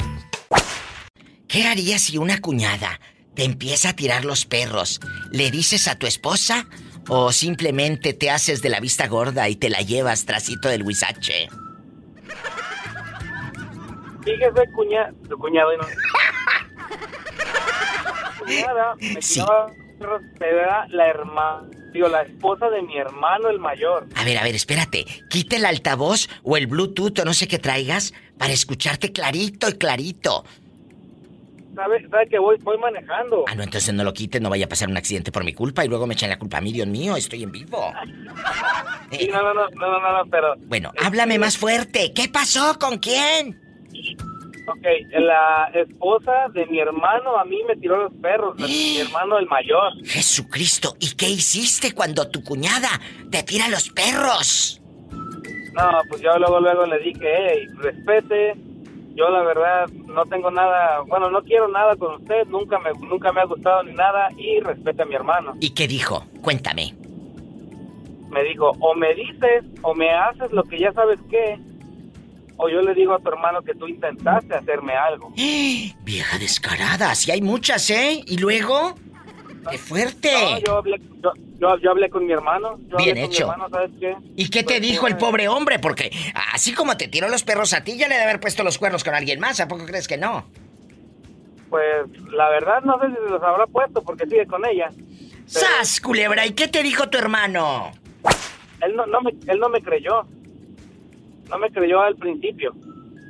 ¿Qué 1.49 1.67
harías 1.67 2.03
si 2.03 2.17
una 2.17 2.39
cuñada 2.39 3.01
te 3.35 3.43
empieza 3.43 3.89
a 3.89 3.93
tirar 3.93 4.23
los 4.23 4.45
perros? 4.45 5.01
¿Le 5.31 5.51
dices 5.51 5.89
a 5.89 5.95
tu 5.95 6.07
esposa 6.07 6.65
o 7.09 7.31
simplemente 7.31 8.13
te 8.13 8.29
haces 8.31 8.61
de 8.61 8.69
la 8.69 8.79
vista 8.79 9.07
gorda 9.07 9.49
y 9.49 9.55
te 9.55 9.69
la 9.69 9.81
llevas 9.81 10.25
trasito 10.25 10.69
del 10.69 10.83
huizache? 10.83 11.49
Fíjese, 14.23 14.71
cuñado 14.73 15.73
y 15.73 15.77
no. 15.77 15.83
cuñada 18.39 18.95
me 18.95 19.21
Sí. 19.21 19.41
tiraba 20.39 20.87
la 20.89 21.07
hermana, 21.07 21.67
digo, 21.93 22.07
la 22.07 22.21
esposa 22.23 22.69
de 22.69 22.81
mi 22.83 22.97
hermano 22.97 23.49
el 23.49 23.59
mayor. 23.59 24.07
A 24.15 24.23
ver, 24.23 24.37
a 24.37 24.43
ver, 24.43 24.55
espérate. 24.55 25.05
Quita 25.29 25.55
el 25.57 25.65
altavoz 25.65 26.27
o 26.43 26.57
el 26.57 26.67
Bluetooth 26.67 27.19
o 27.19 27.25
no 27.25 27.33
sé 27.33 27.47
qué 27.47 27.59
traigas 27.59 28.13
para 28.37 28.53
escucharte 28.53 29.11
clarito 29.11 29.69
y 29.69 29.73
clarito. 29.73 30.45
¿Sabe, 31.75 32.07
sabe 32.09 32.27
que 32.27 32.39
voy, 32.39 32.57
voy 32.61 32.77
manejando? 32.77 33.45
Ah, 33.47 33.55
no, 33.55 33.63
entonces 33.63 33.93
no 33.93 34.03
lo 34.03 34.13
quites, 34.13 34.41
no 34.41 34.49
vaya 34.49 34.65
a 34.65 34.69
pasar 34.69 34.89
un 34.89 34.97
accidente 34.97 35.31
por 35.31 35.43
mi 35.43 35.53
culpa 35.53 35.83
y 35.83 35.87
luego 35.87 36.05
me 36.05 36.13
echan 36.13 36.29
la 36.29 36.37
culpa 36.37 36.57
a 36.57 36.61
mí, 36.61 36.71
Dios 36.71 36.87
mío, 36.87 37.15
estoy 37.15 37.43
en 37.43 37.51
vivo. 37.51 37.91
Sí, 39.11 39.29
no, 39.31 39.43
no, 39.43 39.53
no, 39.53 39.99
no, 39.99 39.99
no, 39.99 40.25
pero... 40.31 40.55
Bueno, 40.65 40.91
háblame 40.99 41.37
más 41.37 41.55
fuerte. 41.55 42.13
¿Qué 42.15 42.29
pasó? 42.29 42.79
¿Con 42.79 42.97
quién? 42.97 43.61
Ok, 44.65 44.85
la 45.11 45.69
esposa 45.75 46.47
de 46.53 46.65
mi 46.65 46.79
hermano 46.79 47.37
a 47.37 47.45
mí 47.45 47.59
me 47.67 47.75
tiró 47.75 48.01
los 48.03 48.13
perros, 48.21 48.55
mi 48.57 48.97
hermano 49.01 49.37
el 49.37 49.45
mayor. 49.47 49.93
Jesucristo, 50.03 50.95
¿y 50.99 51.15
qué 51.15 51.29
hiciste 51.29 51.93
cuando 51.93 52.27
tu 52.29 52.43
cuñada 52.43 52.89
te 53.29 53.43
tira 53.43 53.67
los 53.67 53.89
perros? 53.89 54.81
No, 55.73 56.01
pues 56.09 56.21
yo 56.21 56.37
luego, 56.37 56.59
luego 56.59 56.85
le 56.85 56.99
dije, 56.99 57.27
hey, 57.37 57.67
respete, 57.77 58.55
yo 59.15 59.29
la 59.29 59.43
verdad 59.43 59.89
no 60.07 60.25
tengo 60.25 60.49
nada, 60.51 61.01
bueno, 61.01 61.29
no 61.29 61.41
quiero 61.43 61.67
nada 61.67 61.95
con 61.95 62.15
usted, 62.15 62.47
nunca 62.47 62.79
me, 62.79 62.91
nunca 63.07 63.31
me 63.31 63.41
ha 63.41 63.45
gustado 63.45 63.83
ni 63.83 63.93
nada 63.93 64.29
y 64.37 64.59
respete 64.59 65.03
a 65.03 65.05
mi 65.05 65.15
hermano. 65.15 65.53
¿Y 65.59 65.71
qué 65.71 65.87
dijo? 65.87 66.25
Cuéntame. 66.41 66.95
Me 68.29 68.43
dijo, 68.43 68.71
o 68.79 68.95
me 68.95 69.13
dices 69.13 69.63
o 69.83 69.93
me 69.93 70.09
haces 70.11 70.51
lo 70.51 70.63
que 70.63 70.79
ya 70.79 70.91
sabes 70.93 71.19
qué, 71.29 71.59
o 72.57 72.69
yo 72.69 72.81
le 72.81 72.93
digo 72.95 73.13
a 73.13 73.19
tu 73.19 73.29
hermano 73.29 73.61
que 73.61 73.75
tú 73.75 73.87
intentaste 73.87 74.55
hacerme 74.55 74.93
algo. 74.93 75.31
Vieja 76.03 76.37
descarada, 76.39 77.11
así 77.11 77.31
hay 77.31 77.41
muchas, 77.41 77.89
¿eh? 77.89 78.23
¿Y 78.25 78.37
luego? 78.37 78.95
¡Qué 79.69 79.77
fuerte! 79.77 80.31
No, 80.33 80.59
yo 80.59 80.77
hablé, 80.77 80.99
yo, 81.21 81.31
yo- 81.59 81.77
yo 81.77 81.91
hablé 81.91 82.09
con 82.09 82.25
mi 82.25 82.33
hermano. 82.33 82.77
Yo 82.89 82.97
Bien 82.97 83.09
hablé 83.11 83.21
con 83.21 83.29
mi 83.29 83.35
hecho. 83.35 83.43
hermano, 83.51 83.69
¿sabes 83.69 83.91
qué? 83.99 84.15
¿Y 84.35 84.49
qué 84.49 84.63
te 84.63 84.79
dijo 84.79 85.07
el 85.07 85.17
pobre 85.17 85.47
hombre? 85.47 85.79
Porque 85.79 86.11
así 86.53 86.73
como 86.73 86.97
te 86.97 87.07
tiró 87.07 87.29
los 87.29 87.43
perros 87.43 87.73
a 87.73 87.83
ti, 87.83 87.97
ya 87.97 88.07
le 88.07 88.15
debe 88.15 88.25
haber 88.25 88.39
puesto 88.39 88.63
los 88.63 88.77
cuernos 88.77 89.03
con 89.03 89.15
alguien 89.15 89.39
más. 89.39 89.59
¿A 89.59 89.67
poco 89.67 89.85
crees 89.85 90.07
que 90.07 90.17
no? 90.17 90.45
Pues 91.69 92.07
la 92.31 92.49
verdad 92.49 92.81
no 92.83 92.99
sé 92.99 93.07
si 93.07 93.13
se 93.15 93.29
los 93.31 93.41
habrá 93.41 93.65
puesto 93.67 94.01
porque 94.03 94.25
sigue 94.27 94.45
con 94.45 94.65
ella. 94.65 94.89
¡Sas, 95.45 95.99
culebra! 95.99 96.45
¿Y 96.45 96.51
qué 96.51 96.67
te 96.67 96.83
dijo 96.83 97.09
tu 97.09 97.17
hermano? 97.17 97.91
Él 98.81 98.95
no, 98.95 99.05
no 99.07 99.21
me, 99.21 99.31
él 99.47 99.59
no 99.59 99.69
me 99.69 99.81
creyó. 99.81 100.25
No 101.49 101.57
me 101.57 101.69
creyó 101.71 102.01
al 102.01 102.15
principio. 102.15 102.73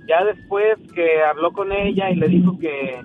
Ya 0.08 0.24
después 0.26 0.78
que 0.94 1.22
habló 1.24 1.52
con 1.54 1.72
ella 1.72 2.10
y 2.10 2.16
le 2.16 2.28
dijo 2.28 2.58
que, 2.60 3.02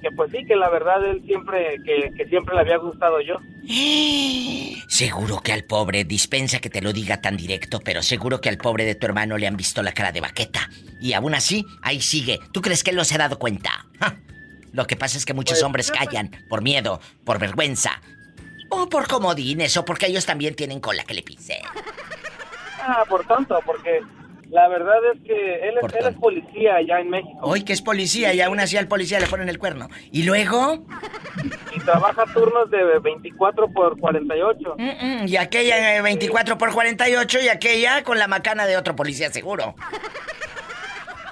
que 0.00 0.10
pues 0.10 0.30
sí, 0.30 0.44
que 0.46 0.56
la 0.56 0.68
verdad 0.70 1.04
él 1.04 1.22
siempre, 1.26 1.76
que, 1.84 2.10
que 2.16 2.26
siempre 2.26 2.54
le 2.54 2.60
había 2.62 2.78
gustado 2.78 3.20
yo. 3.20 3.36
Seguro 4.88 5.40
que 5.40 5.52
al 5.52 5.64
pobre, 5.64 6.04
dispensa 6.04 6.60
que 6.60 6.70
te 6.70 6.80
lo 6.80 6.92
diga 6.92 7.20
tan 7.20 7.36
directo, 7.36 7.80
pero 7.84 8.02
seguro 8.02 8.40
que 8.40 8.48
al 8.48 8.56
pobre 8.56 8.84
de 8.84 8.94
tu 8.94 9.06
hermano 9.06 9.36
le 9.36 9.46
han 9.46 9.56
visto 9.56 9.82
la 9.82 9.92
cara 9.92 10.12
de 10.12 10.20
baqueta. 10.20 10.70
Y 11.00 11.12
aún 11.12 11.34
así, 11.34 11.64
ahí 11.82 12.00
sigue. 12.00 12.38
¿Tú 12.52 12.62
crees 12.62 12.82
que 12.82 12.90
él 12.90 12.96
no 12.96 13.04
se 13.04 13.14
ha 13.14 13.18
dado 13.18 13.38
cuenta? 13.38 13.86
¡Ja! 14.00 14.16
Lo 14.72 14.86
que 14.86 14.96
pasa 14.96 15.18
es 15.18 15.24
que 15.26 15.34
muchos 15.34 15.58
Pues, 15.58 15.62
hombres 15.64 15.90
callan 15.90 16.30
por 16.48 16.62
miedo, 16.62 17.00
por 17.24 17.38
vergüenza. 17.38 18.00
O 18.70 18.88
por 18.88 19.06
comodines, 19.08 19.76
o 19.76 19.84
porque 19.84 20.06
ellos 20.06 20.26
también 20.26 20.54
tienen 20.54 20.80
cola 20.80 21.04
que 21.04 21.14
le 21.14 21.22
pise. 21.22 21.60
Ah, 22.80 23.04
por 23.08 23.24
tanto, 23.26 23.58
porque 23.64 24.00
la 24.50 24.68
verdad 24.68 24.96
es 25.14 25.20
que 25.22 25.68
él 25.68 25.74
es, 25.82 25.94
él 25.94 26.06
es 26.06 26.14
policía 26.16 26.76
allá 26.76 27.00
en 27.00 27.10
México. 27.10 27.38
Hoy 27.42 27.62
que 27.64 27.72
es 27.74 27.82
policía 27.82 28.32
y 28.32 28.40
aún 28.40 28.60
así 28.60 28.76
al 28.76 28.88
policía 28.88 29.20
le 29.20 29.26
ponen 29.26 29.48
el 29.48 29.58
cuerno. 29.58 29.88
¿Y 30.10 30.22
luego? 30.22 30.84
Y 31.74 31.80
trabaja 31.80 32.24
turnos 32.32 32.70
de 32.70 32.98
24 32.98 33.68
por 33.68 33.98
48. 33.98 34.76
Mm, 34.78 35.26
Y 35.26 35.36
aquella 35.36 35.96
eh, 35.96 36.02
24 36.02 36.56
por 36.56 36.72
48 36.72 37.40
y 37.42 37.48
aquella 37.48 38.02
con 38.02 38.18
la 38.18 38.26
macana 38.26 38.66
de 38.66 38.76
otro 38.76 38.96
policía 38.96 39.30
seguro. 39.30 39.74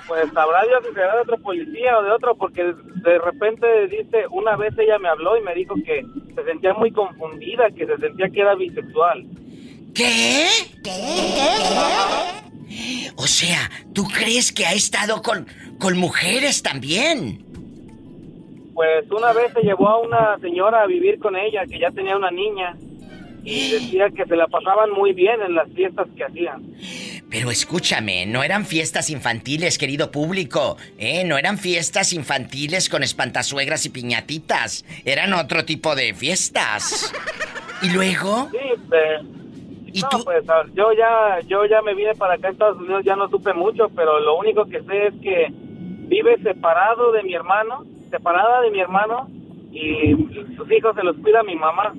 Pues 0.07 0.31
sabrá 0.33 0.63
Dios 0.65 0.85
si 0.87 0.95
será 0.95 1.15
de 1.17 1.23
otro 1.23 1.39
policía 1.39 1.99
o 1.99 2.03
de 2.03 2.11
otro, 2.13 2.37
porque 2.37 2.63
de 2.63 3.19
repente 3.19 3.89
dice, 3.89 4.27
una 4.31 4.57
vez 4.57 4.73
ella 4.79 4.99
me 4.99 5.09
habló 5.09 5.37
y 5.37 5.41
me 5.43 5.55
dijo 5.55 5.75
que 5.85 6.05
se 6.35 6.45
sentía 6.45 6.75
muy 6.75 6.93
confundida, 6.93 7.71
que 7.71 7.87
se 7.87 7.97
sentía 7.97 8.29
que 8.29 8.41
era 8.41 8.55
bisexual. 8.55 9.25
¿Qué? 9.95 10.47
O 13.27 13.29
sea, 13.29 13.69
¿tú 13.93 14.05
crees 14.05 14.53
que 14.53 14.65
ha 14.67 14.73
estado 14.73 15.21
con, 15.21 15.49
con 15.81 15.99
mujeres 15.99 16.63
también? 16.63 17.45
Pues 18.73 19.11
una 19.11 19.33
vez 19.33 19.53
se 19.53 19.63
llevó 19.63 19.89
a 19.89 19.99
una 19.99 20.39
señora 20.39 20.83
a 20.83 20.87
vivir 20.87 21.19
con 21.19 21.35
ella, 21.35 21.65
que 21.69 21.81
ya 21.81 21.91
tenía 21.91 22.17
una 22.17 22.31
niña, 22.31 22.77
y 23.43 23.73
decía 23.73 24.11
que 24.11 24.27
se 24.27 24.37
la 24.37 24.47
pasaban 24.47 24.93
muy 24.93 25.13
bien 25.13 25.43
en 25.43 25.57
las 25.57 25.69
fiestas 25.73 26.07
que 26.17 26.23
hacían. 26.23 26.73
Pero 27.29 27.51
escúchame, 27.51 28.27
no 28.27 28.45
eran 28.45 28.65
fiestas 28.65 29.11
infantiles, 29.11 29.77
querido 29.77 30.13
público, 30.13 30.77
¿eh? 30.97 31.25
No 31.25 31.37
eran 31.37 31.59
fiestas 31.59 32.13
infantiles 32.13 32.89
con 32.89 33.03
espantasuegras 33.03 33.87
y 33.87 33.91
piñatitas. 33.91 34.85
Eran 35.05 35.33
otro 35.33 35.65
tipo 35.65 35.97
de 35.97 36.15
fiestas. 36.15 37.13
¿Y 37.83 37.91
luego? 37.91 38.51
Sí, 38.53 38.59
no, 40.03 40.25
pues 40.25 40.45
yo 40.75 40.93
ya, 40.93 41.41
yo 41.47 41.65
ya 41.67 41.83
me 41.83 41.95
vine 41.95 42.15
para 42.15 42.35
acá 42.35 42.49
a 42.49 42.51
Estados 42.53 42.79
Unidos, 42.79 43.03
ya 43.05 43.17
no 43.17 43.29
supe 43.29 43.53
mucho, 43.55 43.89
pero 43.95 44.21
lo 44.21 44.37
único 44.39 44.65
que 44.67 44.83
sé 44.83 45.07
es 45.09 45.15
que 45.23 45.47
vive 46.09 46.37
separado 46.43 47.13
de 47.13 47.23
mi 47.23 47.35
hermano, 47.35 47.85
separada 48.11 48.61
de 48.63 48.71
mi 48.71 48.81
hermano, 48.81 49.29
y 49.73 50.13
sus 50.57 50.71
hijos 50.71 50.95
se 50.97 51.03
los 51.03 51.17
cuida 51.19 51.43
mi 51.43 51.55
mamá. 51.57 51.93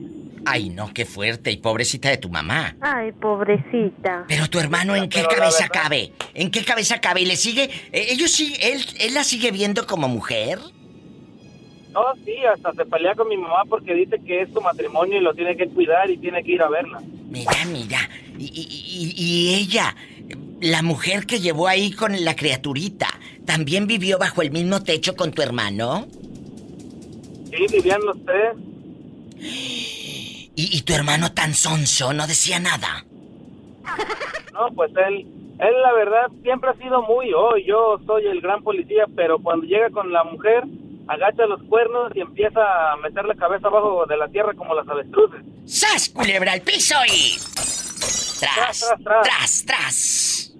Ay, 0.46 0.70
no, 0.70 0.90
qué 0.94 1.06
fuerte 1.06 1.52
y 1.52 1.58
pobrecita 1.58 2.10
de 2.10 2.18
tu 2.18 2.30
mamá. 2.30 2.76
Ay, 2.80 3.12
pobrecita. 3.12 4.24
Pero 4.30 4.48
tu 4.50 4.60
hermano, 4.60 4.96
¿en 4.96 5.10
qué 5.10 5.24
Pero 5.28 5.40
cabeza 5.40 5.68
cabe? 5.68 6.14
¿En 6.34 6.50
qué 6.52 6.64
cabeza 6.64 7.02
cabe? 7.02 7.22
¿Y 7.22 7.26
le 7.26 7.36
sigue? 7.36 7.64
eh, 7.92 8.08
¿Ellos 8.12 8.32
sí? 8.32 8.56
¿Él, 8.62 8.82
él 9.00 9.14
la 9.14 9.24
sigue 9.26 9.52
viendo 9.52 9.86
como 9.86 10.08
mujer? 10.08 10.60
No, 11.98 12.14
sí, 12.24 12.36
hasta 12.46 12.74
se 12.74 12.86
pelea 12.86 13.16
con 13.16 13.28
mi 13.28 13.38
mamá 13.38 13.64
porque 13.68 13.96
dice 13.96 14.20
que 14.24 14.42
es 14.44 14.50
su 14.54 14.62
matrimonio 14.62 15.18
y 15.18 15.22
lo 15.22 15.34
tiene 15.34 15.58
que 15.58 15.68
cuidar 15.68 16.08
y 16.12 16.18
tiene 16.18 16.44
que 16.44 16.52
ir 16.52 16.62
a 16.62 16.70
verla. 16.70 17.02
Mira, 17.28 17.52
mira. 17.72 17.98
Y, 18.38 18.44
y- 18.46 18.68
y- 18.86 19.14
y 19.18 19.56
ella, 19.56 19.96
la 20.62 20.84
mujer 20.84 21.26
que 21.26 21.40
llevó 21.40 21.68
ahí 21.68 21.92
con 21.92 22.24
la 22.24 22.36
criaturita, 22.36 23.08
¿también 23.46 23.88
vivió 23.88 24.20
bajo 24.20 24.44
el 24.44 24.52
mismo 24.52 24.84
techo 24.84 25.16
con 25.16 25.32
tu 25.32 25.42
hermano? 25.42 26.06
Sí, 27.50 27.66
vivían 27.72 28.02
los 28.06 28.24
tres. 28.24 28.54
¿Y, 29.40 30.52
y 30.56 30.82
tu 30.84 30.94
hermano 30.94 31.32
tan 31.34 31.56
sonso 31.56 32.14
no 32.14 32.28
decía 32.28 32.60
nada? 32.60 33.06
No, 34.54 34.72
pues 34.76 34.92
él, 35.08 35.26
él 35.60 35.82
la 35.82 35.94
verdad 35.94 36.28
siempre 36.44 36.70
ha 36.70 36.74
sido 36.76 37.02
muy, 37.02 37.32
oh, 37.34 37.58
yo 37.58 38.00
soy 38.06 38.28
el 38.28 38.40
gran 38.42 38.62
policía, 38.62 39.06
pero 39.16 39.40
cuando 39.40 39.66
llega 39.66 39.90
con 39.90 40.12
la 40.14 40.24
mujer, 40.24 40.64
agacha 41.08 41.46
los 41.46 41.62
cuernos 41.64 42.12
y 42.16 42.22
empieza 42.22 42.92
a 42.92 42.98
meter 42.98 43.26
la 43.26 43.36
cabeza 43.36 43.68
abajo 43.68 44.06
de 44.08 44.18
la 44.18 44.28
tierra 44.28 44.54
como 44.54 44.76
las 44.76 44.88
avestruces. 44.88 45.42
¡Sas, 45.66 46.10
culebra 46.10 46.54
al 46.54 46.62
piso 46.62 46.96
y... 47.08 47.38
Tras, 48.40 48.94
tras, 49.04 49.66
tras. 49.66 50.54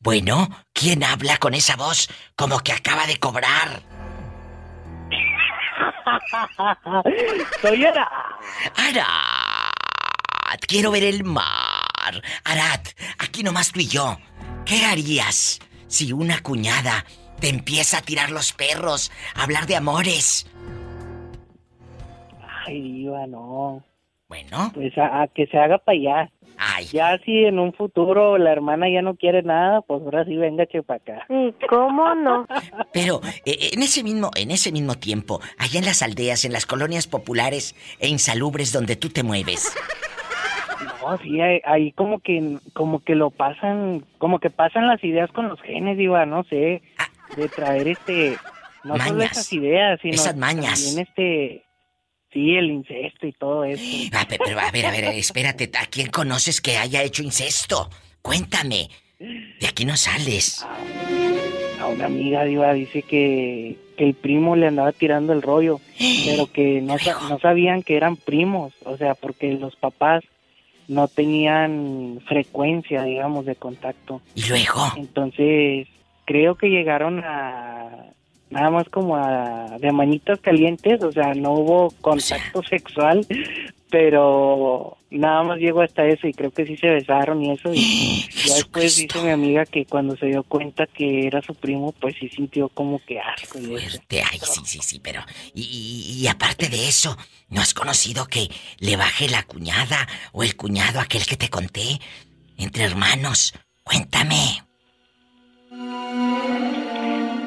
Bueno, 0.00 0.48
¿quién 0.72 1.02
habla 1.02 1.38
con 1.38 1.54
esa 1.54 1.76
voz 1.76 2.08
como 2.36 2.60
que 2.60 2.72
acaba 2.72 3.06
de 3.06 3.18
cobrar? 3.18 3.82
Soy 7.62 7.84
Arad. 7.84 8.06
Arad, 8.76 10.60
quiero 10.66 10.90
ver 10.90 11.04
el 11.04 11.24
mar. 11.24 12.22
Arad, 12.44 12.80
aquí 13.18 13.42
nomás 13.42 13.72
tú 13.72 13.80
y 13.80 13.88
yo. 13.88 14.18
¿Qué 14.66 14.84
harías 14.84 15.58
si 15.86 16.12
una 16.12 16.40
cuñada 16.40 17.04
te 17.40 17.48
empieza 17.48 17.98
a 17.98 18.02
tirar 18.02 18.30
los 18.30 18.52
perros, 18.52 19.10
a 19.34 19.44
hablar 19.44 19.66
de 19.66 19.76
amores? 19.76 20.46
Ay, 22.66 22.80
diva, 22.80 23.26
no. 23.26 23.82
Bueno. 24.28 24.70
Pues 24.72 24.96
a, 24.96 25.22
a 25.22 25.26
que 25.28 25.46
se 25.48 25.58
haga 25.58 25.78
para 25.78 25.98
allá. 25.98 26.30
Ay. 26.56 26.84
Ya 26.92 27.18
si 27.24 27.46
en 27.46 27.58
un 27.58 27.72
futuro 27.72 28.38
la 28.38 28.52
hermana 28.52 28.88
ya 28.88 29.02
no 29.02 29.16
quiere 29.16 29.42
nada, 29.42 29.80
pues 29.80 30.02
ahora 30.02 30.24
sí 30.24 30.36
venga 30.36 30.66
para 30.86 31.00
acá. 31.00 31.26
¿Y 31.28 31.52
cómo 31.66 32.14
no? 32.14 32.46
Pero 32.92 33.20
eh, 33.44 33.70
en 33.72 33.82
ese 33.82 34.04
mismo 34.04 34.30
en 34.36 34.50
ese 34.50 34.70
mismo 34.70 34.94
tiempo, 34.94 35.40
allá 35.58 35.80
en 35.80 35.86
las 35.86 36.02
aldeas, 36.02 36.44
en 36.44 36.52
las 36.52 36.66
colonias 36.66 37.06
populares 37.08 37.74
e 37.98 38.08
insalubres 38.08 38.72
donde 38.72 38.94
tú 38.94 39.08
te 39.08 39.22
mueves. 39.22 39.74
No, 41.02 41.18
sí, 41.18 41.40
ahí, 41.40 41.60
ahí 41.64 41.92
como 41.92 42.20
que 42.20 42.58
como 42.72 43.02
que 43.02 43.14
lo 43.14 43.30
pasan, 43.30 44.04
como 44.18 44.38
que 44.38 44.50
pasan 44.50 44.86
las 44.86 45.02
ideas 45.02 45.32
con 45.32 45.48
los 45.48 45.60
genes, 45.62 45.96
diva, 45.96 46.24
no 46.26 46.44
sé, 46.44 46.82
de 47.36 47.48
traer 47.48 47.88
este 47.88 48.36
no 48.84 48.96
solo 48.98 49.18
Mañas. 49.18 49.32
esas 49.32 49.52
ideas, 49.52 49.98
sino 50.02 50.14
Esas 50.14 50.36
mañas. 50.36 50.82
también 50.82 51.06
este 51.06 51.64
sí, 52.32 52.54
el 52.56 52.70
incesto 52.70 53.26
y 53.26 53.32
todo 53.32 53.64
eso. 53.64 53.82
Ah, 54.12 54.26
pe- 54.28 54.38
pero 54.44 54.58
a 54.60 54.70
ver, 54.70 54.86
a 54.86 54.90
ver, 54.90 55.04
espérate, 55.14 55.70
¿a 55.78 55.86
quién 55.86 56.08
conoces 56.08 56.60
que 56.60 56.76
haya 56.76 57.02
hecho 57.02 57.22
incesto? 57.22 57.90
Cuéntame. 58.22 58.88
De 59.18 59.66
aquí 59.68 59.84
no 59.84 59.96
sales. 59.96 60.64
A 61.78 61.86
una 61.88 62.06
amiga 62.06 62.44
diva 62.44 62.72
dice 62.72 63.02
que, 63.02 63.76
que 63.98 64.04
el 64.04 64.14
primo 64.14 64.56
le 64.56 64.66
andaba 64.68 64.92
tirando 64.92 65.32
el 65.34 65.42
rollo, 65.42 65.80
pero 66.26 66.50
que 66.50 66.80
no, 66.80 66.98
sa- 66.98 67.18
no 67.28 67.38
sabían 67.38 67.82
que 67.82 67.96
eran 67.96 68.16
primos, 68.16 68.72
o 68.84 68.96
sea, 68.96 69.14
porque 69.14 69.52
los 69.52 69.76
papás 69.76 70.22
no 70.88 71.06
tenían 71.08 72.20
frecuencia, 72.26 73.02
digamos, 73.04 73.44
de 73.46 73.54
contacto. 73.56 74.20
¿Y 74.34 74.46
luego? 74.48 74.80
Entonces, 74.96 75.86
creo 76.30 76.54
que 76.54 76.68
llegaron 76.68 77.18
a 77.24 77.90
nada 78.50 78.70
más 78.70 78.88
como 78.88 79.16
a 79.16 79.76
de 79.80 79.90
manitas 79.90 80.38
calientes, 80.40 81.02
o 81.02 81.10
sea, 81.10 81.34
no 81.34 81.54
hubo 81.54 81.90
contacto 82.00 82.62
sexual, 82.62 83.26
pero 83.90 84.96
nada 85.10 85.42
más 85.42 85.58
llegó 85.58 85.82
hasta 85.82 86.06
eso 86.06 86.28
y 86.28 86.32
creo 86.32 86.52
que 86.52 86.64
sí 86.66 86.76
se 86.76 86.86
besaron 86.88 87.42
y 87.42 87.50
eso 87.52 87.72
y 87.74 88.24
ya 88.46 88.54
después 88.54 88.96
dice 88.96 89.22
mi 89.24 89.30
amiga 89.30 89.64
que 89.66 89.84
cuando 89.86 90.16
se 90.16 90.26
dio 90.26 90.44
cuenta 90.44 90.86
que 90.86 91.26
era 91.26 91.42
su 91.42 91.52
primo, 91.56 91.92
pues 92.00 92.14
sí 92.20 92.28
sintió 92.28 92.68
como 92.68 93.00
que 93.04 93.18
asco 93.20 93.58
y 93.58 93.74
eso. 93.74 93.98
Te- 94.06 94.22
ay, 94.22 94.38
sí, 94.40 94.60
sí, 94.64 94.78
sí, 94.82 95.00
pero. 95.00 95.22
Y, 95.54 95.62
y- 95.62 96.22
y 96.22 96.26
aparte 96.28 96.68
de 96.68 96.88
eso, 96.88 97.16
¿no 97.48 97.60
has 97.60 97.74
conocido 97.74 98.26
que 98.26 98.48
le 98.78 98.96
baje 98.96 99.28
la 99.28 99.42
cuñada 99.42 100.06
o 100.32 100.44
el 100.44 100.54
cuñado 100.56 101.00
aquel 101.00 101.26
que 101.26 101.36
te 101.36 101.48
conté? 101.48 101.98
Entre 102.56 102.84
hermanos. 102.84 103.52
Cuéntame. 103.82 104.62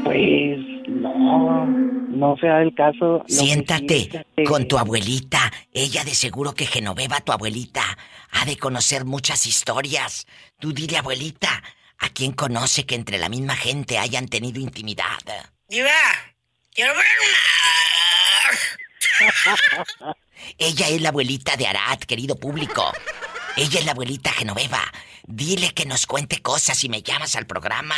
Pues 0.04 0.60
no, 0.88 1.66
no 1.66 2.38
se 2.38 2.48
da 2.48 2.62
el 2.62 2.74
caso. 2.76 3.24
Sí 3.28 3.46
Siéntate 3.48 4.26
es, 4.36 4.50
con 4.50 4.68
tu 4.68 4.78
abuelita. 4.78 5.52
Ella 5.72 6.04
de 6.04 6.16
seguro 6.16 6.54
que 6.54 6.66
Genoveva, 6.66 7.22
tu 7.22 7.32
abuelita, 7.32 7.84
ha 8.32 8.46
de 8.46 8.58
conocer 8.58 9.06
muchas 9.06 9.46
historias. 9.46 10.26
Tú 10.60 10.74
dile, 10.74 10.98
abuelita, 10.98 11.64
¿a 12.00 12.10
quién 12.10 12.32
conoce 12.32 12.86
que 12.86 12.96
entre 12.96 13.18
la 13.18 13.30
misma 13.30 13.56
gente 13.56 13.98
hayan 13.98 14.28
tenido 14.28 14.60
intimidad? 14.60 15.20
Diva, 15.68 15.92
quiero 16.74 16.94
ver 16.96 17.06
Ella 20.58 20.90
es 20.90 21.02
la 21.02 21.10
abuelita 21.10 21.56
de 21.56 21.68
Arad, 21.68 22.00
querido 22.00 22.36
público. 22.36 22.92
Ella 23.56 23.80
es 23.80 23.86
la 23.86 23.92
abuelita 23.92 24.32
Genoveva. 24.32 24.82
Dile 25.26 25.72
que 25.74 25.86
nos 25.86 26.08
cuente 26.08 26.42
cosas 26.42 26.84
y 26.84 26.90
me 26.90 27.02
llamas 27.02 27.36
al 27.36 27.46
programa. 27.46 27.96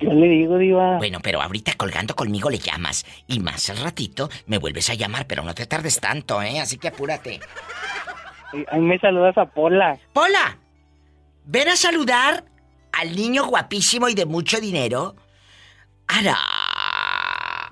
Yo 0.00 0.12
le 0.12 0.26
digo, 0.28 0.58
Diva. 0.58 0.96
Bueno, 0.98 1.20
pero 1.22 1.40
ahorita 1.40 1.74
colgando 1.76 2.16
conmigo 2.16 2.50
le 2.50 2.58
llamas. 2.58 3.04
Y 3.28 3.38
más 3.40 3.70
al 3.70 3.76
ratito 3.78 4.28
me 4.46 4.58
vuelves 4.58 4.90
a 4.90 4.94
llamar, 4.94 5.26
pero 5.26 5.44
no 5.44 5.54
te 5.54 5.66
tardes 5.66 6.00
tanto, 6.00 6.42
¿eh? 6.42 6.58
Así 6.60 6.78
que 6.78 6.88
apúrate. 6.88 7.40
Ahí 8.70 8.80
me 8.80 8.98
saludas 8.98 9.36
a 9.38 9.46
Pola. 9.46 9.98
¡Pola! 10.12 10.58
Ven 11.44 11.68
a 11.68 11.76
saludar 11.76 12.44
al 12.92 13.14
niño 13.14 13.46
guapísimo 13.46 14.08
y 14.08 14.14
de 14.14 14.26
mucho 14.26 14.60
dinero. 14.60 15.14
Ara. 16.08 16.36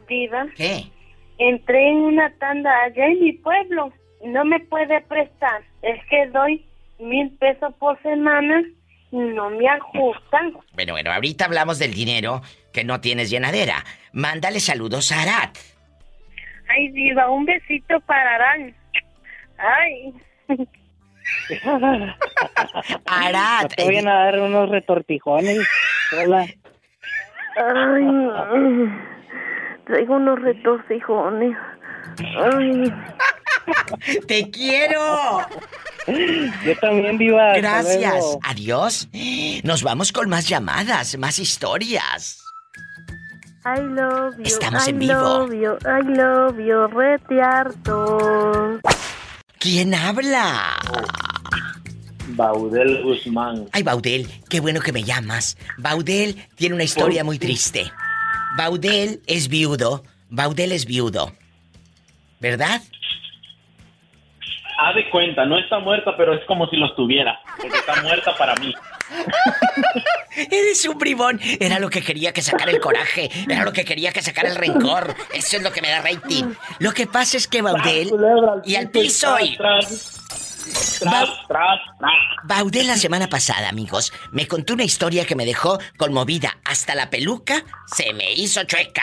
Diva, 0.08 0.46
¿Qué? 0.56 0.90
entré 1.38 1.90
en 1.90 1.96
una 1.98 2.32
tanda 2.38 2.70
allá 2.84 3.06
en 3.06 3.20
mi 3.20 3.32
pueblo. 3.32 3.92
No 4.24 4.44
me 4.44 4.60
puede 4.60 5.00
prestar. 5.02 5.62
Es 5.82 6.04
que 6.06 6.26
doy 6.28 6.64
mil 6.98 7.30
pesos 7.38 7.74
por 7.78 8.00
semana 8.02 8.62
y 9.10 9.16
no 9.16 9.50
me 9.50 9.68
ajustan. 9.68 10.52
Bueno, 10.74 10.92
bueno, 10.92 11.12
ahorita 11.12 11.46
hablamos 11.46 11.78
del 11.78 11.94
dinero 11.94 12.42
que 12.72 12.84
no 12.84 13.00
tienes 13.00 13.30
llenadera. 13.30 13.84
Mándale 14.12 14.60
saludos 14.60 15.10
a 15.12 15.22
Arad. 15.22 15.50
Ay, 16.68 16.88
Diva, 16.90 17.28
un 17.30 17.44
besito 17.44 18.00
para 18.00 18.34
Arán. 18.36 18.74
Ay. 19.58 20.14
Arad. 23.06 23.62
No 23.62 23.68
te 23.68 23.84
vayan 23.84 24.08
a 24.08 24.24
dar 24.24 24.40
unos 24.40 24.68
retortijones. 24.68 25.66
Hola. 26.18 26.46
Ay, 27.56 28.88
traigo 29.84 30.16
unos 30.16 30.40
retorcijones. 30.40 31.56
Ay. 32.18 32.92
¡Te 34.26 34.50
quiero! 34.50 35.40
Yo 36.64 36.76
también, 36.80 37.18
Diva. 37.18 37.54
Gracias. 37.56 38.24
Adiós. 38.42 39.08
Nos 39.62 39.82
vamos 39.82 40.12
con 40.12 40.28
más 40.28 40.48
llamadas, 40.48 41.16
más 41.18 41.38
historias. 41.38 42.38
I 43.64 43.80
love 43.80 44.36
you. 44.38 44.44
Estamos 44.44 44.86
I 44.86 44.90
en 44.90 44.98
vivo. 44.98 45.12
love 45.14 45.52
you, 45.52 45.76
I 45.84 46.02
love 46.16 46.58
you, 46.58 46.86
rete 46.86 47.42
harto. 47.42 48.80
¿Quién 49.58 49.94
habla? 49.94 50.78
Baudel 52.28 53.02
Guzmán. 53.02 53.66
Ay, 53.72 53.82
Baudel, 53.82 54.26
qué 54.48 54.60
bueno 54.60 54.80
que 54.80 54.92
me 54.92 55.04
llamas. 55.04 55.58
Baudel 55.76 56.48
tiene 56.54 56.74
una 56.74 56.84
historia 56.84 57.22
muy 57.24 57.38
triste. 57.38 57.92
Baudel 58.56 59.20
es 59.26 59.48
viudo. 59.48 60.04
Baudel 60.30 60.72
es 60.72 60.86
viudo. 60.86 61.34
¿Verdad? 62.40 62.80
Haz 64.82 64.94
de 64.94 65.10
cuenta, 65.10 65.44
no 65.44 65.58
está 65.58 65.78
muerta, 65.78 66.12
pero 66.16 66.32
es 66.34 66.44
como 66.46 66.66
si 66.68 66.76
lo 66.76 66.86
estuviera. 66.86 67.38
Porque 67.60 67.76
está 67.76 68.00
muerta 68.02 68.34
para 68.36 68.54
mí. 68.56 68.72
Eres 70.50 70.86
un 70.88 70.96
bribón. 70.98 71.38
Era 71.60 71.78
lo 71.78 71.90
que 71.90 72.00
quería 72.02 72.32
que 72.32 72.40
sacara 72.42 72.70
el 72.70 72.80
coraje. 72.80 73.28
Era 73.48 73.64
lo 73.64 73.72
que 73.72 73.84
quería 73.84 74.12
que 74.12 74.22
sacara 74.22 74.48
el 74.48 74.56
rencor. 74.56 75.14
Eso 75.34 75.56
es 75.58 75.62
lo 75.62 75.70
que 75.72 75.82
me 75.82 75.90
da 75.90 76.00
rating. 76.00 76.44
Lo 76.78 76.92
que 76.92 77.06
pasa 77.06 77.36
es 77.36 77.46
que 77.46 77.60
Baudel. 77.62 78.10
Y 78.64 78.76
al 78.76 78.90
piso 78.90 79.38
y. 79.40 79.56
Ba- 81.04 81.26
Baudel 82.44 82.86
la 82.86 82.96
semana 82.96 83.28
pasada, 83.28 83.68
amigos, 83.68 84.12
me 84.30 84.46
contó 84.46 84.74
una 84.74 84.84
historia 84.84 85.24
que 85.26 85.34
me 85.34 85.44
dejó 85.44 85.78
conmovida. 85.96 86.58
Hasta 86.64 86.94
la 86.94 87.10
peluca 87.10 87.64
se 87.86 88.12
me 88.14 88.32
hizo 88.32 88.62
chueca. 88.64 89.02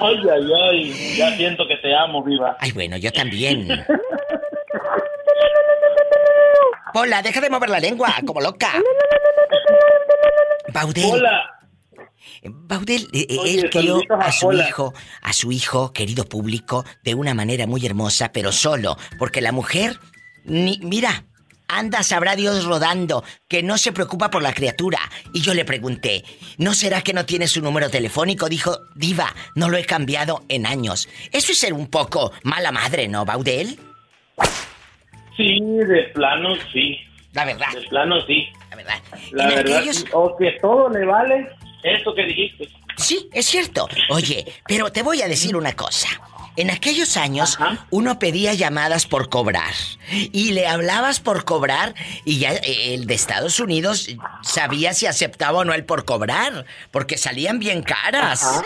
Ay, 0.00 0.18
ay, 0.32 0.50
ay. 0.70 1.16
Ya 1.16 1.36
siento 1.36 1.66
que 1.66 1.76
te 1.76 1.94
amo, 1.94 2.22
viva. 2.22 2.56
Ay, 2.60 2.72
bueno, 2.72 2.96
yo 2.96 3.12
también. 3.12 3.68
Pola, 6.92 7.22
deja 7.22 7.40
de 7.40 7.50
mover 7.50 7.68
la 7.70 7.80
lengua, 7.80 8.14
como 8.26 8.40
loca. 8.40 8.70
Baudel. 10.72 11.04
Hola. 11.12 11.52
Baudel, 12.44 13.02
eh, 13.12 13.26
eh, 13.28 13.38
Oye, 13.38 13.60
él 13.60 13.70
crió 13.70 14.00
a 14.10 14.26
a 14.26 14.32
su 14.32 14.46
Pola. 14.46 14.68
hijo, 14.68 14.94
a 15.22 15.32
su 15.32 15.52
hijo, 15.52 15.92
querido 15.92 16.24
público, 16.26 16.84
de 17.02 17.14
una 17.14 17.34
manera 17.34 17.66
muy 17.66 17.84
hermosa, 17.84 18.30
pero 18.32 18.52
solo, 18.52 18.96
porque 19.18 19.40
la 19.40 19.52
mujer, 19.52 19.98
ni, 20.44 20.78
mira, 20.82 21.24
anda, 21.68 22.02
sabrá 22.02 22.36
Dios 22.36 22.64
rodando, 22.64 23.24
que 23.48 23.62
no 23.62 23.78
se 23.78 23.92
preocupa 23.92 24.30
por 24.30 24.42
la 24.42 24.52
criatura. 24.52 24.98
Y 25.32 25.40
yo 25.42 25.54
le 25.54 25.64
pregunté, 25.64 26.24
¿no 26.58 26.74
será 26.74 27.02
que 27.02 27.12
no 27.12 27.26
tiene 27.26 27.48
su 27.48 27.60
número 27.62 27.90
telefónico? 27.90 28.48
Dijo, 28.48 28.78
diva, 28.94 29.34
no 29.54 29.68
lo 29.68 29.76
he 29.76 29.84
cambiado 29.84 30.44
en 30.48 30.66
años. 30.66 31.08
Eso 31.32 31.52
es 31.52 31.58
ser 31.58 31.72
un 31.72 31.88
poco 31.88 32.32
mala 32.42 32.72
madre, 32.72 33.08
¿no, 33.08 33.24
Baudel? 33.24 33.78
Sí, 35.36 35.58
de 35.60 36.10
plano 36.14 36.54
sí. 36.72 36.98
La 37.32 37.44
verdad. 37.44 37.68
De 37.74 37.82
plano 37.88 38.16
sí. 38.26 38.46
La 38.70 38.76
verdad. 38.76 39.02
La 39.32 39.44
En 39.44 39.54
verdad, 39.56 39.76
aquellos- 39.78 40.04
o 40.12 40.36
que 40.36 40.52
todo 40.62 40.88
le 40.88 41.04
vale 41.04 41.48
eso 41.82 42.14
que 42.14 42.24
dijiste. 42.24 42.68
Sí, 42.96 43.28
es 43.32 43.44
cierto. 43.44 43.86
Oye, 44.08 44.46
pero 44.66 44.90
te 44.90 45.02
voy 45.02 45.20
a 45.20 45.28
decir 45.28 45.54
una 45.54 45.74
cosa. 45.76 46.08
En 46.56 46.70
aquellos 46.70 47.16
años 47.16 47.58
uno 47.90 48.18
pedía 48.18 48.54
llamadas 48.54 49.06
por 49.06 49.28
cobrar 49.28 49.72
y 50.10 50.52
le 50.52 50.66
hablabas 50.66 51.20
por 51.20 51.44
cobrar 51.44 51.94
y 52.24 52.38
ya 52.38 52.52
el 52.52 53.06
de 53.06 53.14
Estados 53.14 53.60
Unidos 53.60 54.08
sabía 54.42 54.94
si 54.94 55.06
aceptaba 55.06 55.58
o 55.58 55.64
no 55.64 55.74
el 55.74 55.84
por 55.84 56.04
cobrar, 56.04 56.64
porque 56.90 57.18
salían 57.18 57.58
bien 57.58 57.82
caras. 57.82 58.64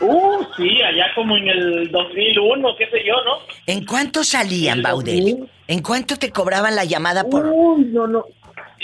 Uh, 0.00 0.42
sí, 0.56 0.80
allá 0.80 1.06
como 1.14 1.36
en 1.36 1.48
el 1.48 1.90
2001, 1.90 2.76
qué 2.78 2.86
sé 2.86 3.04
yo, 3.04 3.14
¿no? 3.22 3.40
¿En 3.66 3.84
cuánto 3.84 4.24
salían, 4.24 4.80
Baudel? 4.80 5.46
¿En 5.68 5.82
cuánto 5.82 6.16
te 6.16 6.30
cobraban 6.30 6.74
la 6.74 6.84
llamada 6.84 7.24
por...? 7.24 7.46
Uy, 7.52 7.84
no, 7.84 8.06
no. 8.06 8.24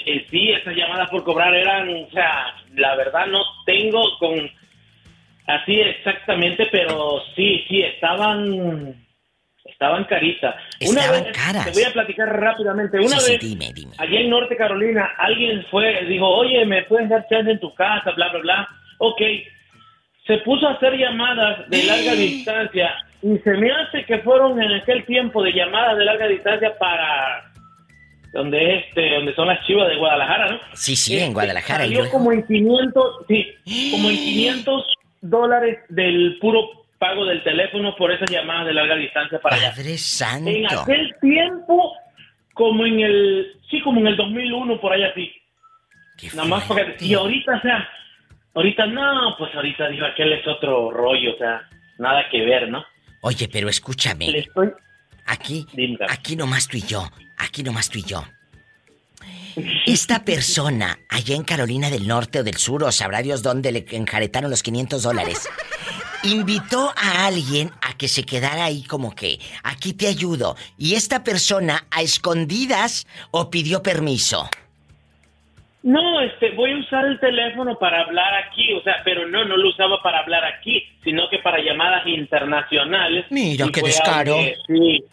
Eh, 0.04 0.26
sí, 0.30 0.50
esas 0.50 0.76
llamadas 0.76 1.08
por 1.10 1.24
cobrar 1.24 1.54
eran, 1.54 1.88
o 1.88 2.10
sea, 2.10 2.54
la 2.74 2.94
verdad 2.96 3.26
no 3.28 3.40
tengo 3.64 4.02
con 4.18 4.50
así 5.46 5.80
exactamente, 5.80 6.66
pero 6.70 7.20
sí, 7.34 7.64
sí, 7.68 7.82
estaban 7.82 8.94
estaban 9.64 10.04
caritas. 10.04 10.54
Una 10.88 11.00
Estaban 11.02 11.24
vez, 11.24 11.36
caras. 11.36 11.64
te 11.66 11.70
voy 11.72 11.82
a 11.82 11.92
platicar 11.92 12.28
rápidamente. 12.40 12.98
Una 12.98 13.18
Sí, 13.18 13.20
sí, 13.20 13.32
vez, 13.32 13.40
dime, 13.40 13.72
dime. 13.74 13.92
allá 13.98 14.20
en 14.20 14.30
Norte 14.30 14.56
Carolina, 14.56 15.10
alguien 15.18 15.66
fue, 15.70 16.04
dijo, 16.06 16.26
oye, 16.28 16.64
¿me 16.64 16.82
puedes 16.84 17.08
dar 17.10 17.26
chance 17.28 17.50
en 17.50 17.60
tu 17.60 17.74
casa? 17.74 18.12
Bla, 18.12 18.28
bla, 18.30 18.40
bla. 18.40 18.68
Ok. 18.98 19.20
Se 20.26 20.38
puso 20.38 20.66
a 20.66 20.72
hacer 20.72 20.96
llamadas 20.96 21.68
de 21.68 21.82
larga 21.84 22.12
distancia 22.14 22.94
y 23.22 23.36
se 23.38 23.50
me 23.52 23.70
hace 23.70 24.04
que 24.04 24.18
fueron 24.20 24.60
en 24.62 24.72
aquel 24.72 25.04
tiempo 25.04 25.42
de 25.42 25.52
llamadas 25.52 25.98
de 25.98 26.04
larga 26.04 26.26
distancia 26.28 26.72
para 26.78 27.44
donde 28.32 28.78
este, 28.78 29.14
donde 29.16 29.34
son 29.34 29.48
las 29.48 29.64
chivas 29.66 29.88
de 29.88 29.96
Guadalajara, 29.96 30.50
¿no? 30.52 30.60
Sí, 30.74 30.94
sí, 30.96 31.18
en 31.18 31.32
Guadalajara. 31.32 31.84
y 31.84 31.88
Salió 31.88 32.00
luego- 32.02 32.18
como 32.18 32.32
en 32.32 32.46
500, 32.46 33.24
sí, 33.28 33.54
como 33.92 34.10
en 34.10 34.16
500 34.24 34.84
dólares 35.20 35.78
del 35.88 36.38
puro 36.40 36.86
pago 36.98 37.24
del 37.26 37.42
teléfono 37.42 37.94
por 37.96 38.10
esas 38.10 38.30
llamadas 38.30 38.66
de 38.66 38.74
larga 38.74 38.96
distancia 38.96 39.38
para 39.38 39.56
allá. 39.56 39.70
Padre 39.70 39.98
santo. 39.98 40.50
En 40.50 40.66
aquel 40.66 41.14
tiempo, 41.20 41.92
como 42.54 42.86
en 42.86 43.00
el, 43.00 43.52
sí, 43.70 43.80
como 43.82 44.00
en 44.00 44.08
el 44.08 44.16
2001, 44.16 44.80
por 44.80 44.92
allá 44.92 45.12
sí. 45.14 45.32
Nada 46.34 46.48
más 46.48 46.64
porque, 46.64 46.96
y 47.00 47.14
ahorita, 47.14 47.56
o 47.56 47.60
sea, 47.60 47.88
ahorita 48.54 48.86
no, 48.86 49.36
pues 49.36 49.54
ahorita 49.54 49.88
digo, 49.88 50.06
aquel 50.06 50.32
es 50.32 50.46
otro 50.46 50.90
rollo, 50.90 51.34
o 51.34 51.38
sea, 51.38 51.68
nada 51.98 52.24
que 52.30 52.42
ver, 52.42 52.70
¿no? 52.70 52.84
Oye, 53.20 53.48
pero 53.52 53.68
escúchame. 53.68 54.30
Le 54.30 54.38
estoy... 54.40 54.70
Aquí, 55.26 55.66
aquí 56.08 56.36
nomás 56.36 56.68
tú 56.68 56.76
y 56.76 56.82
yo. 56.82 57.04
Aquí 57.36 57.62
nomás 57.62 57.90
tú 57.90 57.98
y 57.98 58.02
yo. 58.02 58.22
Esta 59.86 60.24
persona, 60.24 60.98
allá 61.08 61.34
en 61.34 61.44
Carolina 61.44 61.90
del 61.90 62.06
Norte 62.06 62.40
o 62.40 62.44
del 62.44 62.56
Sur, 62.56 62.84
o 62.84 62.92
sabrá 62.92 63.22
Dios 63.22 63.42
dónde 63.42 63.72
le 63.72 63.84
enjaretaron 63.90 64.50
los 64.50 64.62
500 64.62 65.02
dólares, 65.02 65.48
invitó 66.22 66.92
a 66.96 67.26
alguien 67.26 67.70
a 67.82 67.96
que 67.96 68.08
se 68.08 68.24
quedara 68.24 68.64
ahí 68.64 68.82
como 68.82 69.14
que, 69.14 69.38
aquí 69.62 69.92
te 69.92 70.08
ayudo. 70.08 70.56
Y 70.76 70.94
esta 70.94 71.24
persona, 71.24 71.86
a 71.90 72.02
escondidas, 72.02 73.06
o 73.30 73.50
pidió 73.50 73.82
permiso. 73.82 74.48
No, 75.82 76.20
este, 76.20 76.50
voy 76.50 76.72
a 76.72 76.78
usar 76.78 77.04
el 77.04 77.20
teléfono 77.20 77.78
para 77.78 78.00
hablar 78.02 78.34
aquí, 78.44 78.74
o 78.74 78.82
sea, 78.82 78.96
pero 79.04 79.28
no, 79.28 79.44
no 79.44 79.56
lo 79.56 79.68
usaba 79.68 80.02
para 80.02 80.18
hablar 80.18 80.44
aquí, 80.44 80.82
sino 81.04 81.28
que 81.30 81.38
para 81.38 81.62
llamadas 81.62 82.04
internacionales. 82.08 83.26
Mira, 83.30 83.68
qué 83.72 83.82
descaro. 83.82 84.36
sí. 84.66 85.04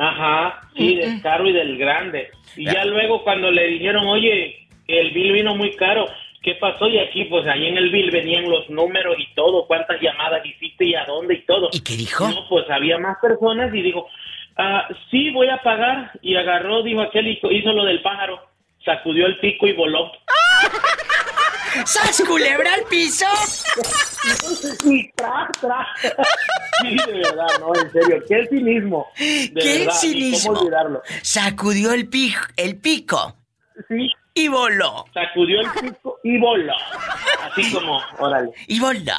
Ajá, 0.00 0.62
sí, 0.74 0.96
descaro 0.96 1.46
y 1.46 1.52
del 1.52 1.76
grande. 1.76 2.30
Y 2.56 2.64
ya 2.64 2.86
luego 2.86 3.22
cuando 3.22 3.50
le 3.50 3.66
dijeron, 3.66 4.06
oye, 4.06 4.66
el 4.88 5.10
bill 5.10 5.32
vino 5.32 5.54
muy 5.54 5.76
caro, 5.76 6.06
¿qué 6.42 6.54
pasó? 6.54 6.88
Y 6.88 6.98
aquí, 6.98 7.26
pues 7.26 7.46
ahí 7.46 7.66
en 7.66 7.76
el 7.76 7.90
bill 7.90 8.10
venían 8.10 8.48
los 8.48 8.70
números 8.70 9.16
y 9.18 9.34
todo, 9.34 9.66
cuántas 9.66 10.00
llamadas 10.00 10.40
hiciste 10.46 10.86
y 10.86 10.94
a 10.94 11.04
dónde 11.04 11.34
y 11.34 11.42
todo. 11.42 11.68
¿Y 11.70 11.82
qué 11.82 11.96
dijo? 11.96 12.26
No, 12.30 12.48
pues 12.48 12.64
había 12.70 12.96
más 12.96 13.18
personas 13.20 13.74
y 13.74 13.82
dijo, 13.82 14.08
ah, 14.56 14.88
sí, 15.10 15.28
voy 15.32 15.48
a 15.50 15.58
pagar. 15.58 16.12
Y 16.22 16.34
agarró, 16.34 16.82
dijo 16.82 17.02
aquel, 17.02 17.28
hizo, 17.28 17.50
hizo 17.50 17.70
lo 17.74 17.84
del 17.84 18.00
pájaro, 18.00 18.40
sacudió 18.82 19.26
el 19.26 19.38
pico 19.38 19.66
y 19.66 19.74
voló. 19.74 20.10
¡Sas 21.84 22.22
culebra 22.26 22.74
al 22.74 22.82
piso! 22.84 23.26
Sí, 24.82 25.10
tra, 25.16 25.48
tra. 25.60 25.86
Sí, 26.82 26.96
de 27.06 27.12
verdad, 27.12 27.46
no, 27.60 27.74
en 27.74 27.92
serio, 27.92 28.22
qué 28.28 28.46
cinismo. 28.48 29.06
De 29.18 29.50
¡Qué 29.60 29.78
verdad, 29.80 29.92
¿y 29.94 29.96
cinismo! 30.06 30.48
¿Cómo 30.54 30.60
olvidarlo? 30.62 31.02
Sacudió 31.22 31.92
el, 31.92 32.08
pi- 32.08 32.34
el 32.56 32.78
pico. 32.78 33.36
Sí. 33.88 34.10
Y 34.34 34.48
voló. 34.48 35.06
Sacudió 35.14 35.60
el 35.60 35.70
pico 35.80 36.18
y 36.24 36.38
voló. 36.38 36.74
Así 37.42 37.72
como, 37.72 38.00
órale. 38.18 38.50
Y 38.68 38.78
voló. 38.80 39.12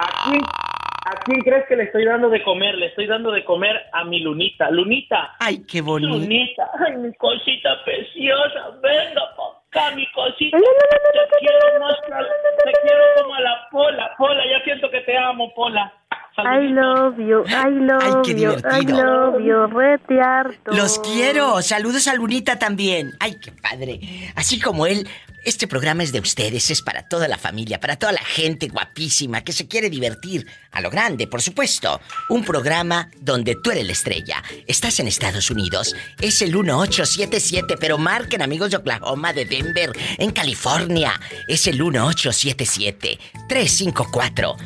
¿A 0.00 0.24
quién, 0.28 0.42
¿A 0.44 1.20
quién 1.24 1.40
crees 1.42 1.64
que 1.68 1.76
le 1.76 1.84
estoy 1.84 2.04
dando 2.04 2.28
de 2.28 2.42
comer? 2.42 2.74
Le 2.74 2.86
estoy 2.86 3.06
dando 3.06 3.30
de 3.30 3.44
comer 3.44 3.76
a 3.92 4.04
mi 4.04 4.20
Lunita. 4.20 4.70
Lunita. 4.70 5.36
Ay, 5.38 5.64
qué 5.66 5.80
bonito. 5.80 6.12
Lunita. 6.18 6.70
Ay, 6.86 6.96
mi 6.96 7.12
cosita 7.14 7.70
preciosa. 7.84 8.70
Venga 8.82 9.22
pa' 9.36 9.57
acá, 9.70 9.94
mi 9.94 10.06
cosita. 10.12 10.58
Te 10.58 11.38
quiero 11.40 11.80
más, 11.80 11.96
te 12.02 12.72
quiero 12.82 13.04
como 13.16 13.34
a 13.34 13.40
la 13.40 13.68
Pola. 13.70 14.14
Pola, 14.16 14.42
ya 14.46 14.64
siento 14.64 14.90
que 14.90 15.00
te 15.02 15.16
amo, 15.16 15.52
Pola. 15.54 15.92
I 16.38 16.68
love 16.68 17.18
you, 17.18 17.42
I 17.48 17.68
love 17.68 18.22
qué 18.24 18.30
you, 18.30 18.52
I 18.52 18.84
divertido. 18.84 19.32
love 19.32 19.42
you, 19.42 19.66
rete 19.66 20.20
harto. 20.20 20.72
Los 20.72 21.00
quiero. 21.00 21.60
Saludos 21.62 22.06
a 22.06 22.14
Lunita 22.14 22.60
también. 22.60 23.12
Ay, 23.18 23.40
qué 23.42 23.50
padre. 23.50 24.00
Así 24.36 24.60
como 24.60 24.86
él, 24.86 25.08
este 25.44 25.66
programa 25.66 26.02
es 26.02 26.12
de 26.12 26.20
ustedes, 26.20 26.70
es 26.70 26.82
para 26.82 27.08
toda 27.08 27.26
la 27.26 27.38
familia, 27.38 27.80
para 27.80 27.96
toda 27.96 28.12
la 28.12 28.22
gente 28.22 28.68
guapísima 28.68 29.42
que 29.42 29.52
se 29.52 29.66
quiere 29.66 29.90
divertir. 29.90 30.46
A 30.70 30.80
lo 30.80 30.90
grande, 30.90 31.26
por 31.26 31.40
supuesto. 31.40 32.00
Un 32.28 32.44
programa 32.44 33.10
donde 33.20 33.56
tú 33.56 33.70
eres 33.70 33.86
la 33.86 33.92
estrella. 33.92 34.42
Estás 34.66 35.00
en 35.00 35.08
Estados 35.08 35.50
Unidos. 35.50 35.96
Es 36.20 36.42
el 36.42 36.52
1877, 36.52 37.76
pero 37.80 37.98
marquen 37.98 38.42
amigos 38.42 38.70
de 38.70 38.76
Oklahoma, 38.76 39.32
de 39.32 39.44
Denver, 39.44 39.90
en 40.18 40.30
California. 40.30 41.18
Es 41.48 41.66
el 41.66 41.78
1877 41.78 43.18
354 43.48 44.56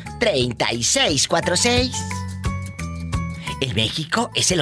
3646. 1.63 1.95
En 3.61 3.73
México 3.75 4.29
es 4.35 4.51
el 4.51 4.59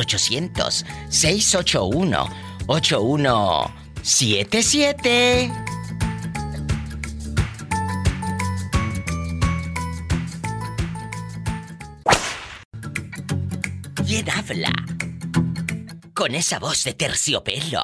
800-681-8177. 4.61 5.51
¿Quién 14.05 14.29
habla? 14.29 14.71
Con 16.13 16.35
esa 16.35 16.59
voz 16.59 16.83
de 16.83 16.93
terciopelo. 16.93 17.83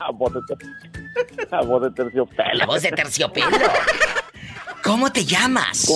A 0.00 0.10
voz 0.12 0.32
de, 0.34 0.40
ter- 0.48 1.48
a 1.54 1.62
voz 1.62 1.82
de 1.82 1.90
terciopelo. 1.90 2.54
La 2.54 2.66
voz 2.66 2.82
de 2.82 2.90
terciopelo. 2.92 3.46
¿Cómo 4.82 5.10
te 5.12 5.24
llamas? 5.24 5.86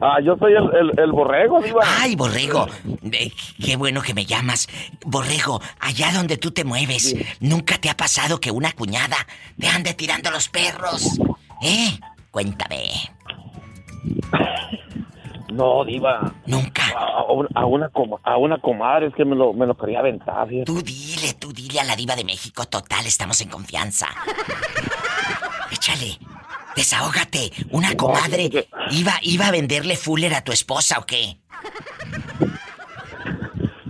Ah, 0.00 0.18
yo 0.22 0.36
soy 0.36 0.52
el, 0.52 0.64
el, 0.76 0.98
el 1.00 1.12
borrego, 1.12 1.60
diva. 1.62 1.80
Ay, 2.00 2.16
borrego. 2.16 2.66
Eh, 3.12 3.32
qué 3.64 3.76
bueno 3.76 4.02
que 4.02 4.12
me 4.12 4.26
llamas. 4.26 4.68
Borrego, 5.04 5.60
allá 5.80 6.12
donde 6.12 6.36
tú 6.36 6.50
te 6.50 6.64
mueves, 6.64 7.16
¿nunca 7.40 7.78
te 7.78 7.88
ha 7.88 7.96
pasado 7.96 8.38
que 8.38 8.50
una 8.50 8.72
cuñada 8.72 9.16
te 9.58 9.68
ande 9.68 9.94
tirando 9.94 10.30
los 10.30 10.48
perros? 10.50 11.18
¿Eh? 11.62 11.98
Cuéntame. 12.30 12.90
No, 15.48 15.84
diva. 15.86 16.34
Nunca. 16.44 16.82
A, 16.94 17.20
a 17.20 17.32
una- 17.32 17.48
a 17.54 17.64
una, 17.64 17.90
a 18.24 18.36
una 18.36 18.58
comadre 18.58 19.06
es 19.06 19.14
que 19.14 19.24
me 19.24 19.34
lo, 19.34 19.54
me 19.54 19.64
lo 19.66 19.74
quería 19.74 20.00
aventar. 20.00 20.46
fíjate. 20.46 20.64
Tú 20.66 20.82
dile, 20.82 21.32
tú 21.34 21.50
dile 21.52 21.80
a 21.80 21.84
la 21.84 21.96
diva 21.96 22.14
de 22.14 22.24
México, 22.24 22.66
total, 22.66 23.06
estamos 23.06 23.40
en 23.40 23.48
confianza. 23.48 24.06
Échale, 25.70 26.18
desahógate. 26.76 27.50
Una 27.70 27.96
comadre 27.96 28.50
iba, 28.90 29.12
iba 29.22 29.48
a 29.48 29.50
venderle 29.50 29.96
Fuller 29.96 30.34
a 30.34 30.44
tu 30.44 30.52
esposa 30.52 30.98
o 31.00 31.06
qué? 31.06 31.38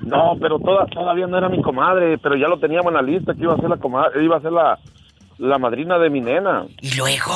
No, 0.03 0.37
pero 0.41 0.61
toda, 0.61 0.87
todavía 0.87 1.26
no 1.26 1.37
era 1.37 1.49
mi 1.49 1.61
comadre, 1.61 2.16
pero 2.18 2.37
ya 2.37 2.47
lo 2.47 2.61
teníamos 2.61 2.87
en 2.87 2.95
la 2.95 3.03
lista 3.03 3.34
que 3.34 3.43
iba 3.43 3.55
a 3.55 3.57
ser 3.57 3.68
la 3.68 3.76
comadre, 3.76 4.24
iba 4.24 4.37
a 4.37 4.41
ser 4.41 4.53
la, 4.53 4.78
la 5.39 5.59
madrina 5.59 5.99
de 5.99 6.11
mi 6.11 6.20
nena. 6.20 6.64
¿Y 6.80 6.97
luego? 6.97 7.32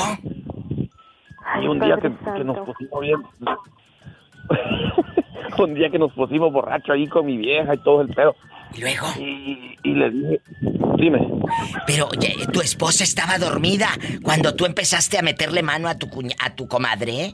Y 1.61 1.67
un 1.67 1.81
día 1.81 1.97
que, 1.97 2.13
que 2.37 2.45
nos 2.45 2.59
pusimos 2.59 3.01
bien. 3.01 3.21
un 5.59 5.75
día 5.75 5.91
que 5.91 5.99
nos 5.99 6.13
pusimos 6.13 6.53
borrachos 6.53 6.91
ahí 6.91 7.09
con 7.09 7.27
mi 7.27 7.37
vieja 7.37 7.75
y 7.75 7.79
todo 7.79 8.03
el 8.03 8.15
pedo. 8.15 8.37
¿Y 8.75 8.81
luego? 8.81 9.07
Y, 9.18 9.77
y 9.83 9.95
le 9.95 10.11
dije, 10.11 10.41
dime. 10.97 11.27
Pero 11.87 12.09
tu 12.53 12.61
esposa 12.61 13.05
estaba 13.05 13.39
dormida 13.39 13.89
cuando 14.23 14.55
tú 14.55 14.64
empezaste 14.66 15.18
a 15.18 15.23
meterle 15.23 15.62
mano 15.62 15.89
a 15.89 15.99
tu 15.99 16.09
cuña- 16.09 16.37
a 16.41 16.55
tu 16.55 16.66
comadre. 16.68 17.33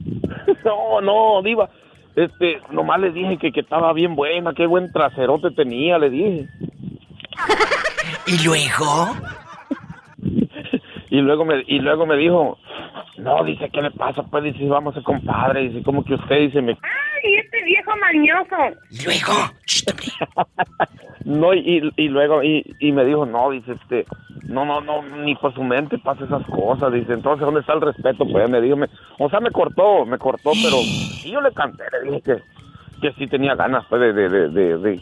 No, 0.64 1.00
no, 1.00 1.42
diva. 1.42 1.70
Este, 2.14 2.60
nomás 2.70 3.00
le 3.00 3.12
dije 3.12 3.38
que, 3.38 3.50
que 3.50 3.60
estaba 3.60 3.92
bien 3.94 4.14
buena, 4.14 4.52
qué 4.52 4.66
buen 4.66 4.92
traserote 4.92 5.50
tenía, 5.52 5.98
le 5.98 6.10
dije. 6.10 6.48
¿Y 8.26 8.44
luego? 8.44 9.16
Y 11.12 11.16
luego 11.22 11.44
me, 11.44 11.64
y 11.66 11.80
luego 11.80 12.06
me 12.06 12.16
dijo, 12.16 12.56
no, 13.18 13.44
dice, 13.44 13.70
¿qué 13.72 13.82
le 13.82 13.90
pasa? 13.90 14.22
Pues 14.22 14.44
dice, 14.44 14.64
vamos 14.66 14.92
a 14.92 14.94
ser 14.96 15.02
compadre, 15.04 15.68
dice, 15.68 15.82
como 15.82 16.04
que 16.04 16.14
usted 16.14 16.38
dice, 16.40 16.62
me... 16.62 16.72
Ay, 16.72 17.34
este 17.44 17.62
viejo 17.64 17.90
mañoso. 17.96 18.76
¿Y 18.90 19.04
luego? 19.04 19.32
No, 21.24 21.52
y, 21.54 21.92
y 21.96 22.08
luego, 22.08 22.42
y, 22.42 22.64
y 22.80 22.92
me 22.92 23.04
dijo, 23.04 23.26
no, 23.26 23.50
dice, 23.50 23.72
este, 23.72 24.06
no, 24.44 24.64
no, 24.64 24.80
no, 24.80 25.02
ni 25.02 25.34
por 25.36 25.54
su 25.54 25.62
mente 25.62 25.98
pasa 25.98 26.24
esas 26.24 26.42
cosas. 26.46 26.92
Dice, 26.92 27.12
entonces, 27.12 27.44
¿dónde 27.44 27.60
está 27.60 27.74
el 27.74 27.82
respeto? 27.82 28.24
Pues 28.26 28.48
me 28.48 28.60
dijo, 28.60 28.76
me- 28.76 28.88
o 29.18 29.28
sea, 29.28 29.38
me 29.38 29.50
cortó, 29.50 30.06
me 30.06 30.18
cortó, 30.18 30.50
pero 30.62 30.78
sí 30.78 31.30
yo 31.30 31.40
le 31.42 31.52
canté, 31.52 31.84
le 32.02 32.10
dije 32.10 32.22
que, 32.22 32.36
que 33.02 33.12
sí 33.18 33.26
tenía 33.26 33.54
ganas, 33.54 33.84
pues, 33.88 34.00
de, 34.00 34.12
de, 34.14 34.28
de, 34.28 34.48
de, 34.48 34.78
de- 34.78 35.00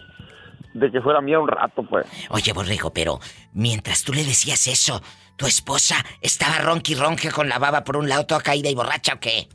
de 0.75 0.91
que 0.91 1.01
fuera 1.01 1.21
mía 1.21 1.39
un 1.41 1.49
rato, 1.49 1.83
pues. 1.85 2.05
Oye, 2.31 2.53
borrego, 2.53 2.93
pero 2.93 3.19
mientras 3.55 4.05
tú 4.05 4.13
le 4.13 4.23
decías 4.25 4.67
eso, 4.67 5.01
¿tu 5.39 5.47
esposa 5.47 6.05
estaba 6.21 6.59
ronqui 6.59 6.95
ronque 6.95 7.31
con 7.31 7.49
la 7.49 7.59
baba 7.59 7.85
por 7.85 7.97
un 7.97 8.09
lado 8.09 8.27
toda 8.27 8.43
caída 8.43 8.69
y 8.69 8.75
borracha 8.75 9.15
o 9.15 9.21
qué? 9.21 9.49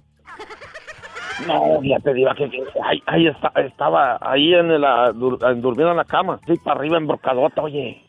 No, 1.45 1.83
ya 1.83 1.99
te 1.99 2.13
digo 2.13 2.29
que, 2.37 2.49
que 2.49 2.63
ahí, 2.83 3.03
ahí 3.05 3.27
está, 3.27 3.51
estaba 3.59 4.17
ahí 4.21 4.53
en 4.53 4.79
la, 4.81 5.11
dur- 5.11 5.39
en- 5.51 5.61
durmiendo 5.61 5.91
en 5.91 5.97
la 5.97 6.05
cama, 6.05 6.39
sí, 6.47 6.53
para 6.63 6.79
arriba 6.79 6.97
embrocadota, 6.97 7.61
oye. 7.61 8.01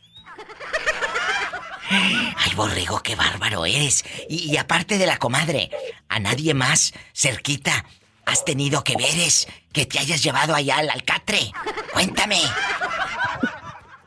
Ay, 1.90 2.54
borrego, 2.56 3.00
qué 3.02 3.14
bárbaro 3.16 3.64
eres. 3.66 4.04
Y, 4.28 4.52
y 4.52 4.56
aparte 4.56 4.98
de 4.98 5.06
la 5.06 5.16
comadre, 5.18 5.70
a 6.08 6.18
nadie 6.20 6.54
más 6.54 6.92
cerquita 7.12 7.84
has 8.26 8.44
tenido 8.44 8.84
que 8.84 8.96
veres 8.96 9.48
que 9.72 9.84
te 9.86 9.98
hayas 9.98 10.22
llevado 10.22 10.54
allá 10.54 10.78
al 10.78 10.90
alcatre. 10.90 11.50
Cuéntame. 11.92 12.38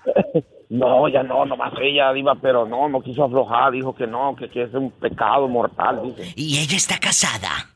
No, 0.69 1.07
ya 1.07 1.23
no, 1.23 1.45
nomás 1.45 1.71
ella, 1.81 2.11
diva, 2.11 2.35
pero 2.35 2.65
no, 2.65 2.89
no 2.89 3.01
quiso 3.01 3.23
aflojar, 3.23 3.71
dijo 3.71 3.95
que 3.95 4.05
no, 4.05 4.35
que, 4.35 4.49
que 4.49 4.63
es 4.63 4.73
un 4.73 4.91
pecado 4.91 5.47
mortal, 5.47 6.01
dice. 6.03 6.33
¿Y 6.35 6.59
ella 6.59 6.75
está 6.75 6.99
casada? 6.99 7.69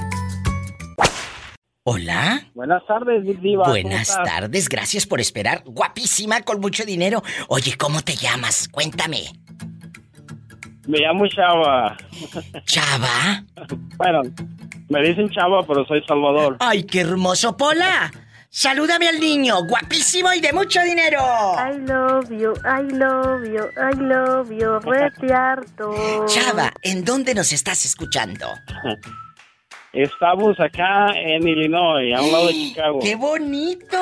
Hola. 1.83 2.47
Buenas 2.55 2.87
tardes, 2.87 3.25
Diva. 3.41 3.65
¿cómo 3.65 3.65
Buenas 3.65 4.15
tardes, 4.23 4.69
gracias 4.69 5.07
por 5.07 5.19
esperar. 5.19 5.65
Guapísima, 5.65 6.43
con 6.43 6.61
mucho 6.61 6.85
dinero. 6.85 7.25
Oye, 7.49 7.77
¿cómo 7.77 8.03
te 8.03 8.15
llamas? 8.15 8.69
Cuéntame. 8.69 9.33
Me 10.91 10.99
llamo 10.99 11.25
Chava. 11.29 11.97
¿Chava? 12.65 13.45
Bueno, 13.97 14.23
me 14.89 15.03
dicen 15.03 15.31
Chava, 15.31 15.65
pero 15.65 15.87
soy 15.87 16.03
Salvador. 16.05 16.57
¡Ay, 16.59 16.83
qué 16.83 17.03
hermoso, 17.03 17.57
Pola! 17.57 18.11
Salúdame 18.49 19.07
al 19.07 19.21
niño, 19.21 19.63
guapísimo 19.69 20.33
y 20.33 20.41
de 20.41 20.53
mucho 20.53 20.83
dinero. 20.83 21.21
I 21.57 21.79
love 21.87 22.29
you, 22.31 22.53
I 22.65 22.83
love 22.93 23.45
you, 23.45 23.69
I 23.79 23.95
love 24.03 24.51
you, 24.51 24.81
rete 24.81 25.33
harto. 25.33 26.27
Chava, 26.27 26.73
¿en 26.83 27.05
dónde 27.05 27.37
nos 27.37 27.53
estás 27.53 27.85
escuchando? 27.85 28.49
Estamos 29.93 30.59
acá 30.59 31.13
en 31.15 31.47
Illinois, 31.47 32.13
a 32.19 32.21
un 32.21 32.33
lado 32.33 32.49
de 32.49 32.55
Chicago. 32.55 32.99
¡Qué 33.01 33.15
bonito! 33.15 33.97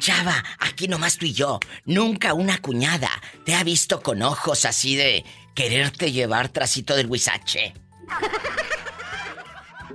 Chava, 0.00 0.42
aquí 0.58 0.88
nomás 0.88 1.16
tú 1.18 1.26
y 1.26 1.32
yo. 1.32 1.58
Nunca 1.84 2.34
una 2.34 2.58
cuñada 2.58 3.10
te 3.44 3.54
ha 3.54 3.62
visto 3.64 4.00
con 4.02 4.22
ojos 4.22 4.64
así 4.64 4.96
de 4.96 5.24
quererte 5.54 6.12
llevar 6.12 6.48
trasito 6.48 6.94
del 6.96 7.06
huizache. 7.08 7.74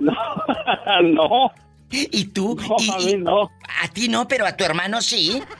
no. 0.00 1.52
¿Y 1.90 2.24
tú? 2.26 2.56
No, 2.60 2.76
Y- 2.78 2.90
a 2.90 2.96
mí 2.98 3.16
no. 3.16 3.50
A 3.82 3.88
ti 3.88 4.08
no, 4.08 4.26
pero 4.26 4.46
a 4.46 4.56
tu 4.56 4.64
hermano 4.64 5.00
sí. 5.02 5.42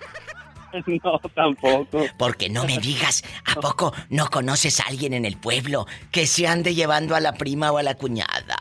No, 1.04 1.20
tampoco. 1.36 2.04
Porque 2.18 2.48
no 2.50 2.64
me 2.64 2.78
digas, 2.78 3.22
¿a 3.44 3.60
poco 3.60 3.94
no 4.08 4.28
conoces 4.28 4.80
a 4.80 4.86
alguien 4.88 5.12
en 5.12 5.24
el 5.24 5.36
pueblo 5.36 5.86
que 6.10 6.26
se 6.26 6.48
ande 6.48 6.74
llevando 6.74 7.14
a 7.14 7.20
la 7.20 7.34
prima 7.34 7.70
o 7.70 7.78
a 7.78 7.84
la 7.84 7.94
cuñada? 7.94 8.56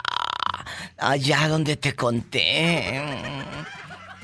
Allá 0.99 1.47
donde 1.47 1.75
te 1.75 1.95
conté. 1.95 3.01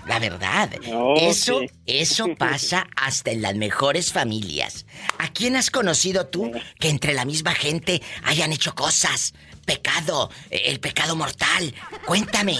La 0.10 0.20
verdad, 0.20 0.70
eso, 1.18 1.60
sí. 1.60 1.68
eso 1.86 2.36
pasa 2.38 2.88
hasta 2.97 3.32
en 3.32 3.41
las 3.43 3.55
mejores 3.55 4.12
familias. 4.12 4.86
¿A 5.20 5.30
quién 5.32 5.55
has 5.55 5.70
conocido 5.72 6.28
tú 6.28 6.51
que 6.80 6.89
entre 6.89 7.14
la 7.14 7.24
misma 7.26 7.53
gente 7.53 8.01
hayan 8.26 8.51
hecho 8.51 8.74
cosas? 8.76 9.34
Pecado, 9.66 10.30
eh, 10.49 10.64
el 10.66 10.80
pecado 10.80 11.16
mortal. 11.16 11.74
Cuéntame. 12.05 12.55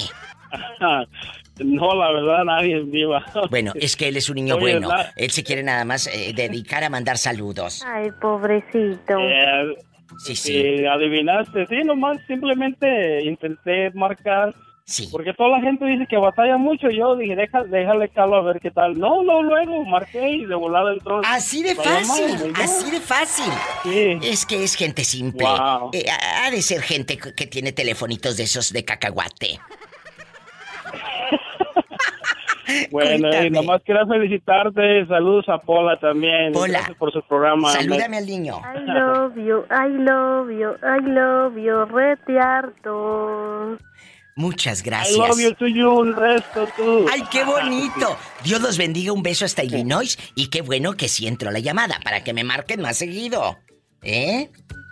No, 1.62 1.94
la 1.94 2.12
verdad, 2.14 2.46
nadie 2.46 2.80
es 2.80 2.90
Diva. 2.90 3.22
Bueno, 3.50 3.74
es 3.76 3.98
que 3.98 4.08
él 4.08 4.16
es 4.16 4.30
un 4.30 4.36
niño 4.36 4.56
Oye, 4.56 4.62
bueno. 4.80 4.88
la- 4.88 5.12
Él 5.18 5.30
se 5.30 5.44
quiere 5.44 5.62
nada 5.62 5.84
más 5.84 6.08
eh, 6.08 6.32
dedicar 6.34 6.86
a 6.86 6.90
mandar 6.90 7.18
saludos. 7.18 7.84
Ay, 7.86 8.10
pobrecito. 8.22 9.20
Eh, 9.20 9.76
Sí, 10.20 10.36
sí. 10.38 10.86
adivinaste. 10.86 11.68
Sí, 11.68 11.84
nomás 11.84 12.18
simplemente 12.28 13.22
intenté 13.26 13.92
marcar. 13.92 14.56
Sí. 14.90 15.08
Porque 15.12 15.34
toda 15.36 15.50
la 15.50 15.62
gente 15.62 15.86
dice 15.86 16.08
que 16.08 16.18
batalla 16.18 16.58
mucho. 16.58 16.90
Yo 16.90 17.16
dije, 17.16 17.36
Deja, 17.36 17.64
déjale 17.64 18.10
calo 18.10 18.38
a 18.38 18.42
ver 18.42 18.60
qué 18.60 18.72
tal. 18.72 18.98
No, 18.98 19.22
no, 19.22 19.44
luego 19.44 19.86
marqué 19.86 20.30
y 20.30 20.46
de 20.46 20.56
volada 20.56 20.92
entró. 20.92 21.22
Así 21.24 21.62
de 21.62 21.76
fácil, 21.76 22.54
así 22.56 22.90
de 22.90 23.00
fácil. 23.00 23.54
Es 24.24 24.48
que 24.48 24.64
es 24.64 24.74
gente 24.74 25.04
simple. 25.04 25.46
Wow. 25.46 25.92
Eh, 25.94 26.06
ha 26.10 26.50
de 26.50 26.62
ser 26.64 26.82
gente 26.82 27.18
que 27.18 27.46
tiene 27.46 27.72
telefonitos 27.72 28.36
de 28.36 28.44
esos 28.44 28.74
de 28.74 28.84
cacahuate. 28.84 29.60
Bueno, 32.92 33.30
y 33.44 33.50
nomás 33.50 33.82
quería 33.84 34.06
felicitarte. 34.06 35.08
Saludos 35.08 35.50
a 35.50 35.58
Pola 35.58 36.00
también. 36.00 36.54
Pola, 36.54 36.78
Gracias 36.80 36.98
por 36.98 37.12
su 37.12 37.22
programa. 37.24 37.72
Salúdame 37.72 38.18
al 38.18 38.28
niño. 38.28 38.62
I 38.62 38.80
love 38.86 39.36
you, 39.36 39.66
I 39.72 39.90
love 39.90 40.52
you, 40.52 40.76
I 40.84 41.02
love 41.02 41.58
you, 41.58 41.86
rete 41.86 42.40
Muchas 44.40 44.80
I 44.80 44.84
gracias. 44.86 45.18
love 45.18 45.38
you 45.38 45.54
to 45.54 45.68
you, 45.68 45.90
un 45.90 46.16
resto 46.16 46.66
tú. 46.78 47.06
¡Ay, 47.12 47.24
qué 47.30 47.44
bonito! 47.44 48.18
Dios 48.42 48.62
los 48.62 48.78
bendiga, 48.78 49.12
un 49.12 49.22
beso 49.22 49.44
hasta 49.44 49.66
Illinois 49.66 50.18
y 50.34 50.48
qué 50.48 50.62
bueno 50.62 50.94
que 50.94 51.10
sí 51.10 51.28
entró 51.28 51.52
la 51.52 51.60
llamada 51.60 52.00
para 52.06 52.24
que 52.24 52.32
me 52.32 52.46
marquen 52.46 52.82
más 52.82 52.96
seguido. 52.96 53.58
¿Eh? 54.02 54.50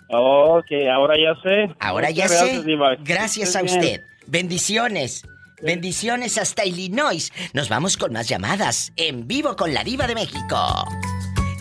Ok, 0.10 0.66
ahora 0.94 1.16
ya 1.16 1.34
sé. 1.42 1.74
Ahora 1.80 2.12
ya 2.12 2.28
sé. 2.28 2.62
gracias, 3.06 3.56
a 3.56 3.64
usted. 3.64 4.02
Bendiciones. 4.26 5.24
Bendiciones 5.62 6.38
hasta 6.38 6.66
Illinois. 6.66 7.32
Nos 7.54 7.70
vamos 7.70 7.96
con 7.96 8.12
más 8.12 8.28
llamadas 8.28 8.92
en 8.98 9.30
vivo 9.30 9.56
con 9.56 9.74
la 9.74 9.86
Diva 9.86 10.08
de 10.08 10.16
México. 10.16 10.90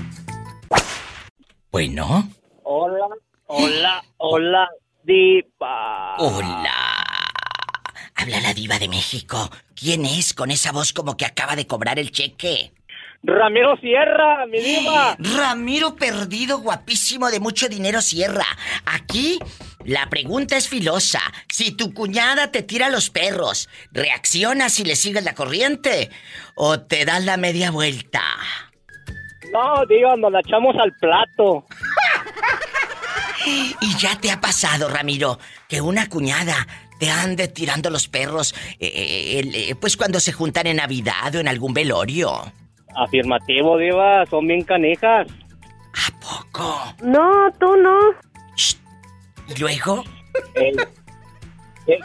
Bueno, 1.69 2.29
Hola, 2.63 3.07
hola, 3.47 4.01
hola, 4.17 4.69
diva. 5.03 6.15
hola. 6.17 6.73
Habla 8.15 8.39
la 8.41 8.53
Diva 8.53 8.79
de 8.79 8.87
México. 8.87 9.49
¿Quién 9.75 10.05
es 10.05 10.33
con 10.33 10.49
esa 10.49 10.71
voz 10.71 10.93
como 10.93 11.17
que 11.17 11.25
acaba 11.25 11.55
de 11.57 11.67
cobrar 11.67 11.99
el 11.99 12.11
cheque? 12.11 12.71
Ramiro 13.21 13.75
Sierra, 13.77 14.45
mi 14.47 14.59
diva. 14.59 15.15
Ramiro 15.19 15.95
perdido, 15.95 16.59
guapísimo, 16.59 17.29
de 17.29 17.39
mucho 17.41 17.67
dinero 17.69 18.01
Sierra. 18.01 18.45
Aquí 18.85 19.37
La 19.87 20.09
pregunta 20.09 20.57
es 20.57 20.67
filosa. 20.67 21.21
Si 21.47 21.71
tu 21.71 21.93
cuñada 21.93 22.51
te 22.51 22.61
tira 22.61 22.89
los 22.89 23.09
perros, 23.09 23.69
¿reaccionas 23.93 24.81
y 24.81 24.83
le 24.83 24.97
sigues 24.97 25.23
la 25.23 25.33
corriente? 25.33 26.09
¿O 26.55 26.81
te 26.81 27.05
das 27.05 27.23
la 27.23 27.37
media 27.37 27.71
vuelta? 27.71 28.21
No, 29.53 29.85
digo, 29.85 30.17
nos 30.17 30.29
la 30.33 30.41
echamos 30.41 30.75
al 30.77 30.91
plato. 30.99 31.65
Y 33.79 33.95
ya 33.97 34.19
te 34.19 34.29
ha 34.29 34.41
pasado, 34.41 34.89
Ramiro, 34.89 35.39
que 35.69 35.79
una 35.79 36.09
cuñada 36.09 36.67
te 36.99 37.09
ande 37.09 37.47
tirando 37.47 37.89
los 37.89 38.09
perros, 38.09 38.53
eh, 38.77 38.91
eh, 38.93 39.51
eh, 39.69 39.75
pues 39.75 39.95
cuando 39.95 40.19
se 40.19 40.33
juntan 40.33 40.67
en 40.67 40.77
Navidad 40.77 41.33
o 41.33 41.39
en 41.39 41.47
algún 41.47 41.73
velorio. 41.73 42.41
Afirmativo, 42.93 43.77
Diva, 43.77 44.25
son 44.25 44.47
bien 44.47 44.63
canijas. 44.63 45.27
No, 47.01 47.49
tú 47.57 47.75
no. 47.77 47.97
¿Y 49.47 49.59
luego? 49.59 50.03
Eh, 50.55 50.71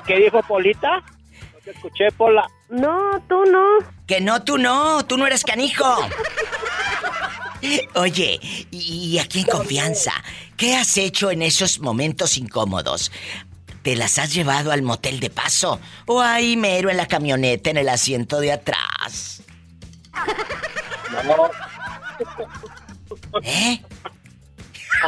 ¿Qué, 0.06 0.16
dijo 0.16 0.42
Polita? 0.42 0.98
No 0.98 1.58
te 1.64 1.70
escuché, 1.72 2.10
Pola. 2.12 2.48
No, 2.68 3.20
tú 3.28 3.44
no. 3.44 3.64
Que 4.06 4.20
no, 4.20 4.42
tú 4.42 4.58
no, 4.58 5.04
tú 5.04 5.16
no 5.16 5.26
eres 5.26 5.44
canijo. 5.44 5.84
Oye, 7.94 8.40
y, 8.70 9.14
y 9.14 9.18
aquí 9.18 9.40
en 9.40 9.46
confianza, 9.46 10.12
¿qué 10.56 10.76
has 10.76 10.96
hecho 10.96 11.30
en 11.30 11.42
esos 11.42 11.78
momentos 11.80 12.36
incómodos? 12.38 13.12
¿Te 13.82 13.96
las 13.96 14.18
has 14.18 14.32
llevado 14.32 14.70
al 14.70 14.82
motel 14.82 15.18
de 15.18 15.30
paso? 15.30 15.80
¿O 16.06 16.20
ahí 16.20 16.56
mero 16.56 16.88
en 16.90 16.96
la 16.96 17.06
camioneta 17.06 17.70
en 17.70 17.78
el 17.78 17.88
asiento 17.88 18.38
de 18.38 18.52
atrás? 18.52 19.42
No. 21.24 21.50
¿Eh? 23.42 23.82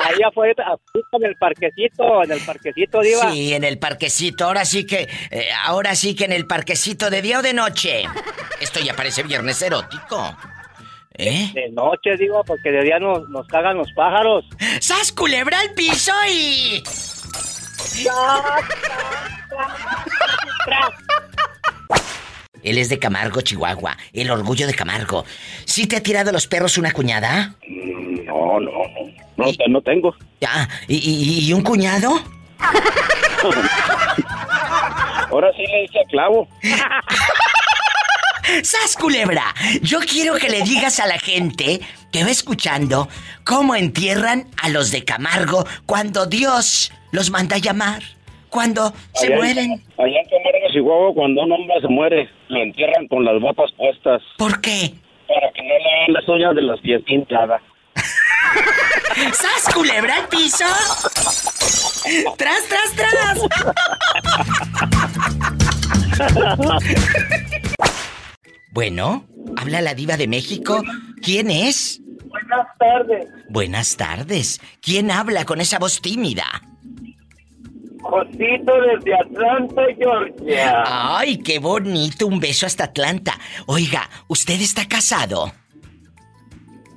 Ahí 0.03 0.22
afuera, 0.26 0.76
en 1.12 1.24
el 1.24 1.37
parquecito, 1.37 2.24
en 2.24 2.32
el 2.32 2.41
parquecito, 2.41 3.01
Diva. 3.01 3.30
Sí, 3.30 3.55
en 3.55 3.64
el 3.64 3.78
parquecito, 3.78 4.45
ahora 4.47 4.64
sí 4.64 4.87
que, 4.87 5.09
eh, 5.30 5.49
ahora 5.64 5.95
sí 5.95 6.14
que 6.16 6.24
en 6.24 6.32
el 6.32 6.47
parquecito 6.47 7.11
de 7.11 7.22
día 7.22 7.39
o 7.39 7.43
de 7.43 7.53
noche. 7.53 8.05
Esto 8.61 8.80
ya 8.80 8.95
parece 8.95 9.22
viernes 9.22 9.61
erótico. 9.62 10.37
¿Eh? 11.16 11.51
De 11.55 11.70
noche, 11.70 12.16
digo, 12.18 12.43
porque 12.45 12.72
de 12.72 12.82
día 12.82 12.99
nos, 12.99 13.28
nos 13.28 13.47
cagan 13.47 13.76
los 13.76 13.93
pájaros. 13.93 14.45
¡Sas 14.80 15.12
culebra 15.12 15.61
al 15.61 15.72
piso 15.74 16.12
y... 16.28 16.82
Él 22.64 22.78
es 22.78 22.89
de 22.89 22.99
Camargo, 22.99 23.43
Chihuahua. 23.43 23.97
El 24.12 24.30
orgullo 24.30 24.66
de 24.66 24.74
Camargo. 24.74 25.24
¿Sí 25.66 25.87
te 25.87 25.97
ha 25.97 26.03
tirado 26.03 26.32
los 26.32 26.47
perros 26.47 26.78
una 26.78 26.93
cuñada? 26.93 27.55
No, 27.68 28.59
no, 28.59 28.70
no. 28.70 29.03
No, 29.45 29.53
no 29.68 29.80
tengo. 29.82 30.14
Ya. 30.40 30.68
¿Y, 30.88 30.97
y- 30.97 31.49
y 31.49 31.53
un 31.53 31.62
cuñado? 31.62 32.11
Ahora 35.30 35.51
sí 35.57 35.62
le 35.66 35.84
hice 35.84 35.99
a 36.01 36.05
clavo. 36.11 36.49
¡Sas, 38.62 38.97
culebra! 39.01 39.42
Yo 39.82 39.99
quiero 40.01 40.34
que 40.34 40.49
le 40.49 40.62
digas 40.62 41.01
a 41.01 41.07
la 41.07 41.18
gente 41.18 41.80
que 42.12 42.22
va 42.24 42.30
escuchando 42.30 43.09
cómo 43.45 43.74
entierran 43.74 44.47
a 44.62 44.68
los 44.68 44.92
de 44.92 45.05
Camargo 45.05 45.64
cuando 45.86 46.26
Dios 46.26 46.92
los 47.11 47.30
manda 47.30 47.57
a 47.57 47.59
llamar. 47.59 48.03
Cuando 48.51 48.92
se 49.14 49.26
en- 49.26 49.34
mueren. 49.34 49.72
Allá 49.99 50.20
en 50.20 50.28
Camargo, 50.28 50.68
Chihuahua, 50.72 51.14
cuando 51.14 51.42
un 51.42 51.53
hombre 51.53 51.74
se 51.80 51.88
muere, 51.88 52.28
lo 52.49 52.62
entierran 52.62 53.09
con 53.09 53.24
las 53.24 53.40
botas 53.40 53.72
puestas. 53.72 54.22
¿Por 54.38 54.61
qué? 54.61 54.95
Para 55.26 55.51
que 55.53 55.62
no 55.62 55.68
le 55.68 55.74
hagan 56.03 56.12
las 56.12 56.28
uñas 56.28 56.55
de 56.55 56.62
los 56.62 56.80
pies 56.80 57.03
pintadas. 57.05 57.61
¡Sas, 59.32 59.72
culebra 59.74 60.16
al 60.16 60.28
piso! 60.28 60.64
¡Tras, 62.36 62.62
tras, 62.68 62.92
tras! 62.97 63.38
Bueno, 68.70 69.26
habla 69.57 69.80
la 69.80 69.95
diva 69.95 70.16
de 70.16 70.26
México. 70.26 70.82
¿Quién 71.22 71.51
es? 71.51 72.01
Buenas 72.26 72.66
tardes, 72.78 73.26
Buenas 73.49 73.97
tardes. 73.97 74.61
¿Quién 74.80 75.11
habla 75.11 75.45
con 75.45 75.61
esa 75.61 75.78
voz 75.78 76.01
tímida? 76.01 76.45
Josito 78.03 78.72
desde 78.82 79.14
Atlanta, 79.14 79.82
Georgia. 79.97 80.82
Ay, 80.86 81.38
qué 81.38 81.59
bonito. 81.59 82.26
Un 82.26 82.38
beso 82.40 82.66
hasta 82.66 82.84
Atlanta. 82.84 83.38
Oiga, 83.66 84.11
¿usted 84.28 84.61
está 84.61 84.86
casado? 84.86 85.53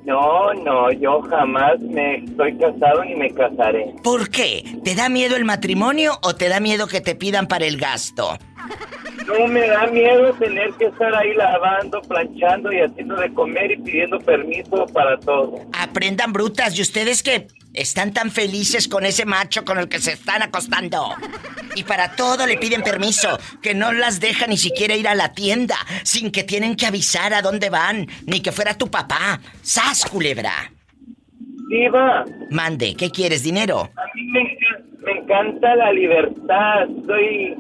No, 0.08 0.54
no, 0.54 0.90
yo 0.90 1.22
jamás 1.24 1.82
me 1.82 2.20
estoy 2.20 2.58
casado 2.58 3.04
ni 3.04 3.14
me 3.16 3.30
casaré. 3.30 3.94
¿Por 4.02 4.30
qué? 4.30 4.64
¿Te 4.82 4.96
da 4.96 5.10
miedo 5.10 5.36
el 5.36 5.44
matrimonio 5.44 6.14
o 6.24 6.34
te 6.34 6.48
da 6.48 6.62
miedo 6.62 6.88
que 6.88 7.02
te 7.02 7.14
pidan 7.14 7.50
para 7.50 7.66
el 7.66 7.76
gasto? 7.76 8.38
No 9.28 9.48
me 9.48 9.68
da 9.68 9.88
miedo 9.88 10.34
tener 10.34 10.72
que 10.74 10.86
estar 10.86 11.14
ahí 11.16 11.34
lavando, 11.34 12.02
planchando 12.02 12.72
y 12.72 12.80
haciendo 12.80 13.16
de 13.18 13.34
comer 13.34 13.72
y 13.72 13.78
pidiendo 13.78 14.20
permiso 14.20 14.86
para 14.94 15.18
todo. 15.20 15.60
Aprendan 15.74 16.32
brutas 16.34 16.78
y 16.78 16.82
ustedes 16.82 17.22
que 17.24 17.48
están 17.74 18.14
tan 18.14 18.32
felices 18.32 18.88
con 18.88 19.06
ese 19.06 19.26
macho 19.26 19.66
con 19.66 19.78
el 19.80 19.90
que 19.90 20.00
se 20.00 20.14
están 20.14 20.42
acostando. 20.44 21.10
Y 21.76 21.84
para 21.84 22.16
todo 22.16 22.48
le 22.48 22.58
piden 22.58 22.82
permiso, 22.82 23.38
que 23.62 23.76
no 23.76 23.92
las 23.92 24.20
deja 24.20 24.48
ni 24.48 24.58
siquiera 24.58 24.96
ir 24.96 25.08
a 25.08 25.14
la 25.16 25.34
tienda, 25.34 25.76
sin 26.04 26.32
que 26.32 26.44
tienen 26.44 26.76
que 26.76 26.88
avisar 26.88 27.34
a 27.34 27.42
dónde 27.42 27.70
van, 27.70 28.08
ni 28.26 28.40
que 28.42 28.52
fuera 28.52 28.76
tu 28.78 28.88
papá. 28.88 29.40
¡Sas, 29.62 30.06
culebra! 30.06 30.72
Diva, 31.70 32.24
Mande, 32.50 32.96
¿qué 32.96 33.12
quieres, 33.12 33.44
dinero? 33.44 33.90
a 33.96 34.16
mí 34.16 34.24
me, 34.32 34.40
enca- 34.40 34.84
me 35.06 35.12
encanta 35.20 35.76
la 35.76 35.92
libertad. 35.92 36.88
Soy, 37.06 37.56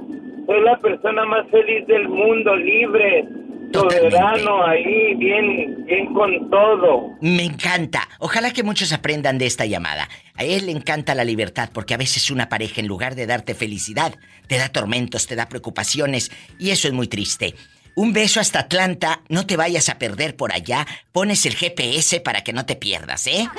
soy 0.48 0.62
la 0.62 0.78
persona 0.80 1.26
más 1.26 1.46
feliz 1.52 1.86
del 1.88 2.08
mundo, 2.08 2.56
libre, 2.56 3.28
soberano, 3.74 4.66
ahí, 4.66 5.14
bien, 5.16 5.86
bien 5.86 6.14
con 6.14 6.50
todo. 6.50 7.18
Me 7.22 7.44
encanta. 7.44 8.08
Ojalá 8.20 8.52
que 8.52 8.64
muchos 8.64 8.94
aprendan 8.94 9.38
de 9.38 9.46
esta 9.46 9.66
llamada. 9.66 10.08
A 10.36 10.44
él 10.44 10.68
le 10.68 10.72
encanta 10.72 11.16
la 11.16 11.26
libertad 11.26 11.70
porque 11.74 11.94
a 11.94 11.98
veces 11.98 12.32
una 12.32 12.48
pareja 12.48 12.80
en 12.80 12.88
lugar 12.88 13.16
de 13.16 13.28
darte 13.28 13.54
felicidad, 13.56 14.16
te 14.48 14.58
da 14.58 14.70
tormentos, 14.70 15.28
te 15.28 15.36
da 15.36 15.50
preocupaciones 15.50 16.32
y 16.58 16.72
eso 16.72 16.88
es 16.88 16.94
muy 16.94 17.08
triste. 17.08 17.54
Un 17.96 18.14
beso 18.14 18.40
hasta 18.40 18.60
Atlanta, 18.60 19.22
no 19.28 19.46
te 19.46 19.58
vayas 19.58 19.90
a 19.90 19.98
perder 19.98 20.36
por 20.36 20.54
allá. 20.54 20.86
Pones 21.12 21.46
el 21.46 21.56
GPS 21.56 22.22
para 22.22 22.44
que 22.44 22.54
no 22.54 22.66
te 22.66 22.76
pierdas, 22.76 23.28
¿eh? 23.28 23.50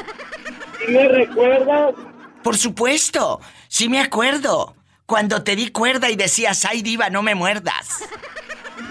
¿Sí 0.79 0.93
me 0.93 1.09
recuerdas? 1.09 1.95
Por 2.43 2.57
supuesto, 2.57 3.41
sí 3.67 3.89
me 3.89 4.01
acuerdo. 4.01 4.78
Cuando 5.09 5.43
te 5.43 5.57
di 5.57 5.71
cuerda 5.71 6.11
y 6.11 6.17
decías, 6.17 6.67
ay 6.67 6.83
diva, 6.83 7.09
no 7.09 7.23
me 7.23 7.35
muerdas. 7.35 8.05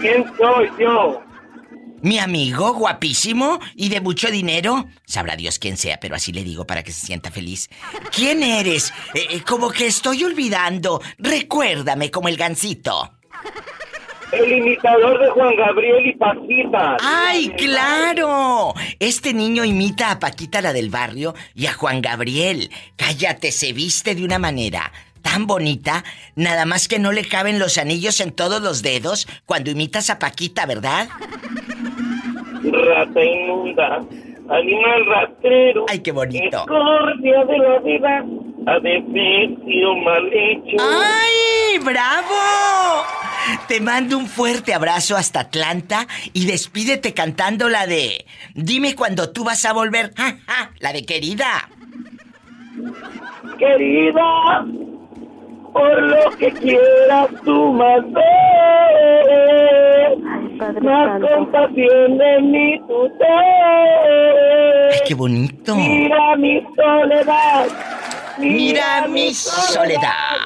¿Quién 0.02 0.26
soy 0.36 0.68
yo? 0.80 1.22
Mi 2.02 2.18
amigo, 2.18 2.74
guapísimo 2.74 3.60
y 3.76 3.90
de 3.90 4.02
mucho 4.02 4.32
dinero. 4.32 4.88
Sabrá 5.06 5.36
Dios 5.36 5.60
quién 5.60 5.78
sea, 5.78 6.00
pero 6.00 6.16
así 6.16 6.34
le 6.34 6.44
digo 6.44 6.66
para 6.66 6.82
que 6.82 6.92
se 6.92 7.06
sienta 7.06 7.30
feliz. 7.30 7.70
¿Quién 8.12 8.42
eres? 8.42 8.92
Eh, 9.14 9.28
eh, 9.30 9.42
como 9.48 9.70
que 9.70 9.86
estoy 9.86 10.24
olvidando. 10.24 11.04
Recuérdame 11.20 12.10
como 12.10 12.30
el 12.30 12.36
gancito. 12.36 13.14
El 14.32 14.52
imitador 14.52 15.20
de 15.20 15.30
Juan 15.30 15.56
Gabriel 15.56 16.04
y 16.04 16.16
Paquita. 16.16 16.98
¡Ay, 17.00 17.50
claro! 17.50 18.74
Este 18.98 19.36
niño 19.36 19.64
imita 19.64 20.10
a 20.10 20.20
Paquita 20.20 20.64
la 20.64 20.74
del 20.74 20.90
barrio 20.90 21.36
y 21.54 21.68
a 21.68 21.74
Juan 21.74 22.02
Gabriel. 22.02 22.72
Cállate, 22.96 23.52
se 23.52 23.72
viste 23.72 24.16
de 24.16 24.26
una 24.26 24.40
manera 24.40 24.92
tan 25.28 25.46
bonita, 25.46 26.06
nada 26.36 26.66
más 26.66 26.88
que 26.88 27.00
no 27.00 27.12
le 27.12 27.26
caben 27.26 27.60
los 27.60 27.78
anillos 27.78 28.22
en 28.22 28.32
todos 28.32 28.62
los 28.62 28.82
dedos 28.82 29.28
cuando 29.46 29.70
imitas 29.70 30.10
a 30.10 30.20
Paquita, 30.20 30.66
¿verdad? 30.66 31.10
Rata 32.64 33.26
inmunda, 33.26 33.98
animal 34.50 35.06
rastrero. 35.06 35.86
¡Ay, 35.90 36.00
qué 36.00 36.14
bonito! 36.14 36.66
De 36.66 37.58
la 37.58 37.80
vida, 37.80 38.26
adefesio 38.68 39.96
mal 39.98 40.30
hecho. 40.32 40.78
¡Ay, 40.80 41.80
bravo! 41.84 43.04
Te 43.68 43.82
mando 43.82 44.18
un 44.18 44.28
fuerte 44.28 44.74
abrazo 44.74 45.18
hasta 45.18 45.42
Atlanta 45.42 46.08
y 46.32 46.46
despídete 46.46 47.14
cantando 47.14 47.68
la 47.68 47.86
de 47.86 48.26
Dime 48.56 48.96
cuando 48.96 49.32
tú 49.32 49.44
vas 49.44 49.66
a 49.66 49.74
volver. 49.74 50.14
¡Ja, 50.16 50.38
ja! 50.48 50.72
La 50.80 50.94
de 50.94 51.06
querida. 51.06 51.70
Querida, 53.58 54.66
por 55.74 56.02
lo 56.02 56.30
que 56.38 56.52
quieras 56.52 57.30
tú 57.44 57.74
más 57.74 58.02
ver. 58.12 58.28
Más 60.82 61.22
compasión 61.22 62.18
de 62.18 62.42
mí 62.42 62.80
tú 62.88 63.10
ten. 63.20 63.30
¡Ay, 64.92 65.00
qué 65.08 65.14
bonito! 65.14 65.76
Mira 65.76 66.36
mi 66.38 66.66
soledad. 66.76 67.68
Mira 68.40 69.08
mi 69.08 69.34
soledad. 69.34 70.38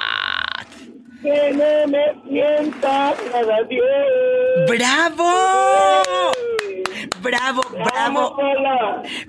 Que 1.22 1.52
no 1.53 1.88
me 1.91 2.06
sienta 2.27 3.14
nada 3.31 3.61
bien. 3.69 4.65
¡Bravo! 4.68 6.31
Bravo, 7.22 7.62
bravo. 7.72 8.38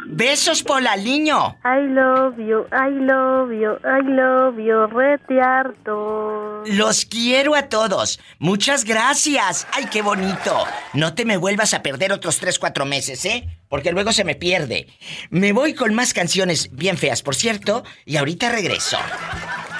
Besos, 0.06 0.62
Pola, 0.62 0.96
niño. 0.96 1.56
I 1.64 1.86
love 1.88 2.36
you, 2.38 2.66
I 2.72 2.90
love 2.90 3.52
you, 3.52 3.78
I 3.84 4.02
love 4.02 4.58
you, 4.58 4.86
rete 4.86 5.40
harto. 5.40 6.62
Los 6.66 7.04
quiero 7.04 7.54
a 7.54 7.68
todos. 7.68 8.20
Muchas 8.38 8.84
gracias. 8.84 9.66
Ay, 9.72 9.86
qué 9.90 10.02
bonito. 10.02 10.64
No 10.92 11.14
te 11.14 11.24
me 11.24 11.36
vuelvas 11.36 11.74
a 11.74 11.82
perder 11.82 12.12
otros 12.12 12.38
3, 12.38 12.58
4 12.58 12.84
meses, 12.84 13.24
¿eh? 13.24 13.48
Porque 13.68 13.92
luego 13.92 14.12
se 14.12 14.24
me 14.24 14.34
pierde. 14.34 14.86
Me 15.30 15.52
voy 15.52 15.74
con 15.74 15.94
más 15.94 16.12
canciones 16.12 16.68
bien 16.72 16.98
feas, 16.98 17.22
por 17.22 17.34
cierto, 17.34 17.84
y 18.04 18.16
ahorita 18.16 18.50
regreso. 18.50 18.98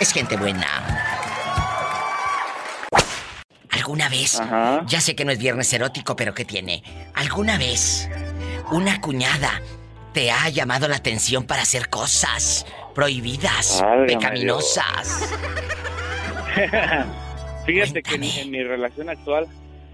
Es 0.01 0.13
gente 0.13 0.37
buena. 0.37 0.67
¿Alguna 3.73 4.09
vez? 4.09 4.41
Ya 4.87 5.01
sé 5.01 5.17
que 5.17 5.25
no 5.25 5.33
es 5.33 5.39
viernes 5.39 5.73
erótico, 5.73 6.15
pero 6.15 6.35
¿qué 6.35 6.45
tiene? 6.45 6.83
¿Alguna 7.15 7.59
vez 7.59 8.09
una 8.71 9.01
cuñada 9.01 9.61
te 10.13 10.31
ha 10.31 10.49
llamado 10.51 10.89
la 10.89 10.97
atención 10.97 11.45
para 11.45 11.63
hacer 11.63 11.89
cosas 11.89 12.67
prohibidas, 12.95 13.81
Válgame 13.81 14.07
pecaminosas? 14.07 15.33
Fíjate 17.67 18.03
que 18.03 18.15
en, 18.17 18.25
en 18.25 18.51
mi 18.51 18.63
relación 18.63 19.09
actual, 19.09 19.47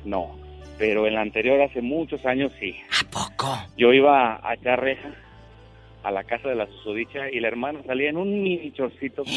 no. 0.04 0.36
Pero 0.76 1.06
en 1.06 1.14
la 1.14 1.20
anterior, 1.22 1.60
hace 1.60 1.80
muchos 1.80 2.24
años, 2.26 2.52
sí. 2.58 2.76
¿A 3.00 3.08
poco? 3.10 3.58
Yo 3.76 3.92
iba 3.92 4.40
a 4.42 4.54
echar 4.54 4.80
reja 4.80 5.14
a 6.02 6.10
la 6.10 6.24
casa 6.24 6.48
de 6.48 6.54
la 6.54 6.66
susodicha 6.66 7.28
y 7.30 7.40
la 7.40 7.48
hermana 7.48 7.80
salía 7.86 8.10
en 8.10 8.16
un 8.16 8.42
mini 8.42 8.72
chorcito. 8.72 9.22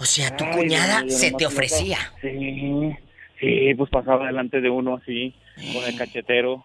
O 0.00 0.04
sea, 0.04 0.36
tu 0.36 0.44
Ay, 0.44 0.52
cuñada 0.52 1.02
se 1.08 1.32
te 1.32 1.44
ofrecía. 1.44 1.98
Sí, 2.20 2.94
sí, 3.40 3.74
pues 3.76 3.90
pasaba 3.90 4.26
delante 4.26 4.60
de 4.60 4.70
uno 4.70 4.96
así, 4.96 5.34
con 5.72 5.84
el 5.84 5.96
cachetero. 5.96 6.64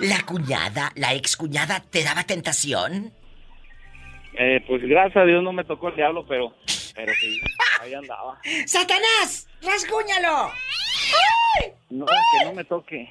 La 0.00 0.22
cuñada, 0.24 0.90
la 0.94 1.14
ex 1.14 1.36
cuñada, 1.36 1.80
¿te 1.80 2.02
daba 2.02 2.24
tentación? 2.24 3.12
Eh, 4.38 4.64
pues 4.66 4.82
gracias 4.82 5.18
a 5.18 5.26
Dios 5.26 5.42
no 5.42 5.52
me 5.52 5.64
tocó 5.64 5.88
el 5.88 5.96
diablo, 5.96 6.24
pero, 6.26 6.54
pero 6.94 7.12
sí, 7.20 7.40
ahí 7.80 7.92
andaba. 7.92 8.40
¡Satanás! 8.66 9.48
¡Rasguñalo! 9.62 10.50
No, 11.90 12.06
que 12.06 12.44
no 12.46 12.54
me 12.54 12.64
toque. 12.64 13.10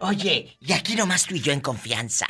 Oye, 0.00 0.56
y 0.60 0.72
aquí 0.72 0.96
nomás 0.96 1.26
tú 1.26 1.34
y 1.34 1.40
yo 1.40 1.52
en 1.52 1.60
confianza. 1.60 2.26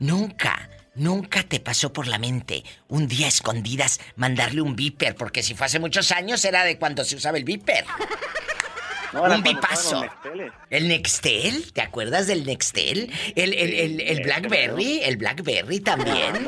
Nunca, 0.00 0.68
nunca 0.94 1.42
te 1.42 1.60
pasó 1.60 1.92
por 1.92 2.06
la 2.06 2.18
mente 2.18 2.64
un 2.88 3.08
día 3.08 3.26
a 3.26 3.28
escondidas 3.28 4.00
mandarle 4.16 4.60
un 4.60 4.76
viper, 4.76 5.14
porque 5.14 5.42
si 5.42 5.54
fue 5.54 5.66
hace 5.66 5.78
muchos 5.78 6.12
años 6.12 6.44
era 6.44 6.64
de 6.64 6.78
cuando 6.78 7.04
se 7.04 7.16
usaba 7.16 7.38
el 7.38 7.44
viper. 7.44 7.84
No, 9.12 9.22
un 9.22 9.42
Nexteles. 9.42 10.10
¿El 10.70 10.88
Nextel? 10.88 11.72
¿Te 11.72 11.82
acuerdas 11.82 12.26
del 12.26 12.44
Nextel? 12.44 13.12
¿El, 13.36 13.54
el, 13.54 13.72
el, 13.74 14.00
el 14.00 14.20
Blackberry? 14.22 15.02
¿El 15.04 15.16
Blackberry 15.18 15.78
también? 15.78 16.44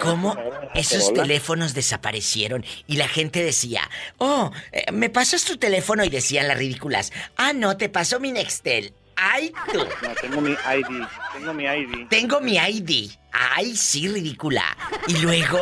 ¿Cómo 0.00 0.36
esos 0.74 1.12
teléfonos 1.12 1.74
desaparecieron? 1.74 2.64
Y 2.86 2.96
la 2.96 3.08
gente 3.08 3.44
decía, 3.44 3.88
oh, 4.18 4.50
eh, 4.72 4.90
¿me 4.90 5.10
pasas 5.10 5.44
tu 5.44 5.58
teléfono? 5.58 6.02
Y 6.04 6.08
decían 6.08 6.48
las 6.48 6.58
ridículas, 6.58 7.12
ah, 7.36 7.52
no, 7.52 7.76
te 7.76 7.88
pasó 7.90 8.20
mi 8.20 8.32
Nextel. 8.32 8.94
¡Ay, 9.16 9.52
tú! 9.72 9.78
No, 9.78 10.14
tengo 10.20 10.40
mi 10.40 10.50
ID, 10.52 11.06
tengo 11.32 11.54
mi 11.54 11.64
ID. 11.64 12.08
Tengo 12.08 12.40
mi 12.40 12.56
ID. 12.56 13.10
¡Ay, 13.32 13.74
sí, 13.76 14.08
ridícula! 14.08 14.64
¿Y 15.08 15.18
luego? 15.18 15.58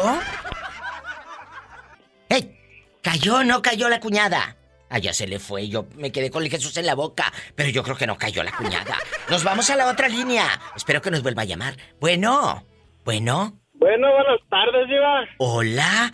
¡Ey! 2.28 2.58
¿Cayó 3.02 3.36
o 3.36 3.44
no 3.44 3.60
cayó 3.62 3.88
la 3.88 4.00
cuñada? 4.00 4.56
Allá 4.88 5.12
se 5.14 5.26
le 5.26 5.38
fue, 5.38 5.68
yo 5.68 5.86
me 5.96 6.12
quedé 6.12 6.30
con 6.30 6.42
el 6.42 6.50
Jesús 6.50 6.76
en 6.76 6.84
la 6.86 6.94
boca, 6.94 7.32
pero 7.56 7.70
yo 7.70 7.82
creo 7.82 7.96
que 7.96 8.06
no 8.06 8.18
cayó 8.18 8.42
la 8.42 8.52
cuñada. 8.52 8.96
Nos 9.30 9.42
vamos 9.42 9.70
a 9.70 9.76
la 9.76 9.86
otra 9.88 10.06
línea. 10.08 10.44
Espero 10.76 11.00
que 11.00 11.10
nos 11.10 11.22
vuelva 11.22 11.42
a 11.42 11.46
llamar. 11.46 11.76
Bueno, 11.98 12.64
bueno, 13.04 13.58
Bueno, 13.74 14.08
buenas 14.12 14.40
tardes, 14.50 14.86
Diva. 14.88 15.24
hola, 15.38 16.12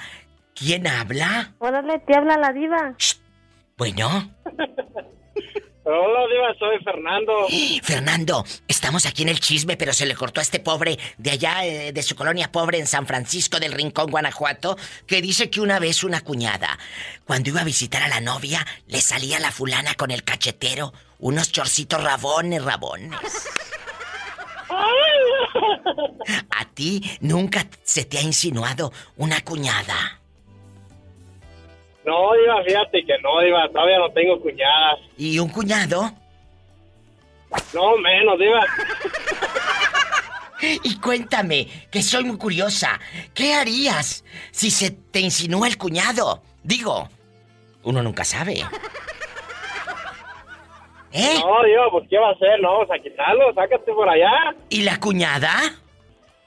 ¿quién 0.55 0.87
habla? 0.87 1.55
Órale, 1.59 1.99
te 2.01 2.17
habla 2.17 2.37
la 2.39 2.53
diva. 2.53 2.95
Bueno, 3.77 4.33
Hola, 5.91 6.27
Diva, 6.27 6.55
soy 6.59 6.85
Fernando. 6.85 7.33
Fernando, 7.83 8.45
estamos 8.67 9.07
aquí 9.07 9.23
en 9.23 9.31
el 9.31 9.41
chisme, 9.41 9.79
pero 9.79 9.95
se 9.95 10.05
le 10.05 10.15
cortó 10.15 10.41
a 10.41 10.43
este 10.43 10.61
pobre 10.61 10.99
de 11.17 11.31
allá, 11.31 11.65
eh, 11.65 11.95
de 11.95 12.03
su 12.03 12.15
colonia 12.15 12.53
pobre 12.53 12.79
en 12.79 12.87
San 12.87 13.07
Francisco 13.07 13.59
del 13.59 13.73
Rincón, 13.73 14.11
Guanajuato, 14.11 14.77
que 15.07 15.23
dice 15.23 15.49
que 15.49 15.63
una 15.63 15.79
vez 15.79 16.05
una 16.05 16.21
cuñada, 16.21 16.79
cuando 17.25 17.49
iba 17.49 17.63
a 17.63 17.65
visitar 17.65 18.03
a 18.03 18.09
la 18.09 18.21
novia, 18.21 18.67
le 18.87 19.01
salía 19.01 19.41
la 19.41 19.51
fulana 19.51 19.95
con 19.95 20.11
el 20.11 20.25
cachetero, 20.25 20.93
unos 21.21 21.53
chorcitos 21.53 22.05
rabones, 22.05 22.63
rabones. 22.63 23.49
¿A 26.51 26.65
ti 26.75 27.03
nunca 27.21 27.67
se 27.83 28.05
te 28.05 28.19
ha 28.19 28.23
insinuado 28.23 28.93
una 29.17 29.41
cuñada? 29.41 30.18
No, 32.09 32.33
Diva, 32.33 32.63
fíjate 32.65 33.05
que 33.05 33.19
no, 33.19 33.39
Diva, 33.43 33.69
todavía 33.69 33.99
no 33.99 34.11
tengo 34.13 34.41
cuñadas. 34.41 34.99
¿Y 35.19 35.39
un 35.39 35.51
cuñado? 35.51 36.11
No, 37.75 37.99
menos, 37.99 38.39
Diva. 38.39 38.65
Y 40.83 40.99
cuéntame, 41.01 41.69
que 41.91 42.03
soy 42.03 42.25
muy 42.25 42.39
curiosa, 42.39 42.99
¿qué 43.35 43.53
harías 43.53 44.25
si 44.51 44.71
se 44.71 44.91
te 44.91 45.21
insinúa 45.21 45.69
el 45.69 45.77
cuñado? 45.77 46.43
Digo, 46.63 47.11
uno 47.83 48.03
nunca 48.03 48.25
sabe. 48.25 48.55
¿Eh? 51.13 51.41
No, 51.41 51.63
Diva, 51.65 51.91
pues 51.91 52.09
¿qué 52.09 52.19
va 52.19 52.31
a 52.31 52.33
hacer? 52.33 52.59
No, 52.63 52.73
vamos 52.73 52.91
a 52.91 52.99
quitarlo, 53.03 53.53
sácate 53.53 53.93
por 53.93 54.09
allá. 54.09 54.57
¿Y 54.71 54.81
la 54.81 54.99
cuñada? 54.99 55.53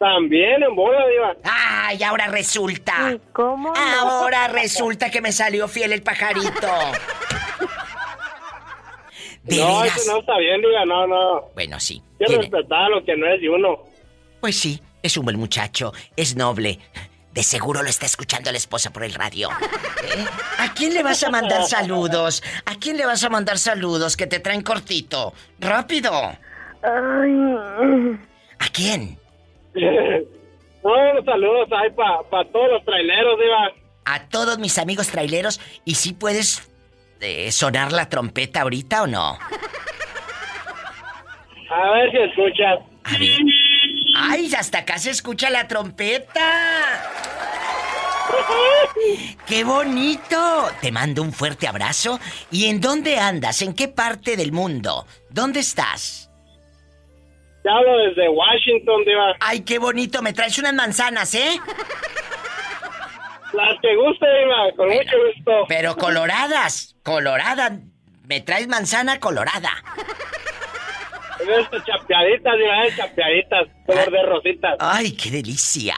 También 0.02 0.64
en 0.64 0.76
bola, 0.76 1.06
Diva. 1.08 1.36
¡Ay, 1.44 2.02
ahora 2.02 2.26
resulta! 2.26 3.16
¿Cómo? 3.34 3.72
Ahora 3.78 4.48
resulta 4.48 5.12
que 5.12 5.22
me 5.22 5.32
salió 5.32 5.68
fiel 5.68 5.94
el 5.94 6.02
pajarito. 6.02 6.68
¿De 9.44 9.58
no, 9.58 9.82
veras? 9.82 9.98
eso 9.98 10.12
no 10.12 10.20
está 10.22 10.38
bien, 10.40 10.60
Diva, 10.60 10.86
no, 10.86 11.06
no. 11.06 11.42
Bueno, 11.54 11.80
sí. 11.80 12.02
Tiene- 12.18 12.38
respetar 12.38 12.90
lo 12.90 13.06
que 13.06 13.16
no 13.16 13.28
es 13.32 13.40
de 13.42 13.50
uno. 13.52 13.84
Pues 14.40 14.58
sí, 14.60 14.82
es 15.04 15.16
un 15.18 15.26
buen 15.26 15.38
muchacho, 15.38 15.94
es 16.16 16.36
noble. 16.36 16.80
De 17.32 17.44
seguro 17.44 17.84
lo 17.84 17.90
está 17.90 18.08
escuchando 18.08 18.52
la 18.52 18.58
esposa 18.58 18.92
por 18.92 19.04
el 19.04 19.14
radio. 19.14 19.50
¿Eh? 20.04 20.26
¿A 20.58 20.74
quién 20.74 20.96
le 20.96 21.04
vas 21.04 21.24
a 21.24 21.30
mandar 21.30 21.64
saludos? 21.68 22.42
¿A 22.66 22.74
quién 22.76 22.98
le 22.98 23.06
vas 23.06 23.24
a 23.24 23.30
mandar 23.30 23.60
saludos 23.60 24.18
que 24.18 24.26
te 24.26 24.40
traen 24.40 24.64
cortito? 24.64 25.34
¡Rápido! 25.60 26.12
Ay. 26.82 28.20
¿A 28.58 28.68
quién? 28.74 29.21
No, 30.84 30.90
unos 31.12 31.26
saludos 31.26 31.70
ahí 31.72 31.92
para 31.92 32.52
todos 32.52 32.72
los 32.72 32.84
traileros, 32.86 33.38
Diva. 33.40 33.72
A 34.06 34.28
todos 34.30 34.58
mis 34.58 34.80
amigos 34.80 35.10
traileros. 35.10 35.62
¿Y 35.86 35.94
si 35.94 36.14
puedes 36.14 36.68
eh, 37.20 37.52
sonar 37.52 37.92
la 37.92 38.10
trompeta 38.10 38.62
ahorita 38.62 39.04
o 39.04 39.08
no? 39.08 39.38
A 41.70 41.92
ver 41.92 42.12
si 42.12 42.18
escuchas. 42.18 42.80
A 43.04 43.18
ver. 43.18 43.38
¡Ay, 44.18 44.52
hasta 44.58 44.80
acá 44.80 44.98
se 44.98 45.12
escucha 45.12 45.52
la 45.52 45.68
trompeta! 45.68 46.42
¡Qué 49.46 49.64
bonito! 49.64 50.70
Te 50.82 50.92
mando 50.92 51.22
un 51.22 51.32
fuerte 51.32 51.68
abrazo. 51.68 52.20
¿Y 52.50 52.66
en 52.66 52.82
dónde 52.82 53.20
andas? 53.20 53.62
¿En 53.62 53.74
qué 53.74 53.88
parte 53.88 54.36
del 54.36 54.52
mundo? 54.52 55.06
¿Dónde 55.30 55.60
estás? 55.60 56.31
Te 57.64 57.70
hablo 57.70 57.98
desde 57.98 58.28
Washington, 58.30 59.04
Diva. 59.06 59.36
¡Ay, 59.40 59.62
qué 59.62 59.78
bonito! 59.78 60.22
Me 60.22 60.34
traes 60.34 60.58
unas 60.58 60.74
manzanas, 60.74 61.34
¿eh? 61.36 61.60
Las 63.54 63.80
que 63.82 63.96
guste, 63.96 64.26
Diva, 64.26 64.72
con 64.76 64.90
mucho 64.90 65.18
gusto. 65.28 65.52
Pero 65.68 65.96
coloradas. 65.96 66.96
Coloradas. 67.04 67.74
Me 68.28 68.42
traes 68.42 68.68
manzana 68.68 69.20
colorada. 69.20 69.72
Estas 71.40 71.86
chapeaditas, 71.86 72.54
Diva, 72.58 72.96
chapeaditas, 72.96 73.68
color 73.86 74.12
de 74.12 74.24
rositas. 74.24 74.76
¡Ay, 74.80 75.12
qué 75.14 75.32
delicia! 75.32 75.96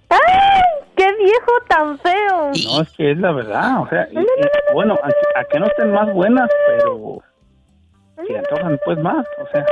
¡Ay! 0.09 0.61
¡Qué 0.95 1.05
viejo 1.17 1.51
tan 1.67 1.97
feo! 1.99 2.51
No, 2.65 2.81
es 2.81 2.89
que 2.91 3.11
es 3.11 3.17
la 3.17 3.31
verdad. 3.31 3.81
O 3.81 3.89
sea, 3.89 4.07
y- 4.11 4.17
y, 4.19 4.73
bueno, 4.73 4.97
a, 5.03 5.39
a 5.39 5.43
que 5.45 5.59
no 5.59 5.65
estén 5.67 5.91
más 5.91 6.11
buenas, 6.13 6.49
pero 6.67 7.21
se 8.27 8.37
antojan 8.37 8.79
pues 8.85 8.97
más. 8.99 9.25
O 9.43 9.47
sea, 9.51 9.65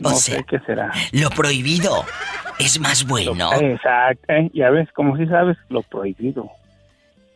no 0.00 0.08
O 0.08 0.12
sé 0.12 0.32
sea, 0.32 0.42
qué 0.44 0.58
será. 0.60 0.90
lo 1.12 1.28
prohibido 1.30 2.04
es 2.58 2.78
más 2.80 3.06
bueno. 3.06 3.32
Exacto. 3.60 4.32
¿eh? 4.32 4.50
Ya 4.54 4.70
ves, 4.70 4.88
como 4.94 5.16
si 5.16 5.26
sabes, 5.26 5.56
lo 5.68 5.82
prohibido. 5.82 6.50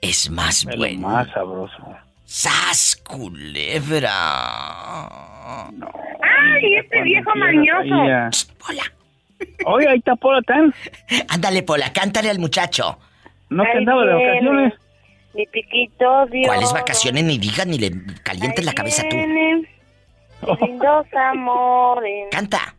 Es 0.09 0.31
más 0.31 0.65
Es 0.65 0.77
bueno. 0.77 1.09
Más 1.09 1.29
sabroso. 1.31 1.77
¡Sas, 2.25 3.03
culebra! 3.09 4.11
¡Ay, 5.67 6.75
este 6.81 7.03
viejo 7.03 7.31
mañoso! 7.35 8.35
Oye, 9.67 9.89
ahí 9.89 9.99
está 9.99 10.15
Pola 10.17 10.41
Tan. 10.43 10.73
Ándale, 11.29 11.63
Pola, 11.63 11.93
cántale 11.93 12.31
al 12.31 12.39
muchacho. 12.39 12.99
¿No 13.51 13.65
te 13.65 13.71
Ahí 13.71 13.79
andaba 13.79 14.05
de 14.05 14.15
viene 14.15 14.31
vacaciones? 14.31 14.75
Mi 15.35 15.47
piquito 15.47 16.27
Dios. 16.27 16.47
¿Cuáles 16.47 16.73
vacaciones? 16.73 17.25
Ni 17.25 17.39
digas 17.39 17.67
ni 17.67 17.79
le 17.79 17.91
calientes 18.23 18.65
la 18.65 18.73
cabeza 18.73 19.03
tú. 19.09 19.17
Vienen 19.17 19.69
lindos 20.61 21.07
amores. 21.15 22.29
Canta. 22.31 22.75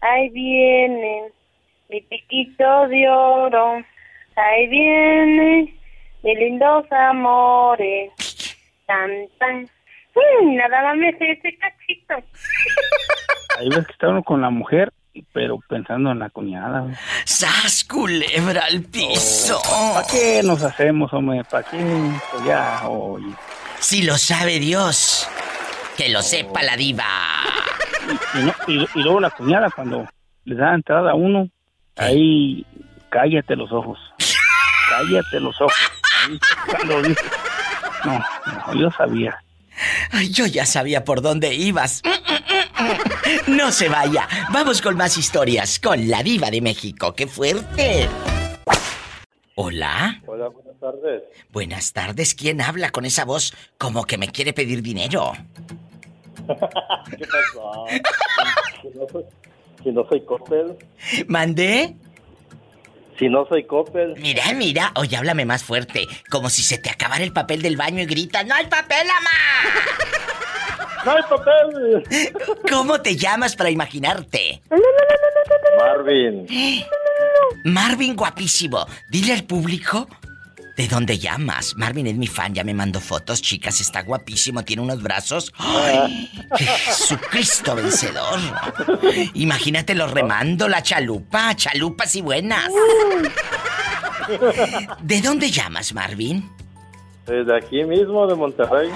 Ahí 0.00 0.28
vienen 0.30 1.24
mi 1.90 2.00
piquito 2.02 2.88
de 2.88 3.08
oro. 3.08 3.82
Ahí 4.36 4.68
vienen 4.68 5.71
mis 6.22 6.38
lindos 6.38 6.84
amores. 6.92 8.10
Tan, 8.86 9.10
tan. 9.38 9.62
Mm, 10.14 10.56
nada 10.56 10.82
más 10.84 10.96
me 10.96 11.12
sé 11.18 11.30
ese 11.32 11.56
cachito. 11.58 12.14
Ahí 13.58 13.68
ves 13.68 13.86
que 13.86 13.92
está 13.92 14.08
uno 14.08 14.22
con 14.22 14.40
la 14.42 14.50
mujer, 14.50 14.92
pero 15.32 15.58
pensando 15.68 16.10
en 16.10 16.18
la 16.18 16.30
cuñada. 16.30 16.86
¡Sas, 17.24 17.84
culebra 17.84 18.64
al 18.66 18.82
piso! 18.82 19.60
¿Para 19.94 20.06
qué 20.10 20.42
nos 20.44 20.62
hacemos, 20.62 21.12
hombre? 21.12 21.42
¿Para 21.44 21.64
qué? 21.68 21.78
Pues 22.30 22.44
ya, 22.44 22.86
oye. 22.88 23.26
Si 23.78 24.02
lo 24.02 24.16
sabe 24.18 24.58
Dios, 24.58 25.28
que 25.96 26.08
lo 26.08 26.22
sepa 26.22 26.62
la 26.62 26.76
diva. 26.76 27.04
Y, 28.34 28.38
no- 28.44 28.54
y- 28.68 28.88
y 28.98 29.02
luego 29.02 29.20
la 29.20 29.30
cuñada, 29.30 29.70
cuando 29.70 30.06
le 30.44 30.54
da 30.56 30.74
entrada 30.74 31.12
a 31.12 31.14
uno, 31.14 31.48
ahí 31.96 32.66
cállate 33.10 33.56
los 33.56 33.72
ojos. 33.72 33.98
Cállate 34.90 35.40
los 35.40 35.58
ojos. 35.60 35.74
Cuando 36.66 37.02
no, 38.04 38.18
no, 38.66 38.80
yo 38.80 38.90
sabía. 38.90 39.42
Ay, 40.10 40.30
yo 40.30 40.46
ya 40.46 40.66
sabía 40.66 41.04
por 41.04 41.22
dónde 41.22 41.54
ibas. 41.54 42.02
No 43.46 43.70
se 43.72 43.88
vaya. 43.88 44.28
Vamos 44.52 44.82
con 44.82 44.96
más 44.96 45.16
historias 45.16 45.78
con 45.78 46.08
la 46.08 46.22
diva 46.22 46.50
de 46.50 46.60
México. 46.60 47.14
¡Qué 47.14 47.26
fuerte! 47.26 48.08
Hola. 49.54 50.20
Hola, 50.26 50.48
buenas 50.48 50.78
tardes. 50.80 51.22
Buenas 51.50 51.92
tardes. 51.92 52.34
¿Quién 52.34 52.60
habla 52.60 52.90
con 52.90 53.04
esa 53.04 53.24
voz 53.24 53.54
como 53.78 54.04
que 54.04 54.18
me 54.18 54.28
quiere 54.28 54.52
pedir 54.52 54.82
dinero? 54.82 55.32
¿Qué 56.46 57.24
pasó? 57.26 57.86
Si 58.80 58.98
no 58.98 59.06
soy, 59.10 59.24
si 59.82 59.92
no 59.92 60.08
soy 60.08 60.20
Coppel. 60.24 60.76
¿Mandé? 61.28 61.94
Si 63.22 63.28
no 63.28 63.46
soy 63.46 63.62
Coppel. 63.62 64.16
Mira, 64.18 64.52
mira. 64.52 64.90
Oye, 64.96 65.16
háblame 65.16 65.44
más 65.44 65.62
fuerte. 65.62 66.08
Como 66.28 66.50
si 66.50 66.60
se 66.64 66.76
te 66.78 66.90
acabara 66.90 67.22
el 67.22 67.32
papel 67.32 67.62
del 67.62 67.76
baño 67.76 68.02
y 68.02 68.06
gritas, 68.06 68.44
¡No 68.44 68.52
hay 68.52 68.66
papel, 68.66 69.06
ama! 69.08 69.30
¡No 71.04 71.12
hay 71.12 71.22
papel! 71.30 72.32
¿Cómo 72.68 73.00
te 73.00 73.14
llamas 73.14 73.54
para 73.54 73.70
imaginarte? 73.70 74.60
Marvin. 75.78 76.48
Marvin 77.62 78.16
guapísimo. 78.16 78.88
Dile 79.08 79.34
al 79.34 79.44
público 79.44 80.08
de 80.82 80.88
dónde 80.88 81.16
llamas. 81.16 81.76
Marvin 81.76 82.08
es 82.08 82.16
mi 82.16 82.26
fan, 82.26 82.54
ya 82.54 82.64
me 82.64 82.74
mandó 82.74 82.98
fotos, 82.98 83.40
chicas, 83.40 83.80
está 83.80 84.02
guapísimo, 84.02 84.64
tiene 84.64 84.82
unos 84.82 85.00
brazos. 85.00 85.52
¡Ay! 85.56 86.28
Jesucristo 86.56 87.76
vencedor. 87.76 88.40
Imagínatelo 89.34 90.08
remando 90.08 90.68
la 90.68 90.82
chalupa, 90.82 91.54
chalupas 91.54 92.16
y 92.16 92.22
buenas. 92.22 92.68
¿De 95.02 95.20
dónde 95.20 95.52
llamas, 95.52 95.94
Marvin? 95.94 96.50
Desde 97.26 97.56
aquí 97.56 97.84
mismo, 97.84 98.26
de 98.26 98.34
Monterrey. 98.34 98.90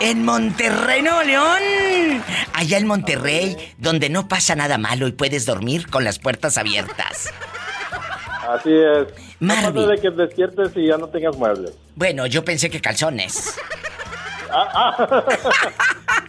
En 0.00 0.24
Monterrey, 0.24 1.02
Nuevo 1.02 1.22
León. 1.22 2.24
Allá 2.54 2.78
en 2.78 2.86
Monterrey, 2.86 3.74
donde 3.76 4.08
no 4.08 4.26
pasa 4.26 4.56
nada 4.56 4.78
malo 4.78 5.06
y 5.06 5.12
puedes 5.12 5.44
dormir 5.44 5.88
con 5.88 6.02
las 6.02 6.18
puertas 6.18 6.56
abiertas. 6.56 7.30
Así 8.48 8.72
es. 8.72 9.25
Marvin. 9.40 9.74
No 9.74 9.86
de 9.86 9.98
que 9.98 10.10
despiertes 10.10 10.70
y 10.76 10.86
ya 10.88 10.96
no 10.96 11.08
tengas 11.08 11.36
muebles. 11.36 11.72
Bueno, 11.94 12.26
yo 12.26 12.44
pensé 12.44 12.70
que 12.70 12.80
calzones. 12.80 13.56
Ah, 14.50 15.24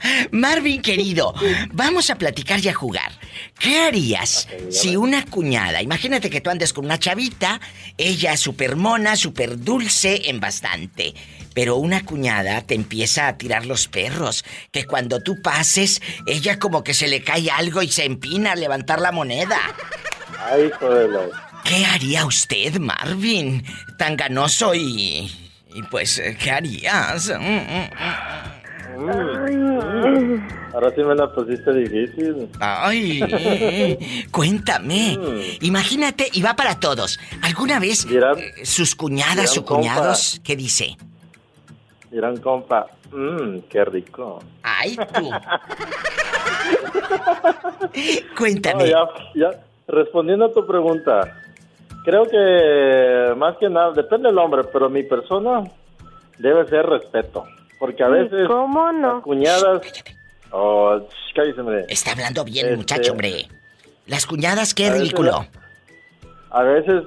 Marvin, 0.31 0.81
querido, 0.81 1.33
vamos 1.71 2.09
a 2.09 2.15
platicar 2.15 2.59
y 2.59 2.69
a 2.69 2.73
jugar. 2.73 3.11
¿Qué 3.59 3.79
harías 3.79 4.47
si 4.69 4.95
una 4.95 5.25
cuñada, 5.25 5.81
imagínate 5.81 6.29
que 6.29 6.41
tú 6.41 6.49
andes 6.49 6.73
con 6.73 6.85
una 6.85 6.99
chavita, 6.99 7.59
ella 7.97 8.35
súper 8.37 8.75
mona, 8.75 9.15
súper 9.15 9.59
dulce 9.59 10.29
en 10.29 10.39
bastante, 10.39 11.13
pero 11.53 11.77
una 11.77 12.03
cuñada 12.03 12.61
te 12.61 12.75
empieza 12.75 13.27
a 13.27 13.37
tirar 13.37 13.65
los 13.65 13.87
perros, 13.87 14.43
que 14.71 14.85
cuando 14.85 15.21
tú 15.21 15.41
pases, 15.41 16.01
ella 16.25 16.59
como 16.59 16.83
que 16.83 16.93
se 16.93 17.07
le 17.07 17.23
cae 17.23 17.49
algo 17.49 17.81
y 17.81 17.89
se 17.89 18.05
empina 18.05 18.53
a 18.53 18.55
levantar 18.55 19.01
la 19.01 19.11
moneda. 19.11 19.59
Ay, 20.39 20.65
hijo 20.65 20.89
de 20.89 21.07
la... 21.07 21.46
¿Qué 21.67 21.85
haría 21.85 22.25
usted, 22.25 22.79
Marvin? 22.79 23.63
Tan 23.97 24.15
ganoso 24.15 24.73
y... 24.73 25.31
Y 25.73 25.83
pues, 25.83 26.21
¿qué 26.41 26.51
harías? 26.51 27.29
Mm, 27.39 27.43
mm, 27.43 27.89
Mm. 28.97 30.47
Ahora 30.73 30.91
sí 30.95 31.03
me 31.03 31.13
la 31.13 31.31
pusiste 31.31 31.71
difícil. 31.71 32.49
Ay, 32.59 33.19
cuéntame. 34.31 35.17
Imagínate, 35.61 36.27
y 36.33 36.41
va 36.41 36.55
para 36.55 36.79
todos. 36.79 37.19
¿Alguna 37.43 37.79
vez 37.79 38.07
eh, 38.09 38.19
sus 38.63 38.95
cuñadas 38.95 39.55
o 39.57 39.65
cuñados, 39.65 40.41
qué 40.43 40.55
dice? 40.55 40.97
Dirán, 42.09 42.37
compa, 42.37 42.87
mmm, 43.11 43.59
qué 43.69 43.85
rico. 43.85 44.43
Ay, 44.63 44.97
tú. 45.13 45.29
Cuéntame. 48.37 48.83
No, 48.83 48.89
ya, 48.89 49.05
ya, 49.35 49.51
respondiendo 49.87 50.45
a 50.45 50.53
tu 50.53 50.65
pregunta, 50.65 51.39
creo 52.07 52.25
que 52.25 53.35
más 53.35 53.57
que 53.57 53.69
nada, 53.69 53.91
depende 53.91 54.29
del 54.29 54.37
hombre, 54.37 54.63
pero 54.71 54.89
mi 54.89 55.03
persona 55.03 55.61
debe 56.37 56.65
ser 56.69 56.85
respeto. 56.85 57.43
Porque 57.79 58.01
a 58.01 58.07
veces 58.07 58.47
¿Cómo 58.47 58.93
no? 58.93 59.15
las 59.15 59.23
cuñadas... 59.23 59.81
Oh, 60.51 60.97
sh, 60.97 61.33
cállese, 61.35 61.59
hombre. 61.59 61.85
Está 61.89 62.13
hablando 62.13 62.45
bien, 62.45 62.65
Este, 62.67 62.77
muchacho, 62.77 63.11
hombre. 63.11 63.47
Las 64.05 64.25
cuñadas, 64.25 64.73
qué 64.73 64.85
a 64.85 64.91
veces 64.91 65.01
ridículo. 65.01 65.45
A 66.49 66.63
veces, 66.63 67.03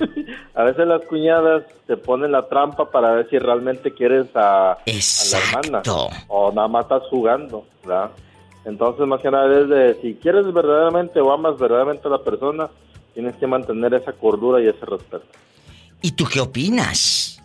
a 0.54 0.62
veces 0.64 0.86
las 0.86 1.02
cuñadas 1.02 1.64
te 1.86 1.98
ponen 1.98 2.32
la 2.32 2.48
trampa 2.48 2.90
para 2.90 3.12
ver 3.12 3.28
si 3.28 3.38
realmente 3.38 3.92
quieres 3.92 4.34
a, 4.34 4.72
a 4.72 4.78
la 4.86 5.58
hermana 5.60 5.82
o 6.28 6.50
nada 6.52 6.68
más 6.68 6.84
estás 6.84 7.02
jugando, 7.10 7.66
¿verdad? 7.84 8.12
Entonces, 8.64 9.06
más 9.06 9.20
que 9.20 9.30
nada 9.30 9.60
es 9.60 9.68
de 9.68 9.94
si 10.00 10.14
quieres 10.14 10.50
verdaderamente 10.54 11.20
o 11.20 11.30
amas 11.30 11.58
verdaderamente 11.58 12.08
a 12.08 12.12
la 12.12 12.22
persona, 12.22 12.70
tienes 13.18 13.34
que 13.34 13.48
mantener 13.48 13.94
esa 13.94 14.12
cordura 14.12 14.62
y 14.62 14.68
ese 14.68 14.86
respeto. 14.86 15.26
¿Y 16.00 16.12
tú 16.12 16.24
qué 16.24 16.38
opinas? 16.38 17.42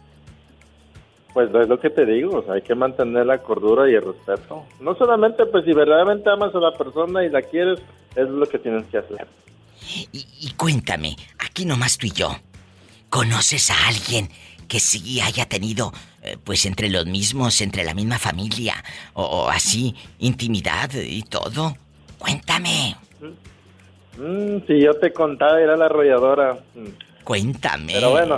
Pues 1.33 1.49
es 1.49 1.67
lo 1.67 1.79
que 1.79 1.89
te 1.89 2.05
digo, 2.05 2.37
o 2.37 2.43
sea, 2.43 2.53
hay 2.53 2.61
que 2.61 2.75
mantener 2.75 3.25
la 3.25 3.39
cordura 3.39 3.89
y 3.89 3.95
el 3.95 4.03
respeto. 4.03 4.67
No 4.79 4.93
solamente, 4.93 5.47
pues 5.47 5.65
si 5.65 5.73
verdaderamente 5.73 6.29
amas 6.29 6.53
a 6.53 6.59
la 6.59 6.77
persona 6.77 7.25
y 7.25 7.29
la 7.31 7.41
quieres, 7.41 7.79
es 8.15 8.29
lo 8.29 8.45
que 8.47 8.59
tienes 8.59 8.85
que 8.85 8.99
hacer. 8.99 9.27
Y 10.11 10.53
cuéntame, 10.57 11.15
aquí 11.39 11.65
nomás 11.65 11.97
tú 11.97 12.05
y 12.05 12.11
yo, 12.11 12.35
¿conoces 13.09 13.71
a 13.71 13.87
alguien 13.87 14.29
que 14.67 14.79
sí 14.79 15.21
haya 15.21 15.47
tenido, 15.49 15.91
eh, 16.21 16.37
pues 16.43 16.67
entre 16.67 16.87
los 16.87 17.07
mismos, 17.07 17.61
entre 17.61 17.83
la 17.83 17.95
misma 17.95 18.19
familia, 18.19 18.75
o, 19.13 19.23
o 19.23 19.49
así, 19.49 19.95
intimidad 20.19 20.91
y 20.93 21.23
todo? 21.23 21.75
Cuéntame. 22.19 22.95
Mm, 24.17 24.65
si 24.67 24.81
yo 24.81 24.93
te 24.95 25.11
contaba, 25.11 25.59
era 25.59 25.75
la 25.75 25.85
arrolladora. 25.85 26.57
Mm. 26.75 27.23
Cuéntame. 27.23 27.93
Pero 27.93 28.11
bueno, 28.11 28.37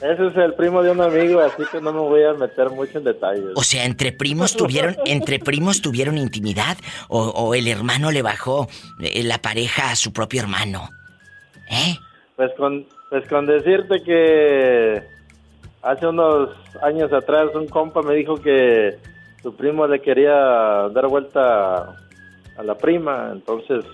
ese 0.00 0.26
es 0.28 0.36
el 0.36 0.54
primo 0.54 0.82
de 0.82 0.90
un 0.90 1.00
amigo, 1.00 1.40
así 1.40 1.62
que 1.72 1.80
no 1.80 1.92
me 1.92 2.00
voy 2.00 2.22
a 2.22 2.34
meter 2.34 2.70
mucho 2.70 2.98
en 2.98 3.04
detalles. 3.04 3.50
O 3.56 3.62
sea, 3.62 3.84
entre 3.84 4.12
primos 4.12 4.54
tuvieron, 4.54 4.96
entre 5.06 5.40
primos 5.40 5.82
tuvieron 5.82 6.16
intimidad 6.18 6.76
o, 7.08 7.20
o 7.20 7.54
el 7.54 7.66
hermano 7.66 8.12
le 8.12 8.22
bajó 8.22 8.68
eh, 9.00 9.24
la 9.24 9.38
pareja 9.38 9.90
a 9.90 9.96
su 9.96 10.12
propio 10.12 10.42
hermano. 10.42 10.88
¿Eh? 11.70 11.96
Pues 12.36 12.52
con, 12.56 12.86
pues 13.10 13.26
con 13.28 13.46
decirte 13.46 14.02
que 14.04 15.02
hace 15.82 16.06
unos 16.06 16.50
años 16.82 17.12
atrás 17.12 17.48
un 17.54 17.66
compa 17.66 18.00
me 18.02 18.14
dijo 18.14 18.36
que 18.36 18.98
su 19.42 19.54
primo 19.56 19.86
le 19.88 20.00
quería 20.00 20.88
dar 20.92 21.08
vuelta 21.08 21.96
a 22.56 22.62
la 22.62 22.76
prima, 22.76 23.30
entonces 23.32 23.84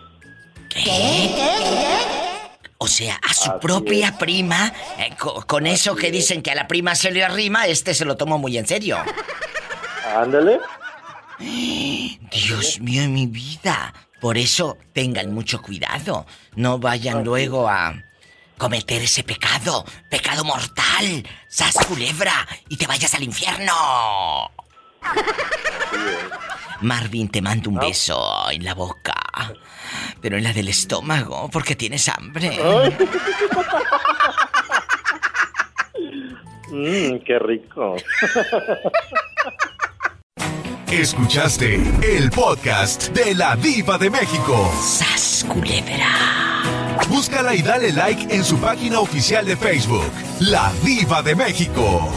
O 2.78 2.86
sea, 2.88 3.18
a 3.28 3.32
su 3.32 3.58
propia 3.60 4.18
prima, 4.18 4.72
eh, 4.98 5.14
co- 5.18 5.46
con, 5.46 5.66
eso 5.66 5.94
que 5.96 6.10
dicen 6.10 6.42
que 6.42 6.50
a 6.50 6.54
la 6.54 6.66
prima 6.68 6.94
se 6.94 7.10
le 7.10 7.24
arrima, 7.24 7.66
este 7.66 7.94
se 7.94 8.04
lo 8.04 8.16
tomó 8.16 8.38
muy 8.38 8.58
en 8.58 8.66
serio. 8.66 8.98
ándale. 10.14 10.60
Dios 11.38 12.80
mío, 12.80 13.02
en 13.02 13.12
mi 13.14 13.26
vida. 13.26 13.92
Por 14.20 14.36
eso 14.38 14.78
tengan 14.92 15.32
mucho 15.32 15.60
cuidado. 15.62 16.26
No 16.56 16.78
vayan 16.78 17.24
luego 17.24 17.68
a 17.68 17.94
cometer 18.58 19.02
ese 19.02 19.22
pecado, 19.22 19.84
pecado 20.10 20.44
mortal, 20.44 21.26
sas 21.48 21.74
culebra, 21.86 22.46
y 22.68 22.76
te 22.76 22.86
vayas 22.86 23.14
al 23.14 23.22
infierno. 23.22 24.50
Marvin, 26.80 27.28
te 27.28 27.40
mando 27.42 27.70
un 27.70 27.78
beso 27.78 28.50
en 28.50 28.64
la 28.64 28.74
boca, 28.74 29.14
pero 30.20 30.36
en 30.36 30.44
la 30.44 30.52
del 30.52 30.68
estómago, 30.68 31.48
porque 31.50 31.74
tienes 31.76 32.08
hambre. 32.08 32.58
Mmm, 36.70 37.18
qué 37.24 37.38
rico. 37.38 37.96
Escuchaste 40.90 41.80
el 42.02 42.30
podcast 42.30 43.08
de 43.08 43.34
la 43.34 43.56
Diva 43.56 43.98
de 43.98 44.10
México. 44.10 44.72
¡Sas, 44.80 45.44
culebra! 45.48 46.08
Búscala 47.08 47.54
y 47.54 47.62
dale 47.62 47.92
like 47.92 48.34
en 48.34 48.44
su 48.44 48.58
página 48.58 49.00
oficial 49.00 49.44
de 49.44 49.56
Facebook, 49.56 50.12
La 50.40 50.72
Diva 50.84 51.22
de 51.22 51.34
México. 51.34 52.12